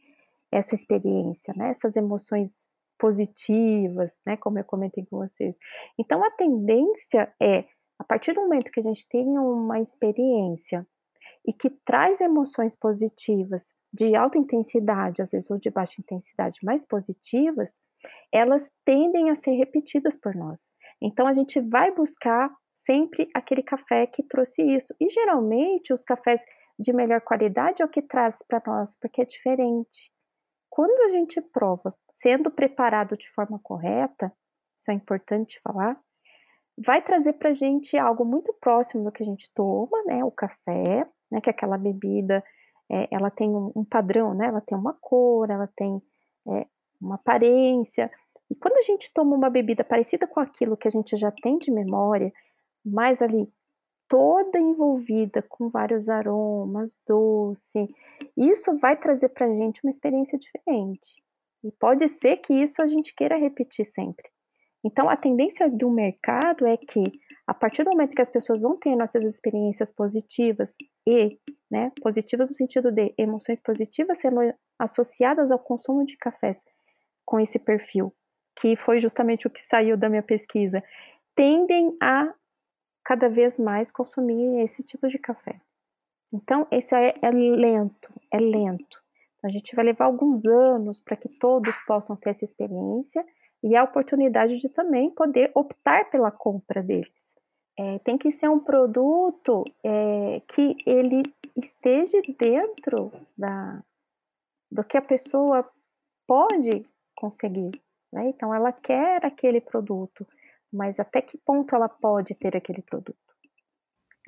[0.53, 1.71] essa experiência, né?
[1.71, 2.67] Essas emoções
[2.99, 4.37] positivas, né?
[4.37, 5.57] Como eu comentei com vocês.
[5.99, 7.65] Então a tendência é,
[7.99, 10.87] a partir do momento que a gente tem uma experiência
[11.47, 16.87] e que traz emoções positivas de alta intensidade, às vezes ou de baixa intensidade, mais
[16.87, 17.73] positivas,
[18.33, 20.71] elas tendem a ser repetidas por nós.
[21.03, 24.95] Então a gente vai buscar sempre aquele café que trouxe isso.
[25.01, 26.41] E geralmente os cafés
[26.79, 30.13] de melhor qualidade é o que traz para nós, porque é diferente.
[30.71, 34.33] Quando a gente prova, sendo preparado de forma correta,
[34.77, 35.97] isso é importante falar,
[36.77, 40.25] vai trazer para a gente algo muito próximo do que a gente toma, né?
[40.25, 41.41] O café, né?
[41.41, 42.43] Que é aquela bebida,
[42.91, 44.47] é, ela tem um, um, padrão, né?
[44.47, 46.03] Ela tem uma cor, ela tem
[46.49, 46.67] é,
[47.01, 48.11] uma aparência.
[48.51, 51.57] E quando a gente toma uma bebida parecida com aquilo que a gente já tem
[51.57, 52.33] de memória,
[52.85, 53.49] mas ali
[54.09, 57.87] toda envolvida com vários aromas, doce,
[58.37, 61.28] isso vai trazer para a gente uma experiência diferente.
[61.65, 64.29] E pode ser que isso a gente queira repetir sempre.
[64.85, 67.03] Então, a tendência do mercado é que,
[67.47, 70.77] a partir do momento que as pessoas vão tendo essas experiências positivas
[71.07, 71.39] e,
[71.71, 74.41] né, positivas no sentido de emoções positivas sendo
[74.79, 76.65] associadas ao consumo de cafés
[77.25, 78.15] com esse perfil,
[78.59, 80.83] que foi justamente o que saiu da minha pesquisa,
[81.35, 82.33] tendem a
[83.05, 85.61] cada vez mais consumir esse tipo de café.
[86.33, 89.03] Então, esse é, é lento, é lento.
[89.39, 93.25] Então, a gente vai levar alguns anos para que todos possam ter essa experiência
[93.63, 97.37] e a oportunidade de também poder optar pela compra deles.
[97.79, 101.23] É, tem que ser um produto é, que ele
[101.57, 103.83] esteja dentro da,
[104.71, 105.69] do que a pessoa
[106.27, 106.85] pode
[107.15, 107.71] conseguir.
[108.13, 108.29] Né?
[108.31, 110.27] Então, ela quer aquele produto
[110.73, 113.17] mas até que ponto ela pode ter aquele produto?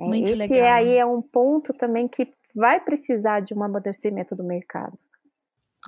[0.01, 0.75] É, Muito Esse legal.
[0.75, 4.97] aí é um ponto também que vai precisar de um amadurecimento do mercado.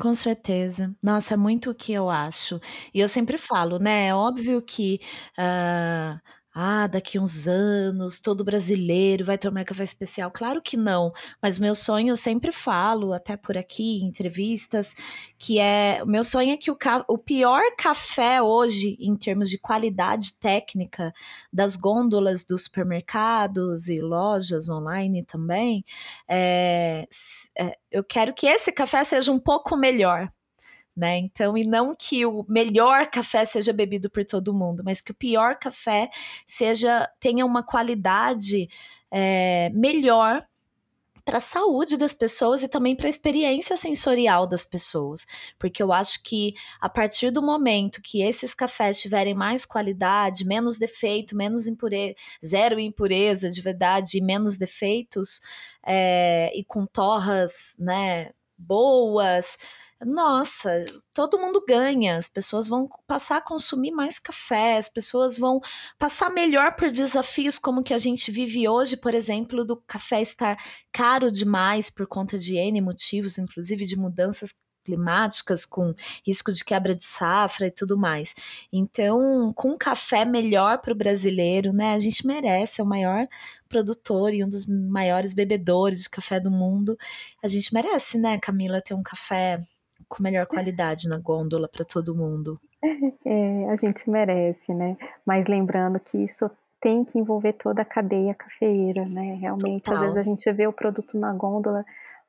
[0.01, 0.95] Com certeza.
[1.03, 2.59] Nossa, é muito o que eu acho.
[2.95, 4.07] E eu sempre falo, né?
[4.09, 5.01] É óbvio que
[5.39, 6.19] uh,
[6.55, 10.31] ah, daqui uns anos todo brasileiro vai tomar café especial.
[10.31, 14.95] Claro que não, mas meu sonho eu sempre falo, até por aqui em entrevistas,
[15.39, 16.77] que é o meu sonho é que o,
[17.09, 21.13] o pior café hoje, em termos de qualidade técnica
[21.53, 25.85] das gôndolas dos supermercados e lojas online também,
[26.29, 27.07] é,
[27.59, 30.31] é, eu quero que esse café seja um pouco melhor
[30.97, 31.19] né?
[31.19, 35.15] Então, e não que o melhor café seja bebido por todo mundo, mas que o
[35.15, 36.11] pior café
[36.47, 38.69] seja tenha uma qualidade
[39.11, 40.47] é, melhor
[41.25, 45.27] para a saúde das pessoas e também para a experiência sensorial das pessoas.
[45.59, 50.79] Porque eu acho que a partir do momento que esses cafés tiverem mais qualidade, menos
[50.79, 52.15] defeito, menos impureza,
[52.45, 55.41] zero impureza de verdade e menos defeitos,
[55.85, 59.59] é, e com torras né, boas,
[60.05, 60.85] nossa,
[61.15, 65.61] todo mundo ganha, as pessoas vão passar a consumir mais café, as pessoas vão
[65.99, 70.57] passar melhor por desafios como que a gente vive hoje, por exemplo, do café estar
[70.93, 74.55] caro demais por conta de N motivos, inclusive de mudanças
[74.85, 75.95] climáticas, com
[76.27, 78.35] risco de quebra de safra e tudo mais.
[78.73, 81.95] Então, com café melhor para o brasileiro, né?
[81.95, 83.27] A gente merece, é o maior
[83.69, 86.97] produtor e um dos maiores bebedores de café do mundo.
[87.43, 89.61] A gente merece, né, Camila, ter um café
[90.13, 92.61] com melhor qualidade na gôndola para todo mundo.
[93.25, 94.97] É, a gente merece, né?
[95.25, 99.37] Mas lembrando que isso tem que envolver toda a cadeia cafeeira, né?
[99.37, 99.95] Realmente, Total.
[99.95, 101.85] às vezes a gente vê o produto na gôndola,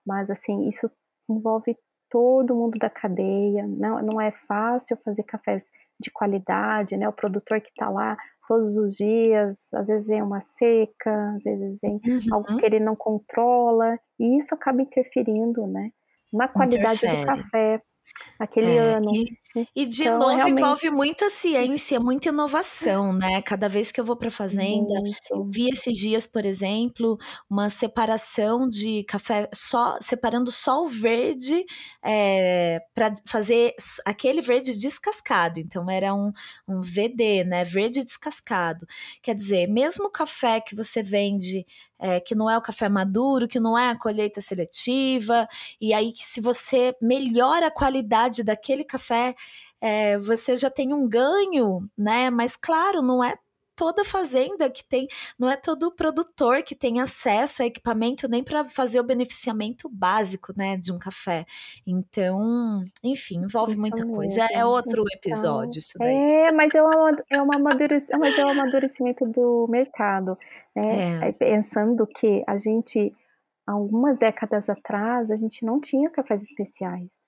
[0.05, 0.89] mas assim, isso
[1.27, 1.75] envolve
[2.07, 3.65] todo mundo da cadeia.
[3.65, 7.09] Não, não é fácil fazer cafés de qualidade, né?
[7.09, 8.15] O produtor que está lá
[8.47, 12.33] todos os dias, às vezes vem uma seca, às vezes vem uhum.
[12.35, 15.91] algo que ele não controla, e isso acaba interferindo, né?
[16.33, 17.21] Na qualidade Interfere.
[17.21, 17.81] do café
[18.39, 19.13] aquele é, ano.
[19.13, 19.25] E,
[19.75, 20.59] e de então, novo realmente...
[20.59, 23.41] envolve muita ciência, muita inovação, né?
[23.41, 24.93] Cada vez que eu vou para fazenda,
[25.31, 27.17] eu vi esses dias, por exemplo,
[27.49, 31.65] uma separação de café só separando só o verde
[32.03, 33.73] é, para fazer
[34.05, 35.59] aquele verde descascado.
[35.59, 36.31] Então era um,
[36.67, 37.63] um VD, né?
[37.63, 38.87] Verde descascado.
[39.21, 41.65] Quer dizer, mesmo o café que você vende
[42.03, 45.47] é, que não é o café maduro, que não é a colheita seletiva,
[45.79, 49.33] e aí que se você melhora a qualidade daquele café,
[49.83, 52.29] é, você já tem um ganho, né?
[52.29, 53.35] Mas claro, não é
[53.75, 55.07] toda fazenda que tem,
[55.37, 60.53] não é todo produtor que tem acesso a equipamento nem para fazer o beneficiamento básico,
[60.55, 61.45] né, de um café.
[61.85, 64.15] Então, enfim, envolve isso muita mesmo.
[64.15, 64.47] coisa.
[64.53, 66.15] É outro então, episódio isso daí.
[66.15, 70.37] É, mas é, uma, é, uma amadurecimento, mas é um amadurecimento do mercado,
[70.73, 71.27] né?
[71.27, 71.31] É.
[71.33, 73.13] Pensando que a gente,
[73.67, 77.22] algumas décadas atrás, a gente não tinha cafés especiais.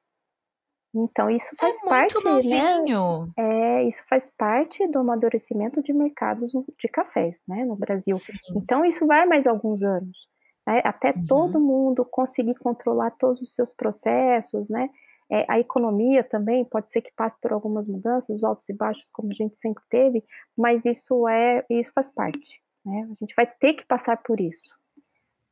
[0.96, 3.26] Então isso é faz é parte, novinho.
[3.26, 3.34] né?
[3.38, 8.16] É, isso faz parte do amadurecimento de mercados de cafés, né, no Brasil.
[8.16, 8.34] Sim.
[8.56, 10.30] Então isso vai mais alguns anos,
[10.66, 10.82] né?
[10.86, 11.26] até uhum.
[11.28, 14.90] todo mundo conseguir controlar todos os seus processos, né?
[15.30, 19.30] É, a economia também pode ser que passe por algumas mudanças, altos e baixos, como
[19.32, 20.24] a gente sempre teve,
[20.56, 23.08] mas isso é, isso faz parte, né?
[23.12, 24.74] A gente vai ter que passar por isso.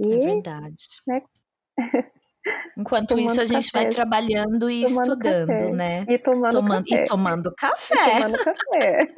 [0.02, 0.88] É e, é verdade.
[1.08, 1.22] Né?
[2.78, 3.86] Enquanto tomando isso, a gente café.
[3.86, 5.72] vai trabalhando e tomando estudando, café.
[5.72, 6.06] né?
[6.10, 7.04] E tomando tomando, café.
[7.04, 7.96] E tomando café.
[7.96, 9.14] E tomando café.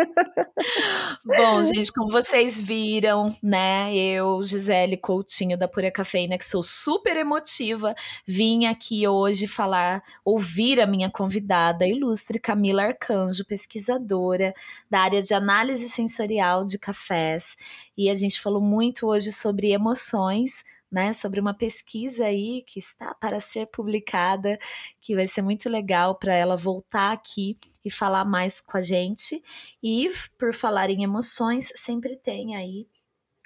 [1.25, 3.95] Bom, gente, como vocês viram, né?
[3.95, 7.95] Eu, Gisele Coutinho, da Pura Cafeína, que sou super emotiva,
[8.27, 14.53] vim aqui hoje falar, ouvir a minha convidada, ilustre Camila Arcanjo, pesquisadora
[14.89, 17.55] da área de análise sensorial de cafés.
[17.97, 20.63] E a gente falou muito hoje sobre emoções
[20.95, 24.57] né, sobre uma pesquisa aí que está para ser publicada,
[25.01, 29.43] que vai ser muito legal para ela voltar aqui e falar mais com a gente.
[29.83, 30.09] E
[30.39, 32.87] por falar em emoções, sempre tem aí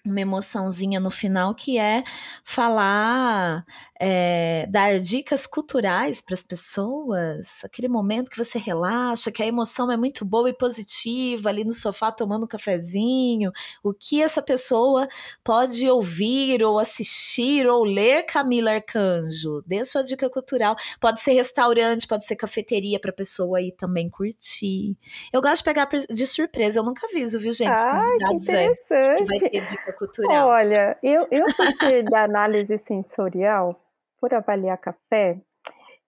[0.05, 2.03] uma emoçãozinha no final que é
[2.43, 3.65] falar,
[3.99, 9.91] é, dar dicas culturais para as pessoas, aquele momento que você relaxa, que a emoção
[9.91, 13.51] é muito boa e positiva ali no sofá tomando um cafezinho,
[13.83, 15.07] o que essa pessoa
[15.43, 22.07] pode ouvir ou assistir ou ler Camila Arcanjo, dê sua dica cultural, pode ser restaurante,
[22.07, 24.97] pode ser cafeteria para a pessoa aí também curtir.
[25.33, 29.23] Eu gosto de pegar de surpresa, eu nunca aviso, viu gente, convidados que, é, que
[29.25, 30.47] vai ter dica cultural.
[30.49, 31.45] Olha, eu, eu
[31.79, 33.79] ser da análise sensorial,
[34.19, 35.39] por avaliar café,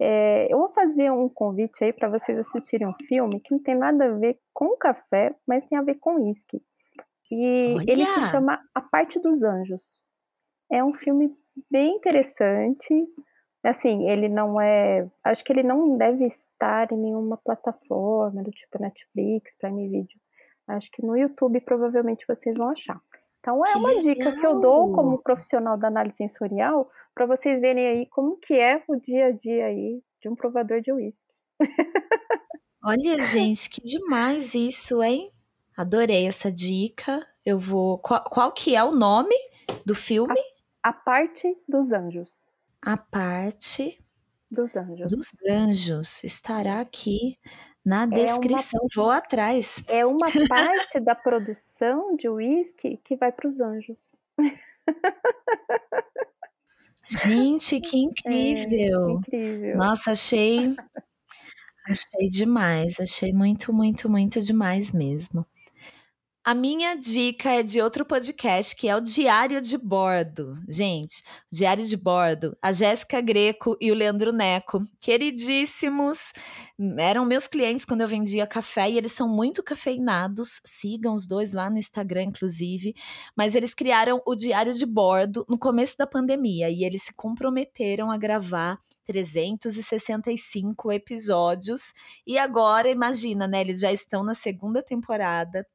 [0.04, 3.76] é, eu vou fazer um convite aí para vocês assistirem um filme que não tem
[3.76, 6.60] nada a ver com café, mas tem a ver com uísque.
[7.30, 7.86] E Olha.
[7.88, 10.02] ele se chama A Parte dos Anjos.
[10.72, 11.32] É um filme
[11.70, 13.08] bem interessante.
[13.64, 15.08] Assim, ele não é.
[15.24, 20.20] Acho que ele não deve estar em nenhuma plataforma do tipo Netflix, Prime Video.
[20.68, 23.00] Acho que no YouTube provavelmente vocês vão achar.
[23.42, 24.04] Então é que uma legal.
[24.04, 28.54] dica que eu dou como profissional da análise sensorial para vocês verem aí como que
[28.54, 31.34] é o dia a dia aí de um provador de uísque.
[32.84, 35.32] Olha, gente, que demais isso, hein?
[35.76, 37.26] Adorei essa dica.
[37.44, 37.98] Eu vou.
[37.98, 39.36] Qual, qual que é o nome
[39.84, 40.40] do filme?
[40.84, 42.46] A, a parte dos anjos.
[42.80, 44.00] A parte
[44.52, 45.10] dos anjos.
[45.10, 47.40] Dos anjos estará aqui
[47.86, 49.84] na descrição, é uma, vou atrás.
[49.88, 54.10] É uma parte da produção de uísque que vai para os anjos.
[57.24, 59.10] Gente, que incrível.
[59.10, 59.78] É, incrível.
[59.78, 60.74] Nossa, achei
[61.86, 65.46] achei demais, achei muito, muito, muito demais mesmo.
[66.44, 70.58] A minha dica é de outro podcast, que é o Diário de Bordo.
[70.68, 76.34] Gente, Diário de Bordo, a Jéssica Greco e o Leandro Neco, queridíssimos,
[76.98, 80.60] eram meus clientes quando eu vendia café e eles são muito cafeinados.
[80.66, 82.96] Sigam os dois lá no Instagram, inclusive.
[83.38, 88.10] Mas eles criaram o Diário de Bordo no começo da pandemia e eles se comprometeram
[88.10, 91.94] a gravar 365 episódios.
[92.26, 93.62] E agora, imagina, né?
[93.62, 95.68] Eles já estão na segunda temporada.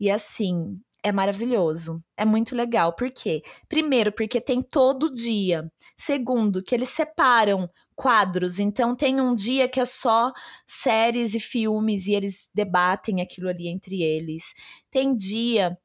[0.00, 2.02] E assim, é maravilhoso.
[2.16, 2.94] É muito legal.
[2.94, 3.42] Por quê?
[3.68, 5.70] Primeiro, porque tem todo dia.
[5.96, 8.58] Segundo, que eles separam quadros.
[8.58, 10.32] Então tem um dia que é só
[10.66, 14.54] séries e filmes e eles debatem aquilo ali entre eles.
[14.90, 15.76] Tem dia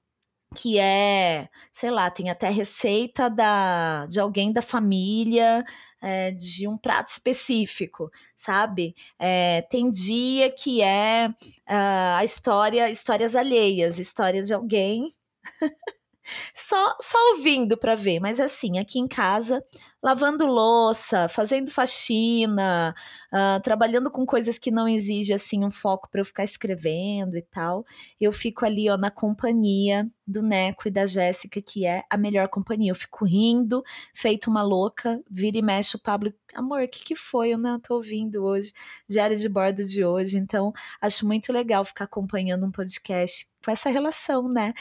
[0.55, 5.63] que é, sei lá, tem até receita da, de alguém da família,
[6.01, 8.95] é, de um prato específico, sabe?
[9.19, 15.07] É, tem dia que é uh, a história, histórias alheias, história de alguém.
[16.55, 19.63] só, só ouvindo para ver, mas assim, aqui em casa
[20.05, 22.93] lavando louça, fazendo faxina,
[23.33, 27.41] uh, trabalhando com coisas que não exigem assim um foco para eu ficar escrevendo e
[27.41, 27.83] tal.
[28.21, 32.49] Eu fico ali ó na companhia do Neco e da Jéssica, que é a melhor
[32.49, 32.91] companhia.
[32.91, 33.81] Eu fico rindo,
[34.13, 37.49] feito uma louca, vira e mexe o Pablo, amor, o que que foi?
[37.49, 38.73] Eu não tô ouvindo hoje,
[39.09, 40.37] diário de bordo de hoje.
[40.37, 40.71] Então,
[41.01, 44.73] acho muito legal ficar acompanhando um podcast com essa relação, né?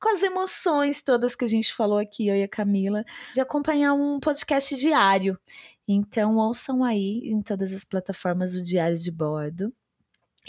[0.00, 3.94] Com as emoções todas que a gente falou aqui, eu e a Camila, de acompanhar
[3.94, 5.38] um podcast diário.
[5.86, 9.72] Então, ouçam aí em todas as plataformas o Diário de Bordo.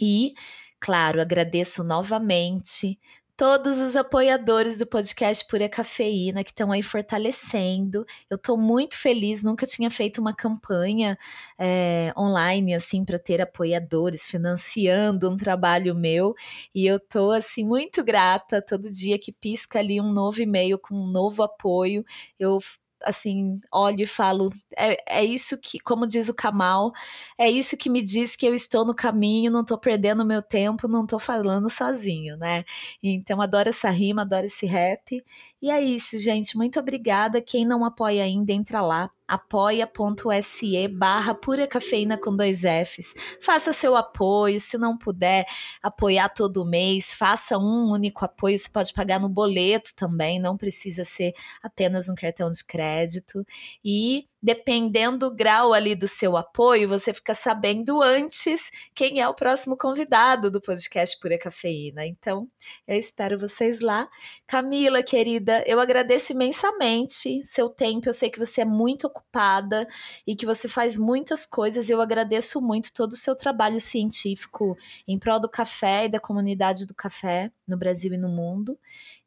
[0.02, 0.34] E,
[0.80, 3.00] claro, agradeço novamente
[3.38, 8.04] todos os apoiadores do podcast Pura Cafeína que estão aí fortalecendo.
[8.28, 11.16] Eu estou muito feliz, nunca tinha feito uma campanha
[11.58, 16.34] é, online assim para ter apoiadores financiando um trabalho meu
[16.74, 20.96] e eu estou assim muito grata todo dia que pisca ali um novo e-mail com
[20.96, 22.04] um novo apoio.
[22.40, 22.58] Eu
[23.04, 26.92] assim, olho e falo, é, é isso que, como diz o Kamal,
[27.38, 30.88] é isso que me diz que eu estou no caminho, não estou perdendo meu tempo,
[30.88, 32.64] não estou falando sozinho, né?
[33.02, 35.24] Então, adoro essa rima, adoro esse rap.
[35.62, 36.58] E é isso, gente.
[36.58, 37.42] Muito obrigada.
[37.42, 43.14] Quem não apoia ainda, entra lá apoia.se barra pura cafeína com dois Fs.
[43.42, 45.46] Faça seu apoio, se não puder
[45.82, 51.04] apoiar todo mês, faça um único apoio, você pode pagar no boleto também, não precisa
[51.04, 53.46] ser apenas um cartão de crédito.
[53.84, 59.34] E dependendo do grau ali do seu apoio, você fica sabendo antes quem é o
[59.34, 62.06] próximo convidado do podcast Pura Cafeína.
[62.06, 62.48] Então,
[62.88, 64.08] eu espero vocês lá.
[64.46, 68.08] Camila, querida, eu agradeço imensamente seu tempo.
[68.08, 69.88] Eu sei que você é muito ocupada
[70.26, 71.90] e que você faz muitas coisas.
[71.90, 74.78] Eu agradeço muito todo o seu trabalho científico
[75.08, 78.78] em prol do café e da comunidade do café no Brasil e no mundo.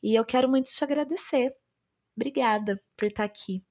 [0.02, 1.54] E eu quero muito te agradecer.
[2.16, 3.62] Obrigada por estar aqui.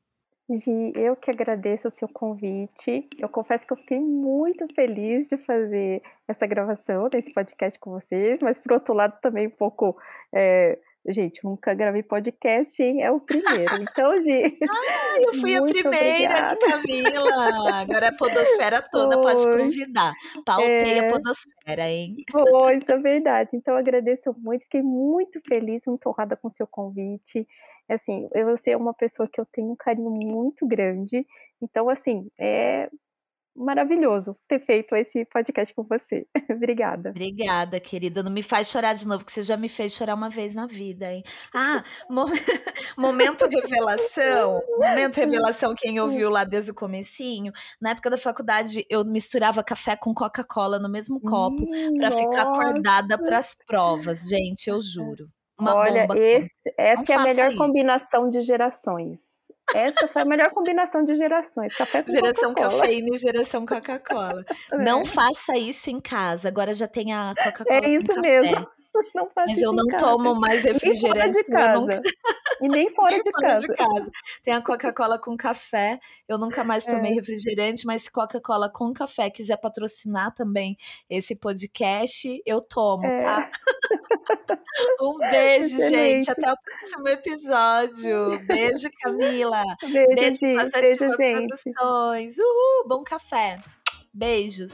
[0.51, 3.07] Gi, eu que agradeço o seu convite.
[3.19, 8.41] Eu confesso que eu fiquei muito feliz de fazer essa gravação desse podcast com vocês,
[8.41, 9.95] mas por outro lado também um pouco.
[10.33, 10.79] É...
[11.07, 13.01] Gente, nunca gravei podcast, hein?
[13.01, 13.73] É o primeiro.
[13.81, 14.53] Então, Gi.
[14.69, 16.55] Ah, eu fui a primeira obrigada.
[16.55, 17.81] de Camila.
[17.81, 20.13] Agora a Podosfera toda pode convidar.
[20.45, 21.07] Pautei é...
[21.07, 22.15] a Podosfera, hein?
[22.77, 23.55] Isso é verdade.
[23.55, 24.63] Então, agradeço muito.
[24.63, 27.47] Fiquei muito feliz, muito honrada com o seu convite
[27.89, 31.25] assim, você é uma pessoa que eu tenho um carinho muito grande.
[31.61, 32.89] Então, assim, é
[33.59, 36.25] maravilhoso ter feito esse podcast com você.
[36.49, 37.09] Obrigada.
[37.09, 38.23] Obrigada, querida.
[38.23, 40.65] Não me faz chorar de novo, que você já me fez chorar uma vez na
[40.65, 41.23] vida, hein?
[41.53, 42.25] Ah, mo
[42.97, 44.61] momento revelação.
[44.77, 47.51] Momento revelação, quem ouviu lá desde o comecinho.
[47.81, 52.43] Na época da faculdade, eu misturava café com Coca-Cola no mesmo copo hum, para ficar
[52.43, 54.21] acordada para as provas.
[54.21, 55.29] Gente, eu juro.
[55.59, 57.57] Uma Olha, esse, essa é a melhor isso.
[57.57, 59.19] combinação de gerações.
[59.75, 61.75] Essa foi a melhor combinação de gerações.
[61.75, 64.43] Café com geração cafeína e geração Coca-Cola.
[64.71, 64.77] É.
[64.77, 66.47] Não faça isso em casa.
[66.47, 67.79] Agora já tem a Coca-Cola.
[67.85, 68.67] É isso mesmo.
[69.15, 71.13] Não Mas eu não tomo mais refrigerante.
[71.13, 71.79] Nem fora de casa.
[71.79, 72.01] Nunca...
[72.61, 73.67] E nem fora, nem de, fora casa.
[73.67, 74.11] de, casa.
[74.43, 75.99] Tem a Coca-Cola com café.
[76.27, 77.15] Eu nunca mais tomei é.
[77.15, 80.77] refrigerante, mas se Coca-Cola com café quiser patrocinar também
[81.09, 83.21] esse podcast, eu tomo, é.
[83.21, 83.51] tá?
[85.01, 86.25] um beijo, Excelente.
[86.25, 86.31] gente.
[86.31, 88.39] Até o próximo episódio.
[88.45, 89.63] Beijo, Camila.
[89.81, 90.71] Beijo, beijo, gente.
[90.71, 91.47] beijo gente.
[91.47, 92.37] Produções.
[92.37, 93.59] Uhul, bom café.
[94.13, 94.73] Beijos.